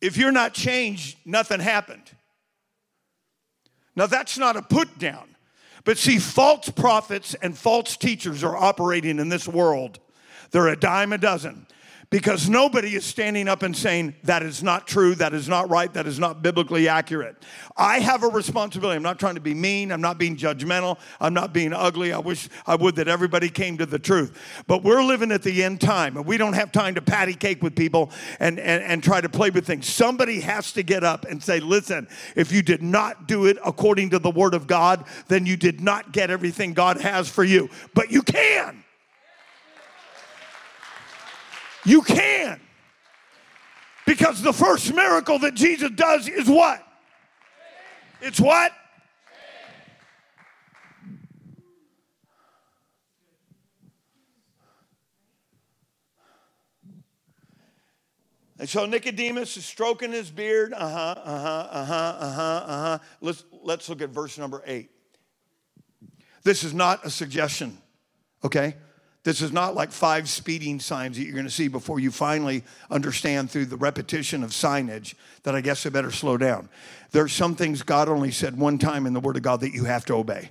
If 0.04 0.18
you're 0.18 0.34
not 0.34 0.54
changed, 0.54 1.18
nothing 1.24 1.62
happened. 1.62 2.04
Now, 3.96 4.06
that's 4.06 4.38
not 4.38 4.58
a 4.58 4.62
put 4.62 5.00
down. 5.00 5.34
But 5.86 5.98
see, 5.98 6.20
false 6.20 6.68
prophets 6.68 7.36
and 7.36 7.58
false 7.58 7.96
teachers 7.96 8.44
are 8.44 8.54
operating 8.54 9.18
in 9.18 9.30
this 9.30 9.48
world. 9.48 10.00
They're 10.52 10.68
a 10.68 10.76
dime 10.76 11.14
a 11.14 11.18
dozen 11.18 11.68
because 12.14 12.48
nobody 12.48 12.94
is 12.94 13.04
standing 13.04 13.48
up 13.48 13.64
and 13.64 13.76
saying 13.76 14.14
that 14.22 14.44
is 14.44 14.62
not 14.62 14.86
true, 14.86 15.16
that 15.16 15.34
is 15.34 15.50
not 15.50 15.68
right, 15.72 15.92
that 15.96 16.06
is 16.06 16.20
not 16.20 16.44
biblically 16.44 16.88
accurate. 16.88 17.36
I 17.76 18.02
have 18.02 18.22
a 18.22 18.28
responsibility. 18.28 18.98
I'm 18.98 19.02
not 19.02 19.18
trying 19.18 19.34
to 19.34 19.42
be 19.42 19.56
mean, 19.56 19.92
I'm 19.92 20.00
not 20.00 20.20
being 20.20 20.38
judgmental, 20.38 21.00
I'm 21.20 21.34
not 21.34 21.54
being 21.54 21.74
ugly. 21.74 22.14
I 22.14 22.20
wish 22.20 22.50
I 22.68 22.76
would 22.76 22.98
that 22.98 23.08
everybody 23.08 23.50
came 23.50 23.80
to 23.80 23.88
the 23.88 23.98
truth. 23.98 24.64
But 24.68 24.84
we're 24.84 25.04
living 25.04 25.32
at 25.32 25.42
the 25.42 25.64
end 25.64 25.82
time, 25.82 26.16
and 26.16 26.24
we 26.24 26.38
don't 26.38 26.54
have 26.54 26.72
time 26.72 26.94
to 26.94 27.02
patty 27.02 27.34
cake 27.34 27.64
with 27.64 27.76
people 27.76 28.12
and, 28.40 28.60
and, 28.60 28.84
and 28.84 29.04
try 29.04 29.20
to 29.20 29.28
play 29.28 29.50
with 29.50 29.66
things. 29.66 29.90
Somebody 29.90 30.40
has 30.42 30.72
to 30.74 30.84
get 30.84 31.04
up 31.04 31.26
and 31.26 31.42
say, 31.42 31.60
listen, 31.62 32.08
if 32.36 32.52
you 32.52 32.62
did 32.62 32.84
not 32.84 33.28
do 33.28 33.48
it 33.48 33.58
according 33.66 34.12
to 34.12 34.20
the 34.20 34.30
word 34.30 34.54
of 34.54 34.68
God, 34.68 35.04
then 35.30 35.48
you 35.48 35.58
did 35.58 35.82
not 35.82 36.12
get 36.12 36.30
everything 36.30 36.74
God 36.74 37.02
has 37.02 37.28
for 37.28 37.44
you. 37.44 37.72
But 37.96 38.12
you 38.12 38.22
can. 38.22 38.83
You 41.86 42.02
can. 42.02 42.60
Because 44.06 44.42
the 44.42 44.54
first 44.54 44.94
miracle 44.94 45.40
that 45.40 45.54
Jesus 45.54 45.92
does 45.92 46.28
is 46.28 46.48
what? 46.48 46.86
It's 48.22 48.40
what? 48.40 48.72
And 58.60 58.70
so 58.70 58.86
Nicodemus 58.86 59.58
is 59.58 59.66
stroking 59.66 60.14
his 60.14 60.32
beard. 60.32 60.74
Uh 60.74 60.90
huh, 60.90 61.22
uh 61.22 61.40
huh, 61.40 61.68
uh 61.70 61.86
huh, 61.86 61.94
uh 61.94 62.32
huh, 62.32 62.64
uh 62.66 62.82
huh. 62.82 63.00
Let's, 63.20 63.44
let's 63.62 63.90
look 63.90 64.02
at 64.02 64.10
verse 64.10 64.38
number 64.38 64.64
eight. 64.66 64.90
This 66.44 66.64
is 66.64 66.74
not 66.74 67.06
a 67.06 67.10
suggestion, 67.10 67.78
okay? 68.44 68.76
This 69.24 69.42
is 69.42 69.54
not 69.54 69.74
like 69.74 69.92
five 69.92 70.28
speeding 70.28 70.80
signs 70.82 71.18
that 71.18 71.24
you're 71.24 71.34
going 71.34 71.46
to 71.46 71.52
see 71.52 71.70
before 71.70 72.00
you 72.00 72.12
finally 72.12 72.64
understand 72.92 73.50
through 73.50 73.66
the 73.68 73.78
repetition 73.78 74.44
of 74.44 74.50
signage 74.50 75.14
that 75.44 75.56
I 75.56 75.62
guess 75.62 75.86
I 75.86 75.90
better 75.90 76.12
slow 76.12 76.38
down. 76.38 76.68
There 77.12 77.24
are 77.24 77.30
some 77.30 77.56
things 77.56 77.84
God 77.84 78.10
only 78.10 78.32
said 78.32 78.58
one 78.58 78.78
time 78.78 79.06
in 79.06 79.14
the 79.14 79.22
Word 79.22 79.38
of 79.38 79.44
God 79.44 79.62
that 79.62 79.74
you 79.74 79.86
have 79.86 80.04
to 80.06 80.16
obey. 80.16 80.50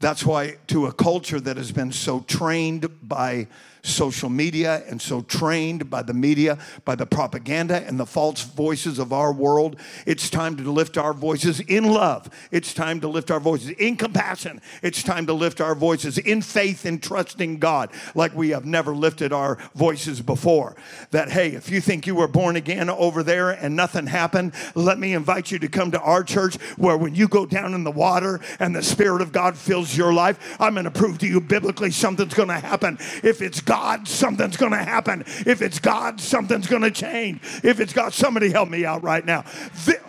That's 0.00 0.26
why, 0.26 0.58
to 0.66 0.84
a 0.84 0.92
culture 0.92 1.40
that 1.40 1.56
has 1.56 1.72
been 1.72 1.90
so 1.90 2.20
trained 2.20 2.86
by 3.08 3.48
social 3.84 4.30
media 4.30 4.82
and 4.88 5.00
so 5.00 5.22
trained 5.22 5.90
by 5.90 6.02
the 6.02 6.14
media, 6.14 6.58
by 6.84 6.94
the 6.94 7.06
propaganda 7.06 7.84
and 7.86 8.00
the 8.00 8.06
false 8.06 8.42
voices 8.42 8.98
of 8.98 9.12
our 9.12 9.32
world. 9.32 9.76
It's 10.06 10.30
time 10.30 10.56
to 10.56 10.70
lift 10.70 10.96
our 10.96 11.12
voices 11.12 11.60
in 11.60 11.84
love. 11.84 12.30
It's 12.50 12.72
time 12.72 13.00
to 13.02 13.08
lift 13.08 13.30
our 13.30 13.40
voices 13.40 13.70
in 13.70 13.96
compassion. 13.96 14.60
It's 14.82 15.02
time 15.02 15.26
to 15.26 15.34
lift 15.34 15.60
our 15.60 15.74
voices 15.74 16.18
in 16.18 16.42
faith 16.42 16.84
and 16.86 17.02
trusting 17.02 17.58
God 17.58 17.90
like 18.14 18.34
we 18.34 18.50
have 18.50 18.64
never 18.64 18.94
lifted 18.94 19.32
our 19.32 19.58
voices 19.74 20.20
before. 20.20 20.76
That, 21.10 21.30
hey, 21.30 21.50
if 21.50 21.70
you 21.70 21.80
think 21.80 22.06
you 22.06 22.14
were 22.14 22.28
born 22.28 22.56
again 22.56 22.88
over 22.88 23.22
there 23.22 23.50
and 23.50 23.76
nothing 23.76 24.06
happened, 24.06 24.54
let 24.74 24.98
me 24.98 25.12
invite 25.12 25.50
you 25.50 25.58
to 25.58 25.68
come 25.68 25.90
to 25.90 26.00
our 26.00 26.24
church 26.24 26.56
where 26.76 26.96
when 26.96 27.14
you 27.14 27.28
go 27.28 27.44
down 27.44 27.74
in 27.74 27.84
the 27.84 27.90
water 27.90 28.40
and 28.58 28.74
the 28.74 28.82
Spirit 28.82 29.20
of 29.20 29.30
God 29.30 29.56
fills 29.56 29.96
your 29.96 30.12
life, 30.12 30.56
I'm 30.58 30.74
going 30.74 30.84
to 30.84 30.90
prove 30.90 31.18
to 31.18 31.26
you 31.26 31.40
biblically 31.40 31.90
something's 31.90 32.34
going 32.34 32.48
to 32.48 32.54
happen. 32.54 32.98
If 33.22 33.42
it's 33.42 33.60
God, 33.60 33.73
God, 33.74 34.06
something's 34.06 34.56
going 34.56 34.70
to 34.70 34.78
happen. 34.78 35.24
If 35.26 35.60
it's 35.60 35.80
God, 35.80 36.20
something's 36.20 36.68
going 36.68 36.82
to 36.82 36.92
change. 36.92 37.40
If 37.64 37.80
it's 37.80 37.92
God, 37.92 38.12
somebody 38.12 38.48
help 38.48 38.68
me 38.68 38.84
out 38.84 39.02
right 39.02 39.26
now. 39.26 39.44
This, 39.84 40.00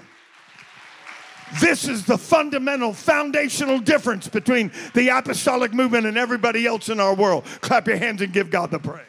this 1.59 1.87
is 1.87 2.05
the 2.05 2.19
fundamental, 2.19 2.93
foundational 2.93 3.79
difference 3.79 4.27
between 4.27 4.71
the 4.93 5.09
apostolic 5.09 5.73
movement 5.73 6.05
and 6.05 6.15
everybody 6.15 6.67
else 6.67 6.89
in 6.89 6.99
our 6.99 7.15
world. 7.15 7.43
Clap 7.61 7.87
your 7.87 7.97
hands 7.97 8.21
and 8.21 8.31
give 8.31 8.51
God 8.51 8.69
the 8.69 8.77
praise. 8.77 9.03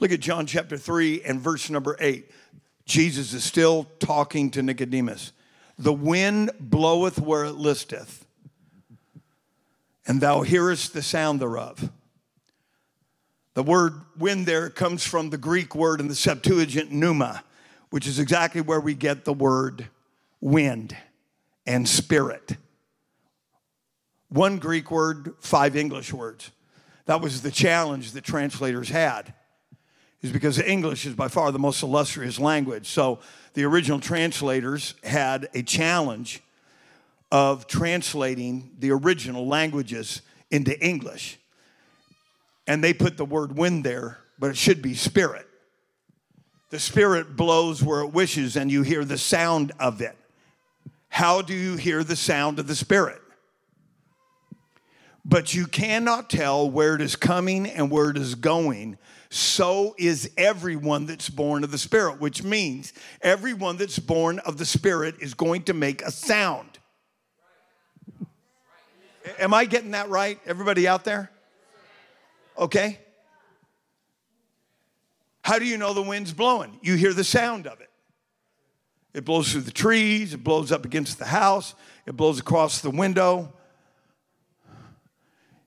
Look 0.00 0.10
at 0.10 0.18
John 0.18 0.46
chapter 0.46 0.76
3 0.76 1.22
and 1.22 1.40
verse 1.40 1.70
number 1.70 1.96
8. 2.00 2.28
Jesus 2.84 3.32
is 3.32 3.44
still 3.44 3.86
talking 4.00 4.50
to 4.50 4.62
Nicodemus. 4.62 5.30
The 5.78 5.92
wind 5.92 6.50
bloweth 6.60 7.18
where 7.18 7.44
it 7.44 7.54
listeth, 7.54 8.26
and 10.06 10.20
thou 10.20 10.42
hearest 10.42 10.92
the 10.92 11.02
sound 11.02 11.40
thereof. 11.40 11.90
The 13.54 13.62
word 13.62 13.94
wind 14.16 14.46
there 14.46 14.70
comes 14.70 15.04
from 15.04 15.30
the 15.30 15.38
Greek 15.38 15.74
word 15.74 16.00
in 16.00 16.08
the 16.08 16.14
Septuagint 16.14 16.90
pneuma, 16.90 17.44
which 17.90 18.06
is 18.06 18.18
exactly 18.18 18.60
where 18.60 18.80
we 18.80 18.94
get 18.94 19.24
the 19.24 19.32
word 19.32 19.88
wind 20.40 20.96
and 21.66 21.88
spirit. 21.88 22.56
One 24.28 24.58
Greek 24.58 24.90
word, 24.90 25.34
five 25.40 25.76
English 25.76 26.12
words. 26.12 26.50
That 27.04 27.20
was 27.20 27.42
the 27.42 27.50
challenge 27.50 28.12
that 28.12 28.24
translators 28.24 28.88
had, 28.88 29.34
is 30.22 30.32
because 30.32 30.58
English 30.58 31.04
is 31.04 31.14
by 31.14 31.28
far 31.28 31.52
the 31.52 31.58
most 31.58 31.82
illustrious 31.82 32.38
language. 32.38 32.88
So 32.88 33.18
the 33.54 33.64
original 33.64 34.00
translators 34.00 34.94
had 35.02 35.48
a 35.54 35.62
challenge 35.62 36.42
of 37.30 37.66
translating 37.66 38.70
the 38.78 38.90
original 38.90 39.46
languages 39.46 40.20
into 40.50 40.78
English. 40.84 41.38
And 42.66 42.84
they 42.84 42.92
put 42.92 43.16
the 43.16 43.24
word 43.24 43.56
wind 43.56 43.84
there, 43.84 44.18
but 44.38 44.50
it 44.50 44.56
should 44.56 44.82
be 44.82 44.94
spirit. 44.94 45.46
The 46.68 46.78
spirit 46.78 47.36
blows 47.36 47.82
where 47.82 48.00
it 48.00 48.12
wishes, 48.12 48.56
and 48.56 48.70
you 48.70 48.82
hear 48.82 49.04
the 49.04 49.18
sound 49.18 49.72
of 49.78 50.00
it. 50.00 50.16
How 51.08 51.40
do 51.40 51.54
you 51.54 51.76
hear 51.76 52.04
the 52.04 52.16
sound 52.16 52.58
of 52.58 52.66
the 52.66 52.74
spirit? 52.74 53.21
But 55.24 55.54
you 55.54 55.66
cannot 55.66 56.28
tell 56.28 56.68
where 56.68 56.94
it 56.94 57.00
is 57.00 57.16
coming 57.16 57.68
and 57.68 57.90
where 57.90 58.10
it 58.10 58.16
is 58.16 58.34
going 58.34 58.98
so 59.34 59.94
is 59.96 60.30
everyone 60.36 61.06
that's 61.06 61.30
born 61.30 61.64
of 61.64 61.70
the 61.70 61.78
Spirit, 61.78 62.20
which 62.20 62.42
means 62.42 62.92
everyone 63.22 63.78
that's 63.78 63.98
born 63.98 64.40
of 64.40 64.58
the 64.58 64.66
Spirit 64.66 65.14
is 65.20 65.32
going 65.32 65.62
to 65.62 65.72
make 65.72 66.02
a 66.02 66.10
sound. 66.10 66.78
Am 69.38 69.54
I 69.54 69.64
getting 69.64 69.92
that 69.92 70.10
right? 70.10 70.38
Everybody 70.44 70.86
out 70.86 71.04
there? 71.04 71.30
Okay. 72.58 72.98
How 75.42 75.58
do 75.58 75.64
you 75.64 75.78
know 75.78 75.94
the 75.94 76.02
wind's 76.02 76.34
blowing? 76.34 76.78
You 76.82 76.96
hear 76.96 77.14
the 77.14 77.24
sound 77.24 77.66
of 77.66 77.80
it. 77.80 77.88
It 79.14 79.24
blows 79.24 79.50
through 79.50 79.62
the 79.62 79.70
trees, 79.70 80.34
it 80.34 80.44
blows 80.44 80.70
up 80.70 80.84
against 80.84 81.18
the 81.18 81.24
house, 81.24 81.74
it 82.04 82.18
blows 82.18 82.38
across 82.38 82.82
the 82.82 82.90
window. 82.90 83.54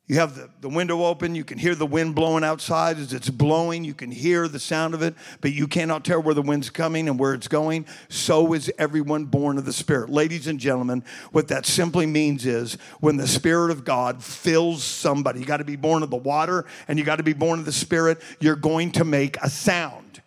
You 0.07 0.17
have 0.17 0.35
the, 0.35 0.49
the 0.61 0.69
window 0.69 1.03
open, 1.03 1.33
you 1.33 1.43
can 1.43 1.57
hear 1.57 1.73
the 1.73 1.87
wind 1.87 2.13
blowing 2.13 2.43
outside 2.43 2.99
as 2.99 3.11
it's 3.11 3.29
blowing, 3.29 3.83
you 3.83 3.95
can 3.95 4.11
hear 4.11 4.47
the 4.47 4.59
sound 4.59 4.93
of 4.93 5.01
it, 5.01 5.15
but 5.41 5.51
you 5.51 5.67
cannot 5.67 6.05
tell 6.05 6.21
where 6.21 6.35
the 6.35 6.43
wind's 6.43 6.69
coming 6.69 7.09
and 7.09 7.17
where 7.17 7.33
it's 7.33 7.47
going. 7.47 7.87
So 8.07 8.53
is 8.53 8.71
everyone 8.77 9.25
born 9.25 9.57
of 9.57 9.65
the 9.65 9.73
Spirit. 9.73 10.11
Ladies 10.11 10.45
and 10.45 10.59
gentlemen, 10.59 11.03
what 11.31 11.47
that 11.47 11.65
simply 11.65 12.05
means 12.05 12.45
is 12.45 12.77
when 12.99 13.17
the 13.17 13.27
Spirit 13.27 13.71
of 13.71 13.83
God 13.83 14.23
fills 14.23 14.83
somebody, 14.83 15.39
you 15.39 15.45
got 15.47 15.57
to 15.57 15.63
be 15.63 15.75
born 15.75 16.03
of 16.03 16.11
the 16.11 16.17
water 16.17 16.65
and 16.87 16.99
you 16.99 17.05
got 17.05 17.15
to 17.15 17.23
be 17.23 17.33
born 17.33 17.57
of 17.57 17.65
the 17.65 17.71
Spirit, 17.71 18.21
you're 18.39 18.55
going 18.55 18.91
to 18.91 19.03
make 19.03 19.37
a 19.37 19.49
sound. 19.49 20.21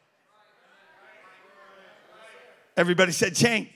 Everybody 2.76 3.12
said, 3.12 3.36
change. 3.36 3.70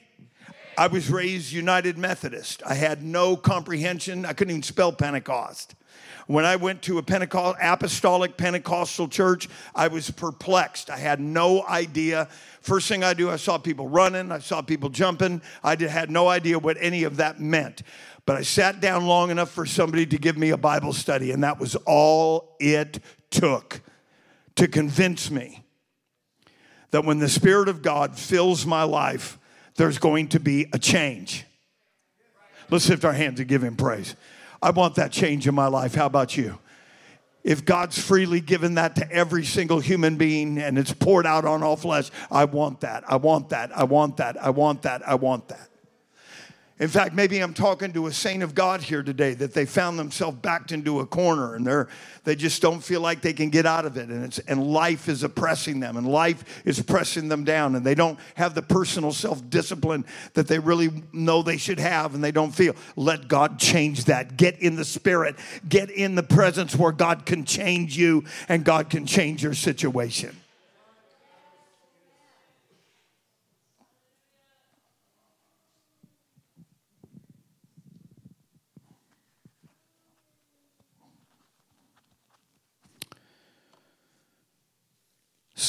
I 0.76 0.88
was 0.88 1.10
raised 1.10 1.52
United 1.52 1.96
Methodist. 1.96 2.62
I 2.66 2.74
had 2.74 3.04
no 3.04 3.36
comprehension. 3.36 4.24
I 4.24 4.32
couldn't 4.32 4.50
even 4.50 4.62
spell 4.64 4.90
Pentecost. 4.90 5.76
When 6.32 6.46
I 6.46 6.56
went 6.56 6.80
to 6.84 6.96
a 6.96 7.02
Pentecost, 7.02 7.58
apostolic 7.60 8.38
Pentecostal 8.38 9.06
church, 9.06 9.50
I 9.74 9.88
was 9.88 10.10
perplexed. 10.10 10.88
I 10.88 10.96
had 10.96 11.20
no 11.20 11.62
idea. 11.66 12.26
First 12.62 12.88
thing 12.88 13.04
I 13.04 13.12
do, 13.12 13.28
I 13.28 13.36
saw 13.36 13.58
people 13.58 13.86
running, 13.86 14.32
I 14.32 14.38
saw 14.38 14.62
people 14.62 14.88
jumping. 14.88 15.42
I 15.62 15.76
had 15.76 16.10
no 16.10 16.28
idea 16.28 16.58
what 16.58 16.78
any 16.80 17.04
of 17.04 17.18
that 17.18 17.38
meant. 17.38 17.82
But 18.24 18.36
I 18.36 18.42
sat 18.44 18.80
down 18.80 19.04
long 19.04 19.30
enough 19.30 19.50
for 19.50 19.66
somebody 19.66 20.06
to 20.06 20.16
give 20.16 20.38
me 20.38 20.48
a 20.48 20.56
Bible 20.56 20.94
study, 20.94 21.32
and 21.32 21.44
that 21.44 21.60
was 21.60 21.76
all 21.84 22.56
it 22.58 23.00
took 23.28 23.82
to 24.54 24.66
convince 24.66 25.30
me 25.30 25.62
that 26.92 27.04
when 27.04 27.18
the 27.18 27.28
Spirit 27.28 27.68
of 27.68 27.82
God 27.82 28.16
fills 28.16 28.64
my 28.64 28.84
life, 28.84 29.38
there's 29.74 29.98
going 29.98 30.28
to 30.28 30.40
be 30.40 30.66
a 30.72 30.78
change. 30.78 31.44
Let's 32.70 32.88
lift 32.88 33.04
our 33.04 33.12
hands 33.12 33.38
and 33.38 33.46
give 33.46 33.62
Him 33.62 33.76
praise. 33.76 34.16
I 34.62 34.70
want 34.70 34.94
that 34.94 35.10
change 35.10 35.48
in 35.48 35.54
my 35.54 35.66
life. 35.66 35.94
How 35.94 36.06
about 36.06 36.36
you? 36.36 36.58
If 37.42 37.64
God's 37.64 37.98
freely 37.98 38.40
given 38.40 38.76
that 38.76 38.94
to 38.96 39.10
every 39.10 39.44
single 39.44 39.80
human 39.80 40.16
being 40.16 40.58
and 40.58 40.78
it's 40.78 40.92
poured 40.92 41.26
out 41.26 41.44
on 41.44 41.64
all 41.64 41.76
flesh, 41.76 42.10
I 42.30 42.44
want 42.44 42.80
that. 42.82 43.02
I 43.08 43.16
want 43.16 43.48
that. 43.48 43.76
I 43.76 43.82
want 43.82 44.18
that. 44.18 44.40
I 44.40 44.50
want 44.50 44.82
that. 44.82 45.06
I 45.08 45.16
want 45.16 45.48
that. 45.48 45.68
In 46.82 46.88
fact, 46.88 47.14
maybe 47.14 47.38
I'm 47.38 47.54
talking 47.54 47.92
to 47.92 48.08
a 48.08 48.12
saint 48.12 48.42
of 48.42 48.56
God 48.56 48.82
here 48.82 49.04
today 49.04 49.34
that 49.34 49.54
they 49.54 49.66
found 49.66 50.00
themselves 50.00 50.38
backed 50.38 50.72
into 50.72 50.98
a 50.98 51.06
corner 51.06 51.54
and 51.54 51.64
they're 51.64 51.86
they 52.24 52.34
just 52.34 52.60
don't 52.60 52.80
feel 52.80 53.00
like 53.00 53.20
they 53.20 53.32
can 53.32 53.50
get 53.50 53.66
out 53.66 53.86
of 53.86 53.96
it 53.96 54.08
and 54.08 54.24
it's 54.24 54.40
and 54.40 54.66
life 54.66 55.08
is 55.08 55.22
oppressing 55.22 55.78
them 55.78 55.96
and 55.96 56.08
life 56.08 56.60
is 56.64 56.82
pressing 56.82 57.28
them 57.28 57.44
down 57.44 57.76
and 57.76 57.86
they 57.86 57.94
don't 57.94 58.18
have 58.34 58.56
the 58.56 58.62
personal 58.62 59.12
self-discipline 59.12 60.04
that 60.34 60.48
they 60.48 60.58
really 60.58 60.90
know 61.12 61.40
they 61.40 61.56
should 61.56 61.78
have 61.78 62.16
and 62.16 62.24
they 62.24 62.32
don't 62.32 62.50
feel. 62.50 62.74
Let 62.96 63.28
God 63.28 63.60
change 63.60 64.06
that. 64.06 64.36
Get 64.36 64.58
in 64.58 64.74
the 64.74 64.84
spirit. 64.84 65.36
Get 65.68 65.88
in 65.88 66.16
the 66.16 66.24
presence 66.24 66.74
where 66.74 66.90
God 66.90 67.26
can 67.26 67.44
change 67.44 67.96
you 67.96 68.24
and 68.48 68.64
God 68.64 68.90
can 68.90 69.06
change 69.06 69.40
your 69.40 69.54
situation. 69.54 70.36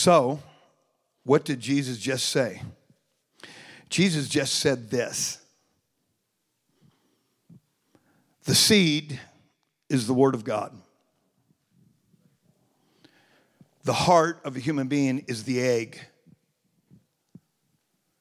So, 0.04 0.40
what 1.24 1.46
did 1.46 1.62
Jesus 1.62 1.98
just 1.98 2.28
say? 2.28 2.62
Jesus 3.90 4.28
just 4.28 4.56
said 4.56 4.90
this 4.90 5.42
The 8.44 8.54
seed 8.54 9.18
is 9.88 10.06
the 10.06 10.14
Word 10.14 10.36
of 10.36 10.44
God. 10.44 10.78
The 13.86 13.94
heart 13.94 14.42
of 14.44 14.58
a 14.58 14.60
human 14.60 14.90
being 14.90 15.24
is 15.30 15.46
the 15.46 15.62
egg. 15.62 16.02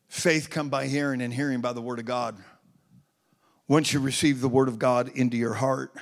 Faith 0.06 0.50
come 0.50 0.68
by 0.68 0.86
hearing 0.86 1.20
and 1.20 1.34
hearing 1.34 1.60
by 1.60 1.72
the 1.72 1.82
word 1.82 1.98
of 1.98 2.04
God. 2.04 2.36
Once 3.66 3.92
you 3.92 3.98
receive 3.98 4.40
the 4.40 4.48
word 4.48 4.68
of 4.68 4.78
God 4.78 5.08
into 5.16 5.36
your 5.36 5.54
heart, 5.54 5.92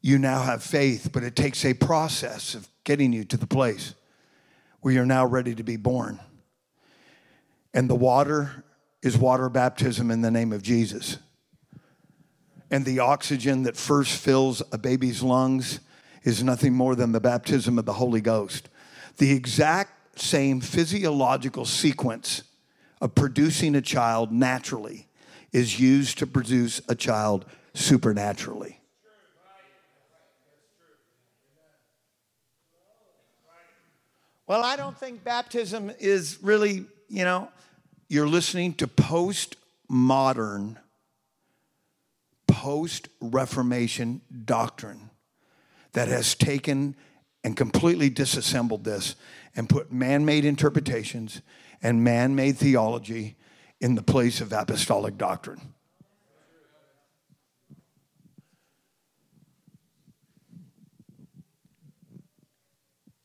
you 0.00 0.16
now 0.16 0.42
have 0.42 0.62
faith, 0.62 1.10
but 1.12 1.24
it 1.24 1.34
takes 1.34 1.64
a 1.64 1.74
process 1.74 2.54
of 2.54 2.68
getting 2.84 3.12
you 3.12 3.24
to 3.24 3.36
the 3.36 3.48
place 3.48 3.96
where 4.82 4.92
you're 4.92 5.06
now 5.06 5.24
ready 5.24 5.54
to 5.54 5.62
be 5.62 5.76
born. 5.76 6.20
And 7.72 7.88
the 7.88 7.94
water 7.94 8.64
is 9.02 9.16
water 9.16 9.48
baptism 9.48 10.10
in 10.10 10.20
the 10.20 10.30
name 10.30 10.52
of 10.52 10.62
Jesus. 10.62 11.18
And 12.70 12.84
the 12.84 12.98
oxygen 12.98 13.62
that 13.62 13.76
first 13.76 14.12
fills 14.16 14.62
a 14.72 14.78
baby's 14.78 15.22
lungs 15.22 15.80
is 16.24 16.42
nothing 16.42 16.74
more 16.74 16.94
than 16.94 17.12
the 17.12 17.20
baptism 17.20 17.78
of 17.78 17.84
the 17.84 17.94
Holy 17.94 18.20
Ghost. 18.20 18.68
The 19.16 19.32
exact 19.32 20.20
same 20.20 20.60
physiological 20.60 21.64
sequence 21.64 22.42
of 23.00 23.14
producing 23.14 23.74
a 23.74 23.82
child 23.82 24.30
naturally 24.30 25.08
is 25.52 25.80
used 25.80 26.18
to 26.18 26.26
produce 26.26 26.80
a 26.88 26.94
child 26.94 27.44
supernaturally. 27.74 28.81
Well, 34.52 34.64
I 34.66 34.76
don't 34.76 34.98
think 34.98 35.24
baptism 35.24 35.90
is 35.98 36.38
really, 36.42 36.84
you 37.08 37.24
know, 37.24 37.48
you're 38.10 38.28
listening 38.28 38.74
to 38.74 38.86
post 38.86 39.56
modern, 39.88 40.78
post 42.46 43.08
Reformation 43.22 44.20
doctrine 44.44 45.08
that 45.94 46.08
has 46.08 46.34
taken 46.34 46.96
and 47.42 47.56
completely 47.56 48.10
disassembled 48.10 48.84
this 48.84 49.16
and 49.56 49.70
put 49.70 49.90
man 49.90 50.26
made 50.26 50.44
interpretations 50.44 51.40
and 51.82 52.04
man 52.04 52.34
made 52.34 52.58
theology 52.58 53.36
in 53.80 53.94
the 53.94 54.02
place 54.02 54.42
of 54.42 54.52
apostolic 54.52 55.16
doctrine. 55.16 55.72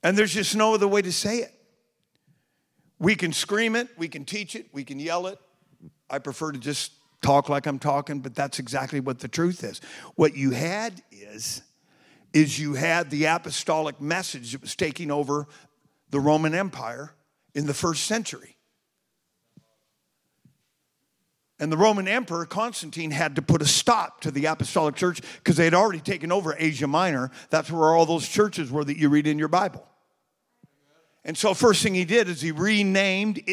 And 0.07 0.17
there's 0.17 0.33
just 0.33 0.55
no 0.55 0.73
other 0.73 0.87
way 0.87 1.01
to 1.01 1.11
say 1.11 1.39
it. 1.39 1.53
We 2.97 3.13
can 3.13 3.33
scream 3.33 3.75
it, 3.75 3.89
we 3.97 4.07
can 4.07 4.23
teach 4.23 4.55
it, 4.55 4.67
we 4.71 4.85
can 4.85 4.99
yell 4.99 5.27
it. 5.27 5.37
I 6.09 6.19
prefer 6.19 6.53
to 6.53 6.57
just 6.57 6.93
talk 7.21 7.49
like 7.49 7.65
I'm 7.65 7.77
talking, 7.77 8.21
but 8.21 8.33
that's 8.33 8.57
exactly 8.57 9.01
what 9.01 9.19
the 9.19 9.27
truth 9.27 9.65
is. 9.65 9.81
What 10.15 10.33
you 10.33 10.51
had 10.51 11.01
is 11.11 11.61
is 12.31 12.57
you 12.57 12.75
had 12.75 13.09
the 13.09 13.25
apostolic 13.25 13.99
message 13.99 14.53
that 14.53 14.61
was 14.61 14.77
taking 14.77 15.11
over 15.11 15.45
the 16.09 16.21
Roman 16.21 16.55
Empire 16.55 17.13
in 17.53 17.65
the 17.65 17.73
first 17.73 18.05
century. 18.05 18.55
And 21.59 21.69
the 21.69 21.77
Roman 21.77 22.07
Emperor 22.07 22.45
Constantine 22.45 23.11
had 23.11 23.35
to 23.35 23.41
put 23.41 23.61
a 23.61 23.67
stop 23.67 24.21
to 24.21 24.31
the 24.31 24.45
apostolic 24.45 24.95
church 24.95 25.21
because 25.39 25.57
they 25.57 25.65
had 25.65 25.73
already 25.73 25.99
taken 25.99 26.31
over 26.31 26.55
Asia 26.57 26.87
Minor. 26.87 27.29
That's 27.49 27.69
where 27.69 27.93
all 27.93 28.05
those 28.05 28.25
churches 28.25 28.71
were 28.71 28.85
that 28.85 28.95
you 28.95 29.09
read 29.09 29.27
in 29.27 29.37
your 29.37 29.49
Bible. 29.49 29.86
And 31.27 31.37
so, 31.37 31.53
first 31.53 31.83
thing 31.83 31.93
he 31.93 32.05
did 32.05 32.29
is 32.29 32.41
he 32.41 32.53
renamed 32.53 33.43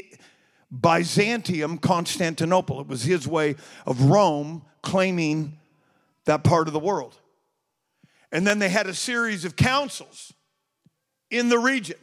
Byzantium 0.71 1.79
Constantinople. 1.79 2.81
It 2.81 2.87
was 2.87 3.03
his 3.03 3.27
way 3.27 3.57
of 3.85 4.01
Rome 4.03 4.63
claiming 4.81 5.59
that 6.25 6.45
part 6.45 6.69
of 6.69 6.73
the 6.73 6.79
world. 6.79 7.19
And 8.31 8.47
then 8.47 8.61
they 8.61 8.69
had 8.69 8.87
a 8.87 8.95
series 8.95 9.45
of 9.45 9.57
councils 9.57 10.33
in 11.31 11.49
the 11.49 11.59
region 11.59 11.99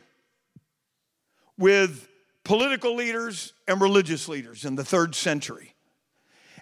with 1.57 2.09
political 2.43 2.93
leaders 2.93 3.53
and 3.65 3.79
religious 3.79 4.27
leaders 4.27 4.65
in 4.65 4.75
the 4.75 4.83
third 4.83 5.15
century. 5.15 5.73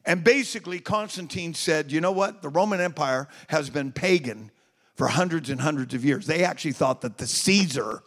And 0.06 0.24
basically, 0.24 0.80
Constantine 0.80 1.56
said, 1.56 1.92
you 1.92 2.00
know 2.00 2.12
what? 2.12 2.44
The 2.44 2.50
Roman 2.50 2.80
Empire 2.80 3.28
has 3.48 3.72
been 3.72 3.92
pagan 3.92 4.52
for 4.96 5.08
hundreds 5.08 5.50
and 5.50 5.62
hundreds 5.62 5.94
of 5.94 6.06
years. 6.06 6.28
They 6.28 6.44
actually 6.44 6.74
thought 6.74 7.02
that 7.02 7.18
the 7.18 7.28
Caesar 7.28 8.04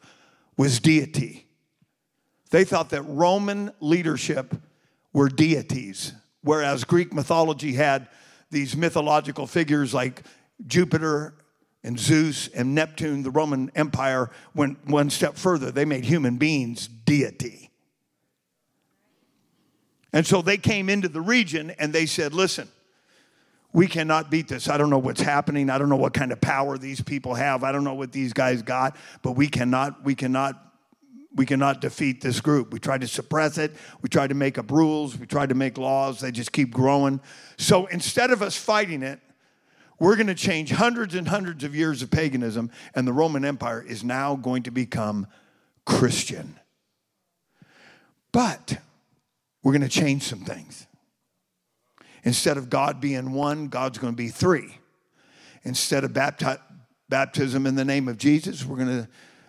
was 0.56 0.80
deity. 0.80 1.46
They 2.50 2.64
thought 2.64 2.90
that 2.90 3.02
Roman 3.02 3.72
leadership 3.80 4.54
were 5.12 5.28
deities, 5.28 6.12
whereas 6.42 6.84
Greek 6.84 7.12
mythology 7.12 7.72
had 7.74 8.08
these 8.50 8.76
mythological 8.76 9.46
figures 9.46 9.94
like 9.94 10.22
Jupiter 10.66 11.34
and 11.82 11.98
Zeus 11.98 12.48
and 12.48 12.74
Neptune. 12.74 13.22
The 13.22 13.30
Roman 13.30 13.70
Empire 13.74 14.30
went 14.54 14.86
one 14.86 15.10
step 15.10 15.36
further. 15.36 15.70
They 15.70 15.84
made 15.84 16.04
human 16.04 16.36
beings 16.36 16.86
deity. 16.86 17.70
And 20.12 20.26
so 20.26 20.42
they 20.42 20.58
came 20.58 20.90
into 20.90 21.08
the 21.08 21.22
region 21.22 21.70
and 21.78 21.92
they 21.92 22.04
said, 22.06 22.34
listen, 22.34 22.68
we 23.72 23.86
cannot 23.86 24.30
beat 24.30 24.48
this. 24.48 24.68
I 24.68 24.76
don't 24.76 24.90
know 24.90 24.98
what's 24.98 25.20
happening. 25.20 25.70
I 25.70 25.78
don't 25.78 25.88
know 25.88 25.96
what 25.96 26.12
kind 26.12 26.32
of 26.32 26.40
power 26.40 26.76
these 26.76 27.00
people 27.00 27.34
have. 27.34 27.64
I 27.64 27.72
don't 27.72 27.84
know 27.84 27.94
what 27.94 28.12
these 28.12 28.32
guys 28.32 28.62
got, 28.62 28.96
but 29.22 29.32
we 29.32 29.48
cannot, 29.48 30.04
we 30.04 30.14
cannot, 30.14 30.60
we 31.34 31.46
cannot 31.46 31.80
defeat 31.80 32.20
this 32.20 32.40
group. 32.40 32.72
We 32.72 32.78
tried 32.78 33.00
to 33.00 33.08
suppress 33.08 33.56
it. 33.56 33.72
We 34.02 34.10
tried 34.10 34.28
to 34.28 34.34
make 34.34 34.58
up 34.58 34.70
rules. 34.70 35.18
We 35.18 35.26
tried 35.26 35.48
to 35.48 35.54
make 35.54 35.78
laws. 35.78 36.20
They 36.20 36.30
just 36.30 36.52
keep 36.52 36.70
growing. 36.70 37.20
So 37.56 37.86
instead 37.86 38.30
of 38.30 38.42
us 38.42 38.56
fighting 38.56 39.02
it, 39.02 39.20
we're 39.98 40.16
going 40.16 40.26
to 40.26 40.34
change 40.34 40.72
hundreds 40.72 41.14
and 41.14 41.28
hundreds 41.28 41.64
of 41.64 41.76
years 41.76 42.02
of 42.02 42.10
paganism, 42.10 42.72
and 42.94 43.06
the 43.06 43.12
Roman 43.12 43.44
Empire 43.44 43.80
is 43.80 44.02
now 44.02 44.34
going 44.34 44.64
to 44.64 44.72
become 44.72 45.28
Christian. 45.86 46.58
But 48.32 48.78
we're 49.62 49.72
going 49.72 49.82
to 49.82 49.88
change 49.88 50.24
some 50.24 50.40
things. 50.40 50.86
Instead 52.22 52.56
of 52.56 52.70
God 52.70 53.00
being 53.00 53.32
one, 53.32 53.68
God's 53.68 53.98
going 53.98 54.12
to 54.12 54.16
be 54.16 54.28
three. 54.28 54.78
Instead 55.64 56.04
of 56.04 56.12
bapti- 56.12 56.60
baptism 57.08 57.66
in 57.66 57.74
the 57.74 57.84
name 57.84 58.08
of 58.08 58.18
Jesus, 58.18 58.64
we're 58.64 58.76
going 58.76 59.04
to 59.04 59.08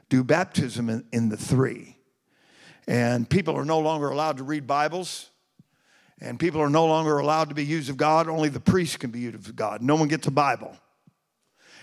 do 0.10 0.24
baptism 0.24 0.90
in, 0.90 1.06
in 1.12 1.30
the 1.30 1.38
three. 1.38 1.98
And 2.88 3.30
people 3.30 3.56
are 3.56 3.66
no 3.66 3.80
longer 3.80 4.10
allowed 4.10 4.38
to 4.38 4.44
read 4.44 4.68
Bibles. 4.68 5.30
And 6.20 6.40
people 6.40 6.62
are 6.62 6.70
no 6.70 6.86
longer 6.86 7.18
allowed 7.18 7.50
to 7.50 7.56
be 7.56 7.66
used 7.66 7.90
of 7.90 7.98
God. 7.98 8.28
Only 8.28 8.50
the 8.50 8.60
priest 8.60 9.00
can 9.00 9.12
be 9.12 9.20
used 9.20 9.36
of 9.36 9.56
God. 9.56 9.82
No 9.82 9.96
one 9.96 10.08
gets 10.08 10.28
a 10.28 10.32
Bible. 10.32 10.78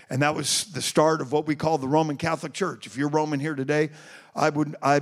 And 0.09 0.21
that 0.23 0.35
was 0.35 0.65
the 0.65 0.81
start 0.81 1.21
of 1.21 1.31
what 1.31 1.47
we 1.47 1.55
call 1.55 1.77
the 1.77 1.87
Roman 1.87 2.17
Catholic 2.17 2.51
Church. 2.51 2.85
If 2.85 2.97
you're 2.97 3.07
Roman 3.07 3.39
here 3.39 3.55
today, 3.55 3.91
I 4.33 4.49
would, 4.49 4.75
I, 4.81 5.01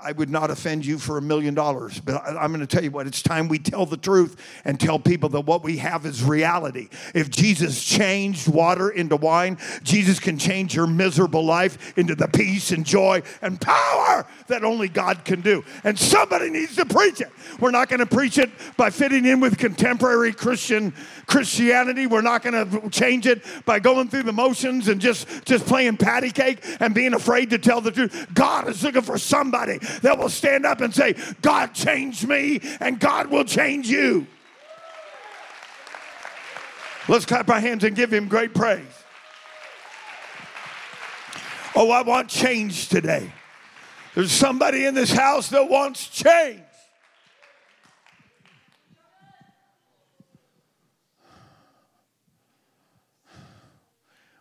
I 0.00 0.12
would 0.12 0.30
not 0.30 0.50
offend 0.50 0.86
you 0.86 0.98
for 0.98 1.18
a 1.18 1.22
million 1.22 1.54
dollars. 1.54 1.98
But 1.98 2.22
I, 2.22 2.44
am 2.44 2.52
going 2.52 2.60
to 2.60 2.66
tell 2.66 2.84
you 2.84 2.92
what, 2.92 3.08
it's 3.08 3.20
time 3.20 3.48
we 3.48 3.58
tell 3.58 3.84
the 3.84 3.96
truth 3.96 4.36
and 4.64 4.78
tell 4.78 4.98
people 4.98 5.28
that 5.30 5.40
what 5.40 5.64
we 5.64 5.78
have 5.78 6.06
is 6.06 6.22
reality. 6.22 6.88
If 7.12 7.30
Jesus 7.30 7.84
changed 7.84 8.46
water 8.46 8.90
into 8.90 9.16
wine, 9.16 9.58
Jesus 9.82 10.20
can 10.20 10.38
change 10.38 10.74
your 10.74 10.86
miserable 10.86 11.44
life 11.44 11.98
into 11.98 12.14
the 12.14 12.28
peace 12.28 12.70
and 12.70 12.86
joy 12.86 13.22
and 13.42 13.60
power 13.60 14.24
that 14.46 14.62
only 14.62 14.88
God 14.88 15.24
can 15.24 15.40
do. 15.40 15.64
And 15.82 15.98
somebody 15.98 16.48
needs 16.48 16.76
to 16.76 16.86
preach 16.86 17.20
it. 17.20 17.30
We're 17.58 17.72
not 17.72 17.88
going 17.88 18.00
to 18.00 18.06
preach 18.06 18.38
it 18.38 18.50
by 18.76 18.90
fitting 18.90 19.26
in 19.26 19.40
with 19.40 19.58
contemporary 19.58 20.32
Christian 20.32 20.94
Christianity. 21.26 22.06
We're 22.06 22.20
not 22.20 22.42
going 22.42 22.70
to 22.70 22.90
change 22.90 23.26
it 23.26 23.44
by 23.64 23.80
going 23.80 24.08
through 24.08 24.24
the 24.24 24.32
motions 24.32 24.86
and 24.88 25.00
just, 25.00 25.44
just 25.44 25.66
playing 25.66 25.96
patty 25.96 26.30
cake 26.30 26.64
and 26.78 26.94
being 26.94 27.14
afraid 27.14 27.50
to 27.50 27.58
tell 27.58 27.80
the 27.80 27.90
truth. 27.90 28.28
God 28.32 28.59
God 28.60 28.68
is 28.68 28.82
looking 28.82 29.02
for 29.02 29.16
somebody 29.16 29.78
that 30.02 30.18
will 30.18 30.28
stand 30.28 30.66
up 30.66 30.82
and 30.82 30.94
say, 30.94 31.14
God 31.40 31.68
changed 31.68 32.28
me 32.28 32.60
and 32.80 33.00
God 33.00 33.28
will 33.28 33.44
change 33.44 33.88
you. 33.88 34.26
Let's 37.08 37.24
clap 37.24 37.48
our 37.48 37.58
hands 37.58 37.84
and 37.84 37.96
give 37.96 38.12
him 38.12 38.28
great 38.28 38.54
praise. 38.54 38.84
Oh, 41.74 41.90
I 41.90 42.02
want 42.02 42.28
change 42.28 42.88
today. 42.88 43.32
There's 44.14 44.32
somebody 44.32 44.84
in 44.84 44.94
this 44.94 45.10
house 45.10 45.48
that 45.50 45.70
wants 45.70 46.06
change. 46.08 46.60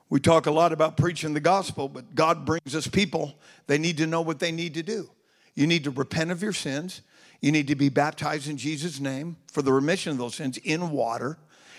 We 0.09 0.19
talk 0.19 0.47
a 0.47 0.51
lot 0.51 0.73
about 0.73 0.97
preaching 0.97 1.33
the 1.33 1.39
gospel, 1.39 1.87
but 1.87 2.15
God 2.15 2.45
brings 2.45 2.75
us 2.75 2.87
people. 2.87 3.35
They 3.67 3.77
need 3.77 3.97
to 3.97 4.07
know 4.07 4.21
what 4.21 4.39
they 4.39 4.51
need 4.51 4.73
to 4.73 4.83
do. 4.83 5.09
You 5.53 5.67
need 5.67 5.83
to 5.83 5.91
repent 5.91 6.31
of 6.31 6.41
your 6.41 6.53
sins. 6.53 7.01
You 7.41 7.51
need 7.51 7.67
to 7.67 7.75
be 7.75 7.89
baptized 7.89 8.49
in 8.49 8.57
Jesus' 8.57 8.99
name 8.99 9.37
for 9.51 9.61
the 9.61 9.71
remission 9.71 10.11
of 10.11 10.17
those 10.17 10.35
sins 10.35 10.57
in 10.57 10.91
water. 10.91 11.37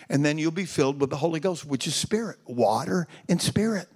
And 0.08 0.24
then 0.24 0.38
you'll 0.38 0.52
be 0.52 0.64
filled 0.64 1.00
with 1.00 1.10
the 1.10 1.16
Holy 1.16 1.40
Ghost, 1.40 1.64
which 1.64 1.86
is 1.86 1.94
spirit, 1.94 2.38
water 2.46 3.08
and 3.28 3.42
spirit. 3.42 3.88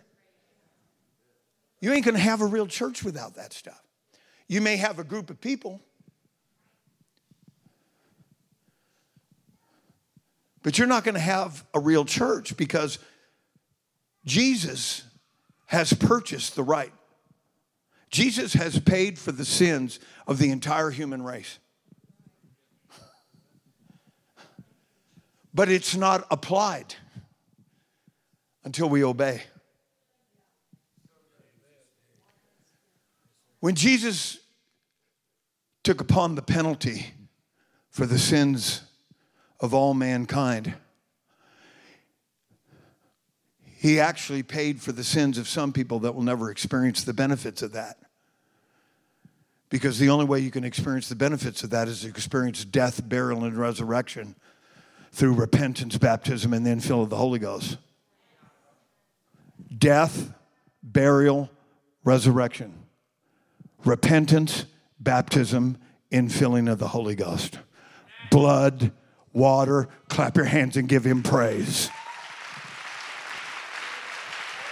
You 1.80 1.92
ain't 1.92 2.04
going 2.04 2.14
to 2.14 2.20
have 2.20 2.40
a 2.40 2.46
real 2.46 2.66
church 2.66 3.04
without 3.04 3.34
that 3.36 3.52
stuff. 3.52 3.82
You 4.48 4.60
may 4.60 4.76
have 4.76 4.98
a 4.98 5.04
group 5.04 5.30
of 5.30 5.40
people, 5.40 5.80
but 10.62 10.78
you're 10.78 10.86
not 10.86 11.04
going 11.04 11.14
to 11.14 11.20
have 11.20 11.64
a 11.72 11.80
real 11.80 12.04
church 12.04 12.56
because 12.56 12.98
Jesus 14.24 15.02
has 15.66 15.92
purchased 15.92 16.56
the 16.56 16.62
right. 16.62 16.92
Jesus 18.10 18.52
has 18.54 18.78
paid 18.78 19.18
for 19.18 19.32
the 19.32 19.44
sins 19.44 19.98
of 20.26 20.38
the 20.38 20.50
entire 20.50 20.90
human 20.90 21.22
race. 21.22 21.58
But 25.52 25.68
it's 25.68 25.94
not 25.96 26.26
applied 26.30 26.94
until 28.64 28.88
we 28.88 29.04
obey. 29.04 29.42
When 33.60 33.74
Jesus 33.74 34.38
took 35.84 36.00
upon 36.00 36.34
the 36.34 36.42
penalty 36.42 37.14
for 37.90 38.06
the 38.06 38.18
sins 38.18 38.82
of 39.60 39.72
all 39.72 39.94
mankind, 39.94 40.74
he 43.84 44.00
actually 44.00 44.42
paid 44.42 44.80
for 44.80 44.92
the 44.92 45.04
sins 45.04 45.36
of 45.36 45.46
some 45.46 45.70
people 45.70 45.98
that 45.98 46.14
will 46.14 46.22
never 46.22 46.50
experience 46.50 47.04
the 47.04 47.12
benefits 47.12 47.60
of 47.60 47.72
that. 47.72 47.98
Because 49.68 49.98
the 49.98 50.08
only 50.08 50.24
way 50.24 50.38
you 50.38 50.50
can 50.50 50.64
experience 50.64 51.10
the 51.10 51.14
benefits 51.14 51.62
of 51.62 51.68
that 51.68 51.86
is 51.86 52.00
to 52.00 52.08
experience 52.08 52.64
death, 52.64 53.06
burial, 53.06 53.44
and 53.44 53.58
resurrection 53.58 54.36
through 55.12 55.34
repentance, 55.34 55.98
baptism, 55.98 56.54
and 56.54 56.64
then 56.64 56.80
fill 56.80 57.02
of 57.02 57.10
the 57.10 57.16
Holy 57.16 57.38
Ghost. 57.38 57.76
Death, 59.76 60.32
burial, 60.82 61.50
resurrection. 62.04 62.72
Repentance, 63.84 64.64
baptism, 64.98 65.76
infilling 66.10 66.72
of 66.72 66.78
the 66.78 66.88
Holy 66.88 67.16
Ghost. 67.16 67.58
Blood, 68.30 68.92
water, 69.34 69.90
clap 70.08 70.38
your 70.38 70.46
hands 70.46 70.78
and 70.78 70.88
give 70.88 71.04
him 71.04 71.22
praise. 71.22 71.90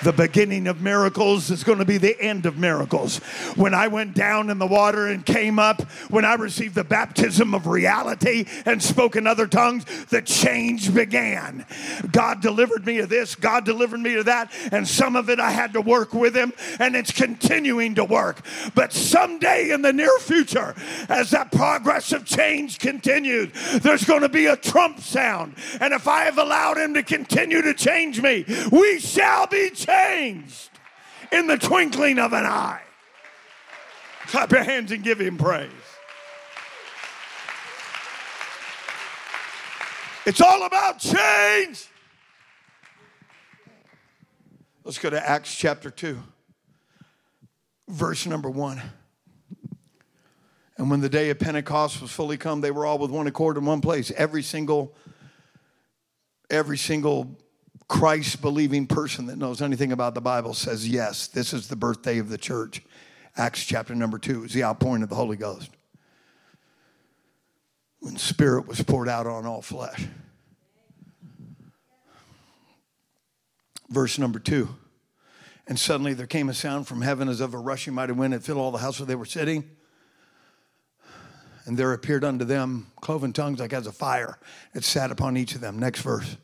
The 0.02 0.12
beginning 0.12 0.66
of 0.66 0.80
miracles 0.80 1.48
is 1.50 1.62
going 1.62 1.78
to 1.78 1.84
be 1.84 1.96
the 1.96 2.20
end 2.20 2.44
of 2.44 2.58
miracles. 2.58 3.18
When 3.54 3.72
I 3.72 3.86
went 3.86 4.14
down 4.14 4.50
in 4.50 4.58
the 4.58 4.66
water 4.66 5.06
and 5.06 5.24
came 5.24 5.60
up, 5.60 5.82
when 6.10 6.24
I 6.24 6.34
received 6.34 6.74
the 6.74 6.82
baptism 6.82 7.54
of 7.54 7.68
reality 7.68 8.46
and 8.66 8.82
spoke 8.82 9.14
in 9.14 9.28
other 9.28 9.46
tongues, 9.46 9.84
the 10.06 10.20
change 10.20 10.92
began. 10.92 11.64
God 12.10 12.40
delivered 12.40 12.84
me 12.84 12.98
of 12.98 13.10
this, 13.10 13.36
God 13.36 13.64
delivered 13.64 14.00
me 14.00 14.16
of 14.16 14.24
that, 14.24 14.50
and 14.72 14.88
some 14.88 15.14
of 15.14 15.30
it 15.30 15.38
I 15.38 15.52
had 15.52 15.72
to 15.74 15.80
work 15.80 16.14
with 16.14 16.34
Him, 16.34 16.52
and 16.80 16.96
it's 16.96 17.12
continuing 17.12 17.94
to 17.94 18.04
work. 18.04 18.44
But 18.74 18.92
someday 18.92 19.70
in 19.70 19.82
the 19.82 19.92
near 19.92 20.18
future, 20.18 20.74
as 21.08 21.30
that 21.30 21.52
progressive 21.52 22.24
change 22.24 22.80
continues, 22.80 23.52
there's 23.80 24.04
going 24.04 24.22
to 24.22 24.28
be 24.28 24.46
a 24.46 24.56
trump 24.56 24.98
sound. 24.98 25.54
And 25.80 25.94
if 25.94 26.08
I 26.08 26.24
have 26.24 26.38
allowed 26.38 26.78
Him 26.78 26.94
to 26.94 27.04
continue 27.04 27.62
to 27.62 27.74
change 27.74 28.20
me, 28.20 28.44
we 28.72 28.98
shall 28.98 29.46
be 29.46 29.70
changed 29.70 29.91
changed 29.92 30.70
in 31.30 31.46
the 31.46 31.56
twinkling 31.56 32.18
of 32.18 32.32
an 32.32 32.44
eye. 32.44 32.82
Clap 34.26 34.50
your 34.52 34.62
hands 34.62 34.92
and 34.92 35.02
give 35.02 35.20
him 35.20 35.36
praise. 35.36 35.70
It's 40.24 40.40
all 40.40 40.64
about 40.64 40.98
change. 40.98 41.88
Let's 44.84 44.98
go 44.98 45.10
to 45.10 45.28
Acts 45.28 45.54
chapter 45.54 45.90
2, 45.90 46.18
verse 47.88 48.26
number 48.26 48.48
1. 48.48 48.80
And 50.76 50.90
when 50.90 51.00
the 51.00 51.08
day 51.08 51.30
of 51.30 51.38
Pentecost 51.38 52.00
was 52.00 52.10
fully 52.10 52.36
come, 52.36 52.60
they 52.60 52.70
were 52.70 52.86
all 52.86 52.98
with 52.98 53.10
one 53.10 53.26
accord 53.26 53.56
in 53.56 53.64
one 53.64 53.80
place. 53.80 54.10
Every 54.12 54.42
single, 54.42 54.94
every 56.50 56.78
single 56.78 57.36
Christ 57.92 58.40
believing 58.40 58.86
person 58.86 59.26
that 59.26 59.36
knows 59.36 59.60
anything 59.60 59.92
about 59.92 60.14
the 60.14 60.20
Bible 60.22 60.54
says, 60.54 60.88
yes, 60.88 61.26
this 61.26 61.52
is 61.52 61.68
the 61.68 61.76
birthday 61.76 62.16
of 62.16 62.30
the 62.30 62.38
church. 62.38 62.80
Acts 63.36 63.66
chapter 63.66 63.94
number 63.94 64.18
two 64.18 64.44
is 64.44 64.54
the 64.54 64.64
outpouring 64.64 65.02
of 65.02 65.10
the 65.10 65.14
Holy 65.14 65.36
Ghost. 65.36 65.68
When 68.00 68.16
Spirit 68.16 68.66
was 68.66 68.82
poured 68.82 69.10
out 69.10 69.26
on 69.26 69.44
all 69.44 69.60
flesh. 69.60 70.06
Verse 73.90 74.18
number 74.18 74.38
two. 74.38 74.70
And 75.66 75.78
suddenly 75.78 76.14
there 76.14 76.26
came 76.26 76.48
a 76.48 76.54
sound 76.54 76.88
from 76.88 77.02
heaven 77.02 77.28
as 77.28 77.42
of 77.42 77.52
a 77.52 77.58
rushing 77.58 77.92
mighty 77.92 78.14
wind. 78.14 78.32
It 78.32 78.42
filled 78.42 78.56
all 78.56 78.70
the 78.70 78.78
house 78.78 79.00
where 79.00 79.06
they 79.06 79.16
were 79.16 79.26
sitting. 79.26 79.68
And 81.66 81.76
there 81.76 81.92
appeared 81.92 82.24
unto 82.24 82.46
them 82.46 82.86
cloven 83.02 83.34
tongues 83.34 83.60
like 83.60 83.74
as 83.74 83.86
a 83.86 83.92
fire. 83.92 84.38
It 84.74 84.82
sat 84.82 85.10
upon 85.10 85.36
each 85.36 85.54
of 85.54 85.60
them. 85.60 85.78
Next 85.78 86.00
verse. 86.00 86.38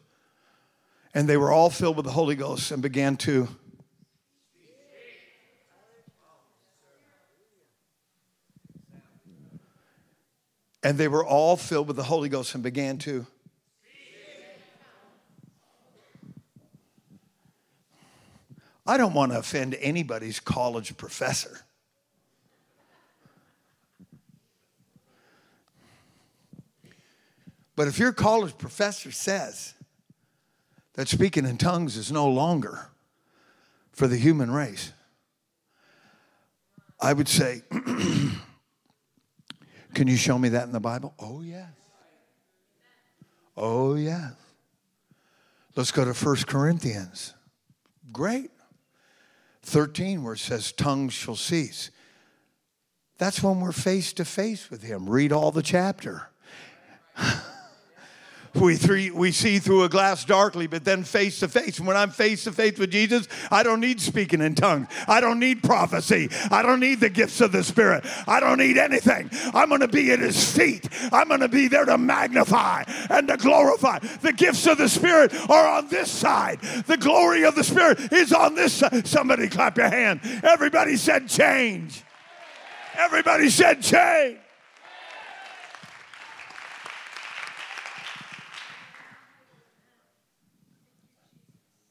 And 1.18 1.28
they 1.28 1.36
were 1.36 1.50
all 1.50 1.68
filled 1.68 1.96
with 1.96 2.04
the 2.04 2.12
Holy 2.12 2.36
Ghost 2.36 2.70
and 2.70 2.80
began 2.80 3.16
to. 3.16 3.48
And 10.80 10.96
they 10.96 11.08
were 11.08 11.26
all 11.26 11.56
filled 11.56 11.88
with 11.88 11.96
the 11.96 12.04
Holy 12.04 12.28
Ghost 12.28 12.54
and 12.54 12.62
began 12.62 12.98
to. 12.98 13.26
I 18.86 18.96
don't 18.96 19.12
want 19.12 19.32
to 19.32 19.40
offend 19.40 19.76
anybody's 19.80 20.38
college 20.38 20.96
professor. 20.96 21.62
But 27.74 27.88
if 27.88 27.98
your 27.98 28.12
college 28.12 28.56
professor 28.56 29.10
says, 29.10 29.74
that 30.98 31.06
speaking 31.06 31.46
in 31.46 31.56
tongues 31.56 31.96
is 31.96 32.10
no 32.10 32.28
longer 32.28 32.88
for 33.92 34.08
the 34.08 34.16
human 34.16 34.50
race. 34.50 34.92
I 37.00 37.12
would 37.12 37.28
say, 37.28 37.62
Can 39.94 40.08
you 40.08 40.16
show 40.16 40.36
me 40.36 40.48
that 40.48 40.64
in 40.64 40.72
the 40.72 40.80
Bible? 40.80 41.14
Oh, 41.20 41.40
yes. 41.40 41.70
Oh, 43.56 43.94
yes. 43.94 44.32
Let's 45.76 45.92
go 45.92 46.04
to 46.04 46.12
1 46.12 46.36
Corinthians. 46.48 47.32
Great. 48.10 48.50
13, 49.62 50.24
where 50.24 50.32
it 50.32 50.40
says, 50.40 50.72
Tongues 50.72 51.12
shall 51.12 51.36
cease. 51.36 51.92
That's 53.18 53.40
when 53.40 53.60
we're 53.60 53.70
face 53.70 54.12
to 54.14 54.24
face 54.24 54.68
with 54.68 54.82
Him. 54.82 55.08
Read 55.08 55.30
all 55.30 55.52
the 55.52 55.62
chapter. 55.62 56.30
we, 58.54 58.76
three, 58.76 59.10
we 59.10 59.32
see 59.32 59.58
through 59.58 59.84
a 59.84 59.88
glass 59.88 60.24
darkly, 60.24 60.66
but 60.66 60.84
then 60.84 61.04
face 61.04 61.40
to 61.40 61.48
face. 61.48 61.80
When 61.80 61.96
I'm 61.96 62.10
face 62.10 62.44
to 62.44 62.52
face 62.52 62.78
with 62.78 62.90
Jesus, 62.90 63.28
I 63.50 63.62
don't 63.62 63.80
need 63.80 64.00
speaking 64.00 64.40
in 64.40 64.54
tongues. 64.54 64.88
I 65.06 65.20
don't 65.20 65.38
need 65.38 65.62
prophecy. 65.62 66.28
I 66.50 66.62
don't 66.62 66.80
need 66.80 67.00
the 67.00 67.10
gifts 67.10 67.40
of 67.40 67.52
the 67.52 67.62
Spirit. 67.62 68.04
I 68.26 68.40
don't 68.40 68.58
need 68.58 68.78
anything. 68.78 69.30
I'm 69.54 69.68
going 69.68 69.80
to 69.80 69.88
be 69.88 70.10
at 70.12 70.18
His 70.18 70.52
feet. 70.52 70.88
I'm 71.12 71.28
going 71.28 71.40
to 71.40 71.48
be 71.48 71.68
there 71.68 71.84
to 71.84 71.98
magnify 71.98 72.84
and 73.10 73.28
to 73.28 73.36
glorify. 73.36 73.98
The 73.98 74.32
gifts 74.32 74.66
of 74.66 74.78
the 74.78 74.88
Spirit 74.88 75.32
are 75.50 75.68
on 75.68 75.88
this 75.88 76.10
side, 76.10 76.60
the 76.86 76.96
glory 76.96 77.44
of 77.44 77.54
the 77.54 77.64
Spirit 77.64 78.12
is 78.12 78.32
on 78.32 78.54
this 78.54 78.72
side. 78.72 79.06
Somebody 79.06 79.48
clap 79.48 79.76
your 79.76 79.88
hand. 79.88 80.20
Everybody 80.42 80.96
said 80.96 81.28
change. 81.28 82.04
Everybody 82.96 83.48
said 83.50 83.82
change. 83.82 84.38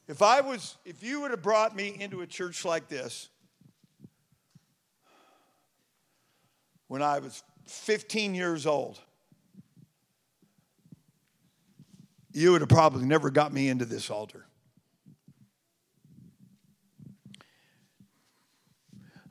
If 0.08 0.22
I 0.22 0.40
was, 0.40 0.78
if 0.86 1.02
you 1.02 1.20
would 1.20 1.32
have 1.32 1.42
brought 1.42 1.76
me 1.76 1.94
into 2.00 2.22
a 2.22 2.26
church 2.26 2.64
like 2.64 2.88
this 2.88 3.28
when 6.86 7.02
I 7.02 7.18
was 7.18 7.42
15 7.66 8.34
years 8.34 8.66
old, 8.66 8.98
you 12.32 12.52
would 12.52 12.62
have 12.62 12.70
probably 12.70 13.04
never 13.04 13.30
got 13.30 13.52
me 13.52 13.68
into 13.68 13.84
this 13.84 14.10
altar. 14.10 14.46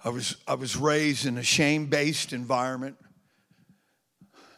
I 0.03 0.09
was, 0.09 0.37
I 0.47 0.53
was 0.53 0.77
raised 0.77 1.25
in 1.25 1.39
a 1.39 1.43
shame 1.43 1.87
based 1.87 2.33
environment 2.33 2.97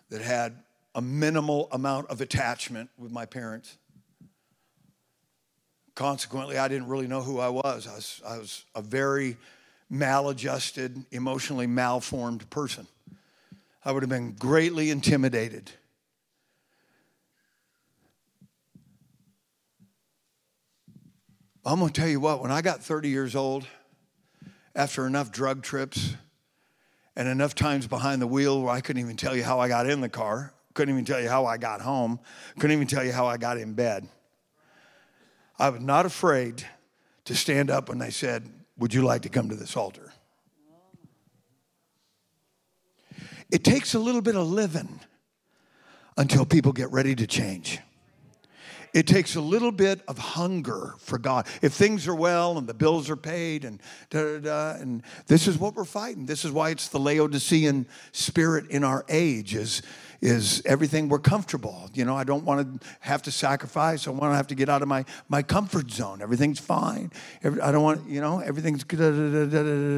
that 0.09 0.21
had 0.21 0.57
a 0.93 1.01
minimal 1.01 1.69
amount 1.71 2.09
of 2.09 2.19
attachment 2.19 2.89
with 2.97 3.11
my 3.11 3.25
parents. 3.25 3.77
Consequently, 5.99 6.57
I 6.57 6.69
didn't 6.69 6.87
really 6.87 7.07
know 7.07 7.19
who 7.19 7.39
I 7.39 7.49
was. 7.49 7.85
I 7.85 7.95
was, 7.95 8.21
I 8.25 8.37
was 8.37 8.63
a 8.73 8.81
very 8.81 9.35
maladjusted, 9.89 11.03
emotionally 11.11 11.67
malformed 11.67 12.49
person. 12.49 12.87
I 13.83 13.91
would 13.91 14.01
have 14.01 14.09
been 14.09 14.31
greatly 14.31 14.91
intimidated. 14.91 15.69
I'm 21.65 21.79
going 21.79 21.91
to 21.91 22.01
tell 22.01 22.07
you 22.07 22.21
what, 22.21 22.41
when 22.41 22.49
I 22.49 22.61
got 22.61 22.81
30 22.81 23.09
years 23.09 23.35
old, 23.35 23.67
after 24.73 25.05
enough 25.05 25.33
drug 25.33 25.63
trips 25.63 26.13
and 27.17 27.27
enough 27.27 27.55
times 27.55 27.87
behind 27.87 28.21
the 28.21 28.27
wheel 28.27 28.61
where 28.61 28.71
I 28.73 28.79
couldn't 28.79 29.01
even 29.01 29.17
tell 29.17 29.35
you 29.35 29.43
how 29.43 29.59
I 29.59 29.67
got 29.67 29.85
in 29.85 29.99
the 29.99 30.07
car, 30.07 30.53
couldn't 30.75 30.93
even 30.93 31.03
tell 31.03 31.19
you 31.19 31.27
how 31.27 31.45
I 31.45 31.57
got 31.57 31.81
home, 31.81 32.21
couldn't 32.57 32.77
even 32.77 32.87
tell 32.87 33.03
you 33.03 33.11
how 33.11 33.25
I 33.25 33.35
got 33.35 33.57
in 33.57 33.73
bed. 33.73 34.07
I 35.59 35.69
was 35.69 35.81
not 35.81 36.05
afraid 36.05 36.65
to 37.25 37.35
stand 37.35 37.69
up 37.69 37.89
when 37.89 37.97
they 37.97 38.11
said, 38.11 38.49
Would 38.77 38.93
you 38.93 39.03
like 39.03 39.23
to 39.23 39.29
come 39.29 39.49
to 39.49 39.55
this 39.55 39.75
altar? 39.75 40.13
It 43.51 43.63
takes 43.63 43.93
a 43.93 43.99
little 43.99 44.21
bit 44.21 44.35
of 44.35 44.47
living 44.47 44.99
until 46.17 46.45
people 46.45 46.71
get 46.71 46.91
ready 46.91 47.15
to 47.15 47.27
change. 47.27 47.79
It 48.93 49.05
takes 49.05 49.35
a 49.35 49.41
little 49.41 49.71
bit 49.71 50.01
of 50.07 50.17
hunger 50.17 50.95
for 50.97 51.19
God. 51.19 51.45
If 51.61 51.73
things 51.73 52.07
are 52.07 52.15
well 52.15 52.57
and 52.57 52.67
the 52.67 52.73
bills 52.73 53.09
are 53.09 53.15
paid 53.15 53.63
and 53.63 53.81
da 54.09 54.23
da 54.23 54.39
da, 54.39 54.81
and 54.81 55.03
this 55.27 55.47
is 55.47 55.57
what 55.59 55.75
we're 55.75 55.85
fighting. 55.85 56.25
This 56.25 56.43
is 56.43 56.51
why 56.51 56.71
it's 56.71 56.87
the 56.87 56.99
Laodicean 56.99 57.87
spirit 58.11 58.69
in 58.71 58.83
our 58.83 59.05
age 59.07 59.53
is 59.53 59.83
is 60.21 60.61
everything 60.65 61.09
we're 61.09 61.19
comfortable. 61.19 61.89
You 61.93 62.05
know, 62.05 62.15
I 62.15 62.23
don't 62.23 62.43
want 62.43 62.81
to 62.81 62.87
have 62.99 63.21
to 63.23 63.31
sacrifice. 63.31 64.07
I 64.07 64.11
want 64.11 64.31
to 64.31 64.35
have 64.35 64.47
to 64.47 64.55
get 64.55 64.69
out 64.69 64.81
of 64.81 64.87
my, 64.87 65.05
my 65.29 65.41
comfort 65.41 65.91
zone. 65.91 66.21
Everything's 66.21 66.59
fine. 66.59 67.11
Every, 67.43 67.61
I 67.61 67.71
don't 67.71 67.83
want, 67.83 68.09
you 68.09 68.21
know, 68.21 68.39
everything's 68.39 68.83
good. 68.83 68.99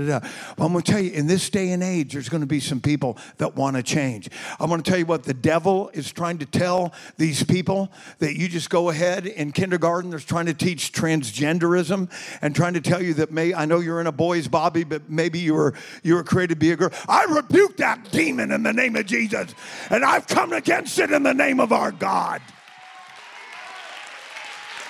Well, 0.08 0.22
I'm 0.58 0.72
going 0.72 0.84
to 0.84 0.92
tell 0.92 1.02
you, 1.02 1.12
in 1.12 1.28
this 1.28 1.50
day 1.50 1.72
and 1.72 1.82
age, 1.82 2.14
there's 2.14 2.30
going 2.30 2.42
to 2.42 2.48
be 2.48 2.60
some 2.60 2.80
people 2.80 3.18
that 3.38 3.56
want 3.56 3.78
to 3.78 3.84
change. 3.84 4.30
I'm 4.60 4.70
going 4.70 4.82
to 4.82 4.90
tell 4.90 5.00
you 5.00 5.06
what 5.06 5.24
the 5.24 5.34
devil 5.34 5.90
is 5.94 6.12
trying 6.12 6.38
to 6.40 6.46
tell 6.46 6.94
these 7.18 7.44
people 7.44 7.92
that 8.20 8.36
you 8.36 8.48
just 8.48 8.70
go 8.70 8.90
ahead 8.90 9.26
in 9.26 9.52
kindergarten. 9.52 10.10
There's 10.10 10.26
trying 10.26 10.46
to 10.46 10.54
teach 10.54 10.92
transgenderism 10.92 12.12
and 12.42 12.56
trying 12.56 12.74
to 12.74 12.82
tell 12.82 13.02
you 13.02 13.14
that 13.16 13.32
may 13.32 13.54
I 13.54 13.66
know 13.66 13.80
you're 13.80 14.02
in 14.02 14.08
a 14.08 14.12
boy's 14.12 14.48
body, 14.48 14.84
but 14.84 15.10
maybe 15.10 15.40
you 15.40 15.54
were 15.54 15.74
you 16.04 16.16
were 16.16 16.24
created 16.24 16.56
to 16.56 16.60
be 16.60 16.72
a 16.72 16.76
girl. 16.76 16.92
I 17.08 17.26
rebuke 17.26 17.78
that 17.78 18.12
demon 18.12 18.52
in 18.52 18.64
the 18.64 18.74
name 18.74 18.96
of 18.96 19.06
Jesus, 19.06 19.54
and 19.90 20.04
I've 20.12 20.28
come 20.28 20.52
against 20.52 21.00
it 21.00 21.10
in 21.12 21.24
the 21.24 21.34
name 21.34 21.62
of 21.62 21.72
our 21.72 21.94
God. 21.94 22.42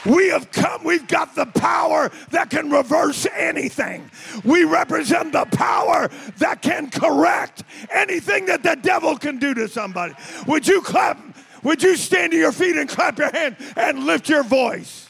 We 0.04 0.30
have 0.30 0.50
come, 0.52 0.84
we've 0.84 1.08
got 1.08 1.36
the 1.36 1.46
power 1.46 2.10
that 2.32 2.50
can 2.50 2.72
reverse 2.72 3.28
anything. 3.38 4.10
We 4.44 4.64
represent 4.64 5.32
the 5.32 5.46
power 5.46 6.10
that 6.40 6.64
can 6.64 6.90
correct 6.90 7.64
anything 7.92 8.48
that 8.48 8.64
the 8.64 8.76
devil 8.82 9.16
can 9.16 9.38
do 9.38 9.54
to 9.54 9.68
somebody. 9.68 10.16
Would 10.48 10.68
you 10.68 10.82
clap? 10.82 11.20
Would 11.62 11.84
you 11.84 11.96
stand 11.98 12.32
to 12.32 12.38
your 12.40 12.52
feet 12.52 12.76
and 12.76 12.90
clap 12.90 13.20
your 13.20 13.32
hand 13.32 13.58
and 13.76 14.06
lift 14.06 14.28
your 14.28 14.42
voice? 14.42 15.08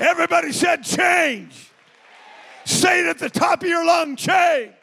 Everybody 0.00 0.50
said 0.50 0.82
change. 0.82 1.67
Say 2.68 3.00
it 3.00 3.06
at 3.06 3.18
the 3.18 3.30
top 3.30 3.62
of 3.62 3.68
your 3.68 3.82
lung, 3.82 4.14
change. 4.14 4.74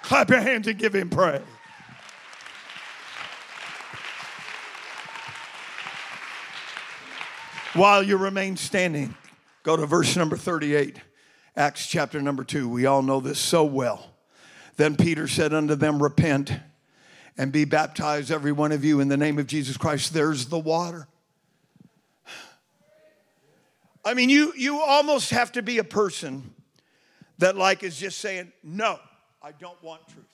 Clap 0.00 0.30
your 0.30 0.40
hands 0.40 0.66
and 0.66 0.78
give 0.78 0.94
him 0.94 1.10
praise. 1.10 1.42
While 7.74 8.02
you 8.02 8.16
remain 8.16 8.56
standing, 8.56 9.14
go 9.64 9.76
to 9.76 9.84
verse 9.84 10.16
number 10.16 10.38
38, 10.38 10.96
Acts 11.56 11.86
chapter 11.86 12.22
number 12.22 12.42
2. 12.42 12.70
We 12.70 12.86
all 12.86 13.02
know 13.02 13.20
this 13.20 13.38
so 13.38 13.62
well. 13.62 14.14
Then 14.76 14.96
Peter 14.96 15.28
said 15.28 15.52
unto 15.52 15.74
them, 15.74 16.02
Repent 16.02 16.52
and 17.36 17.52
be 17.52 17.66
baptized, 17.66 18.30
every 18.30 18.52
one 18.52 18.72
of 18.72 18.82
you, 18.82 19.00
in 19.00 19.08
the 19.08 19.18
name 19.18 19.38
of 19.38 19.46
Jesus 19.46 19.76
Christ. 19.76 20.14
There's 20.14 20.46
the 20.46 20.58
water. 20.58 21.06
I 24.06 24.14
mean, 24.14 24.30
you, 24.30 24.52
you 24.56 24.80
almost 24.80 25.30
have 25.30 25.50
to 25.52 25.62
be 25.62 25.78
a 25.78 25.84
person 25.84 26.54
that, 27.38 27.56
like, 27.56 27.82
is 27.82 27.98
just 27.98 28.20
saying, 28.20 28.52
No, 28.62 29.00
I 29.42 29.50
don't 29.50 29.82
want 29.82 30.06
truth. 30.06 30.24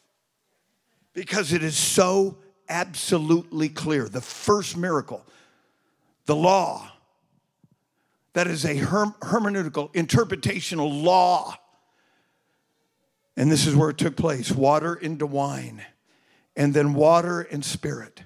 Because 1.14 1.54
it 1.54 1.64
is 1.64 1.74
so 1.74 2.36
absolutely 2.68 3.70
clear. 3.70 4.10
The 4.10 4.20
first 4.20 4.76
miracle, 4.76 5.24
the 6.26 6.36
law, 6.36 6.92
that 8.34 8.46
is 8.46 8.66
a 8.66 8.76
herm- 8.76 9.14
hermeneutical, 9.22 9.90
interpretational 9.94 11.02
law. 11.02 11.56
And 13.38 13.50
this 13.50 13.66
is 13.66 13.74
where 13.74 13.88
it 13.88 13.96
took 13.96 14.16
place 14.16 14.52
water 14.52 14.94
into 14.94 15.24
wine, 15.24 15.82
and 16.54 16.74
then 16.74 16.92
water 16.92 17.40
and 17.40 17.64
spirit. 17.64 18.24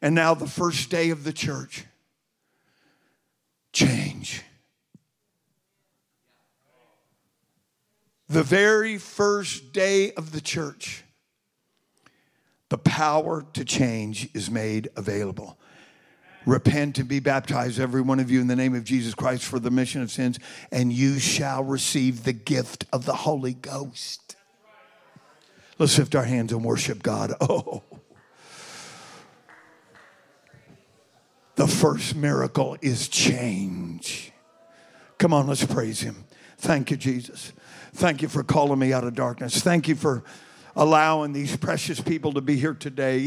And 0.00 0.16
now, 0.16 0.34
the 0.34 0.48
first 0.48 0.90
day 0.90 1.10
of 1.10 1.22
the 1.22 1.32
church, 1.32 1.84
change. 3.72 4.42
The 8.32 8.42
very 8.42 8.96
first 8.96 9.72
day 9.72 10.12
of 10.12 10.32
the 10.32 10.40
church, 10.40 11.04
the 12.70 12.78
power 12.78 13.44
to 13.52 13.64
change 13.64 14.30
is 14.34 14.50
made 14.50 14.88
available. 14.96 15.58
Repent 16.46 16.98
and 16.98 17.06
be 17.06 17.20
baptized, 17.20 17.78
every 17.78 18.00
one 18.00 18.18
of 18.18 18.30
you, 18.30 18.40
in 18.40 18.46
the 18.46 18.56
name 18.56 18.74
of 18.74 18.84
Jesus 18.84 19.14
Christ 19.14 19.44
for 19.44 19.58
the 19.58 19.68
remission 19.68 20.00
of 20.00 20.10
sins, 20.10 20.38
and 20.72 20.90
you 20.90 21.18
shall 21.18 21.62
receive 21.62 22.24
the 22.24 22.32
gift 22.32 22.86
of 22.90 23.04
the 23.04 23.12
Holy 23.12 23.52
Ghost. 23.52 24.34
Let's 25.78 25.98
lift 25.98 26.14
our 26.14 26.24
hands 26.24 26.52
and 26.52 26.64
worship 26.64 27.02
God. 27.02 27.34
Oh. 27.40 27.82
The 31.54 31.66
first 31.66 32.16
miracle 32.16 32.78
is 32.80 33.08
change. 33.08 34.32
Come 35.18 35.34
on, 35.34 35.46
let's 35.46 35.66
praise 35.66 36.00
Him. 36.00 36.24
Thank 36.56 36.90
you, 36.90 36.96
Jesus. 36.96 37.52
Thank 37.94 38.22
you 38.22 38.28
for 38.28 38.42
calling 38.42 38.78
me 38.78 38.92
out 38.92 39.04
of 39.04 39.14
darkness. 39.14 39.60
Thank 39.60 39.86
you 39.86 39.94
for 39.94 40.24
allowing 40.74 41.32
these 41.32 41.56
precious 41.56 42.00
people 42.00 42.32
to 42.32 42.40
be 42.40 42.56
here 42.56 42.74
today. 42.74 43.18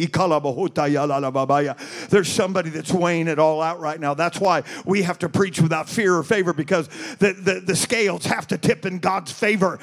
There's 2.10 2.28
somebody 2.28 2.70
that's 2.72 2.92
weighing 2.92 3.28
it 3.28 3.38
all 3.40 3.62
out 3.62 3.80
right 3.80 4.00
now. 4.00 4.14
That's 4.16 4.40
why 4.40 4.64
we 4.84 5.04
have 5.04 5.20
to 5.20 5.30
preach 5.30 5.62
without 5.62 5.88
fear 5.88 6.16
or 6.16 6.24
favor 6.24 6.54
because 6.54 6.88
the, 7.20 7.34
the, 7.34 7.60
the 7.60 7.76
scales 7.76 8.26
have 8.26 8.48
to 8.48 8.58
tip 8.58 8.86
in 8.86 9.00
God's 9.00 9.32
favor. 9.32 9.80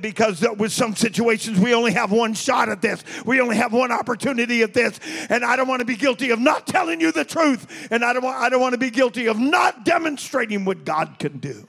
Because 0.00 0.44
with 0.56 0.72
some 0.72 0.96
situations, 0.96 1.58
we 1.60 1.74
only 1.74 1.92
have 1.92 2.10
one 2.10 2.34
shot 2.34 2.68
at 2.68 2.80
this, 2.80 3.04
we 3.24 3.40
only 3.40 3.56
have 3.56 3.72
one 3.72 3.92
opportunity 3.92 4.62
at 4.62 4.72
this. 4.74 4.98
And 5.28 5.44
I 5.44 5.56
don't 5.56 5.68
want 5.68 5.80
to 5.80 5.86
be 5.86 5.96
guilty 5.96 6.30
of 6.30 6.40
not 6.40 6.66
telling 6.66 7.00
you 7.00 7.12
the 7.12 7.24
truth. 7.24 7.88
And 7.90 8.04
I 8.04 8.12
don't 8.12 8.24
want, 8.24 8.38
I 8.38 8.48
don't 8.48 8.60
want 8.60 8.72
to 8.72 8.78
be 8.78 8.90
guilty 8.90 9.26
of 9.26 9.38
not 9.38 9.84
demonstrating 9.84 10.64
what 10.64 10.84
God 10.84 11.18
can 11.18 11.38
do. 11.38 11.68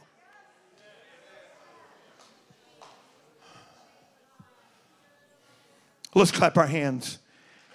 Let's 6.15 6.31
clap 6.31 6.57
our 6.57 6.67
hands 6.67 7.19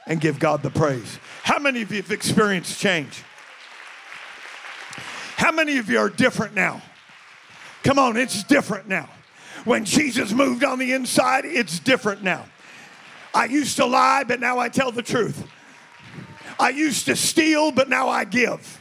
and 0.07 0.21
give 0.21 0.39
God 0.39 0.63
the 0.63 0.71
praise. 0.71 1.19
How 1.43 1.59
many 1.59 1.83
of 1.83 1.91
you 1.91 2.03
have 2.03 2.11
experienced 2.11 2.81
change? 2.81 3.23
How 5.37 5.53
many 5.53 5.79
of 5.79 5.89
you 5.89 5.99
are 5.99 6.09
different 6.09 6.55
now? 6.55 6.83
Come 7.85 7.99
on, 7.99 8.17
it's 8.17 8.43
different 8.45 8.89
now. 8.89 9.09
When 9.65 9.85
Jesus 9.85 10.33
moved 10.33 10.65
on 10.65 10.79
the 10.79 10.93
inside, 10.93 11.45
it's 11.45 11.79
different 11.79 12.23
now. 12.23 12.47
I 13.35 13.47
used 13.47 13.77
to 13.77 13.87
lie, 13.87 14.25
but 14.25 14.41
now 14.41 14.59
I 14.59 14.69
tell 14.69 14.91
the 14.91 15.03
truth. 15.03 15.47
I 16.59 16.71
used 16.71 17.07
to 17.07 17.17
steal, 17.17 17.71
but 17.71 17.89
now 17.89 18.09
I 18.09 18.25
give. 18.25 18.81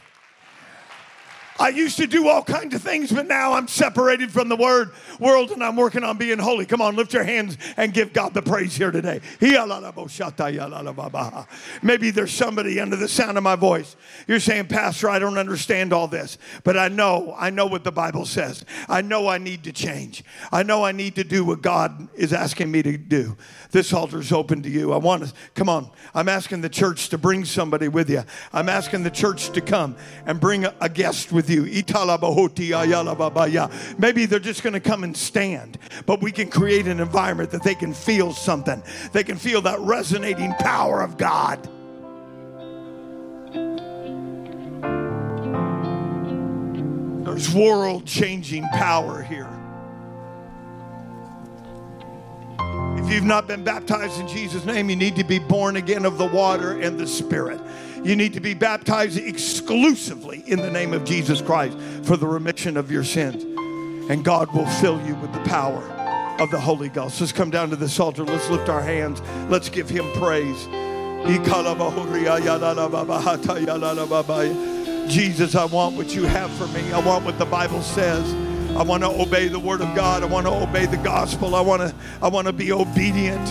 I 1.58 1.70
used 1.70 1.96
to 1.96 2.06
do 2.06 2.28
all 2.28 2.42
kinds 2.42 2.74
of 2.74 2.82
things, 2.82 3.10
but 3.12 3.26
now 3.26 3.52
I'm 3.52 3.66
separated 3.68 4.30
from 4.30 4.48
the 4.48 4.56
word 4.56 4.92
world 5.18 5.50
and 5.50 5.62
I'm 5.62 5.76
working 5.76 6.04
on 6.04 6.16
being 6.16 6.38
holy. 6.38 6.66
Come 6.66 6.80
on, 6.80 6.96
lift 6.96 7.12
your 7.12 7.24
hands 7.24 7.58
and 7.76 7.92
give 7.92 8.12
God 8.12 8.34
the 8.34 8.42
praise 8.42 8.76
here 8.76 8.90
today. 8.90 9.20
Maybe 11.82 12.10
there's 12.10 12.32
somebody 12.32 12.80
under 12.80 12.96
the 12.96 13.08
sound 13.08 13.36
of 13.36 13.42
my 13.42 13.56
voice. 13.56 13.96
You're 14.26 14.40
saying, 14.40 14.66
Pastor, 14.68 15.10
I 15.10 15.18
don't 15.18 15.38
understand 15.38 15.92
all 15.92 16.06
this, 16.06 16.38
but 16.64 16.76
I 16.76 16.88
know, 16.88 17.34
I 17.36 17.50
know 17.50 17.66
what 17.66 17.84
the 17.84 17.92
Bible 17.92 18.24
says. 18.24 18.64
I 18.88 19.02
know 19.02 19.26
I 19.28 19.38
need 19.38 19.64
to 19.64 19.72
change. 19.72 20.24
I 20.52 20.62
know 20.62 20.84
I 20.84 20.92
need 20.92 21.16
to 21.16 21.24
do 21.24 21.44
what 21.44 21.62
God 21.62 22.08
is 22.14 22.32
asking 22.32 22.70
me 22.70 22.82
to 22.82 22.96
do. 22.96 23.36
This 23.70 23.92
altar 23.92 24.20
is 24.20 24.32
open 24.32 24.62
to 24.62 24.70
you. 24.70 24.92
I 24.92 24.96
want 24.96 25.26
to, 25.26 25.32
come 25.54 25.68
on. 25.68 25.90
I'm 26.14 26.28
asking 26.28 26.60
the 26.60 26.68
church 26.68 27.08
to 27.10 27.18
bring 27.18 27.44
somebody 27.44 27.88
with 27.88 28.08
you. 28.08 28.22
I'm 28.52 28.68
asking 28.68 29.02
the 29.02 29.10
church 29.10 29.50
to 29.50 29.60
come 29.60 29.96
and 30.26 30.40
bring 30.40 30.64
a, 30.64 30.88
guest 30.88 31.32
with 31.48 31.66
you. 33.52 33.68
Maybe 33.98 34.26
they're 34.26 34.38
just 34.38 34.62
going 34.62 34.74
to 34.74 34.80
come 34.80 35.04
and 35.04 35.16
stand, 35.16 35.78
but 36.06 36.20
we 36.20 36.32
can 36.32 36.48
create 36.48 36.86
an 36.86 37.00
environment 37.00 37.50
that 37.50 37.62
they 37.62 37.74
can 37.74 37.92
feel 37.94 38.32
something. 38.32 38.82
They 39.12 39.24
can 39.24 39.36
feel 39.36 39.62
that 39.62 39.80
resonating 39.80 40.52
power 40.54 41.02
of 41.02 41.16
God. 41.16 41.68
There's 47.24 47.54
world 47.54 48.06
changing 48.06 48.64
power 48.72 49.22
here. 49.22 49.48
If 52.98 53.14
you've 53.14 53.24
not 53.24 53.46
been 53.46 53.64
baptized 53.64 54.20
in 54.20 54.28
Jesus' 54.28 54.64
name, 54.64 54.90
you 54.90 54.96
need 54.96 55.16
to 55.16 55.24
be 55.24 55.38
born 55.38 55.76
again 55.76 56.04
of 56.04 56.18
the 56.18 56.26
water 56.26 56.80
and 56.80 56.98
the 56.98 57.06
Spirit. 57.06 57.60
You 58.08 58.16
need 58.16 58.32
to 58.32 58.40
be 58.40 58.54
baptized 58.54 59.18
exclusively 59.18 60.42
in 60.46 60.60
the 60.60 60.70
name 60.70 60.94
of 60.94 61.04
Jesus 61.04 61.42
Christ 61.42 61.76
for 62.04 62.16
the 62.16 62.26
remission 62.26 62.78
of 62.78 62.90
your 62.90 63.04
sins. 63.04 63.42
And 64.10 64.24
God 64.24 64.50
will 64.54 64.64
fill 64.64 64.98
you 65.06 65.14
with 65.16 65.30
the 65.34 65.40
power 65.40 65.82
of 66.40 66.50
the 66.50 66.58
Holy 66.58 66.88
Ghost. 66.88 67.20
Let's 67.20 67.32
come 67.32 67.50
down 67.50 67.68
to 67.68 67.76
this 67.76 68.00
altar. 68.00 68.24
Let's 68.24 68.48
lift 68.48 68.70
our 68.70 68.80
hands. 68.80 69.20
Let's 69.50 69.68
give 69.68 69.90
Him 69.90 70.10
praise. 70.12 70.56
Jesus, 75.10 75.54
I 75.54 75.66
want 75.66 75.94
what 75.94 76.14
you 76.14 76.24
have 76.24 76.50
for 76.52 76.66
me. 76.68 76.90
I 76.90 77.00
want 77.00 77.26
what 77.26 77.38
the 77.38 77.44
Bible 77.44 77.82
says. 77.82 78.24
I 78.74 78.84
want 78.84 79.02
to 79.02 79.10
obey 79.10 79.48
the 79.48 79.60
word 79.60 79.82
of 79.82 79.94
God. 79.94 80.22
I 80.22 80.26
want 80.26 80.46
to 80.46 80.52
obey 80.54 80.86
the 80.86 80.96
gospel. 80.96 81.54
I 81.54 81.60
want 81.60 81.82
to 81.82 81.94
I 82.22 82.28
want 82.28 82.46
to 82.46 82.54
be 82.54 82.72
obedient. 82.72 83.46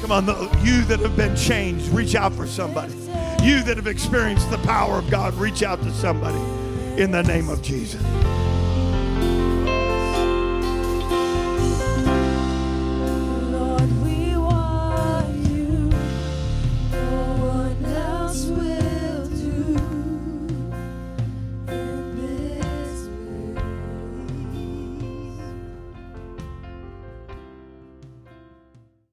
Come 0.00 0.12
on, 0.12 0.26
you 0.64 0.82
that 0.84 1.00
have 1.00 1.16
been 1.16 1.36
changed, 1.36 1.88
reach 1.88 2.14
out 2.14 2.32
for 2.34 2.46
somebody. 2.46 2.94
You 3.42 3.62
that 3.62 3.76
have 3.76 3.86
experienced 3.86 4.50
the 4.50 4.58
power 4.58 4.98
of 4.98 5.10
God, 5.10 5.34
reach 5.34 5.62
out 5.62 5.82
to 5.82 5.92
somebody 5.92 6.40
in 7.00 7.10
the 7.10 7.22
name 7.22 7.48
of 7.48 7.62
Jesus. 7.62 8.02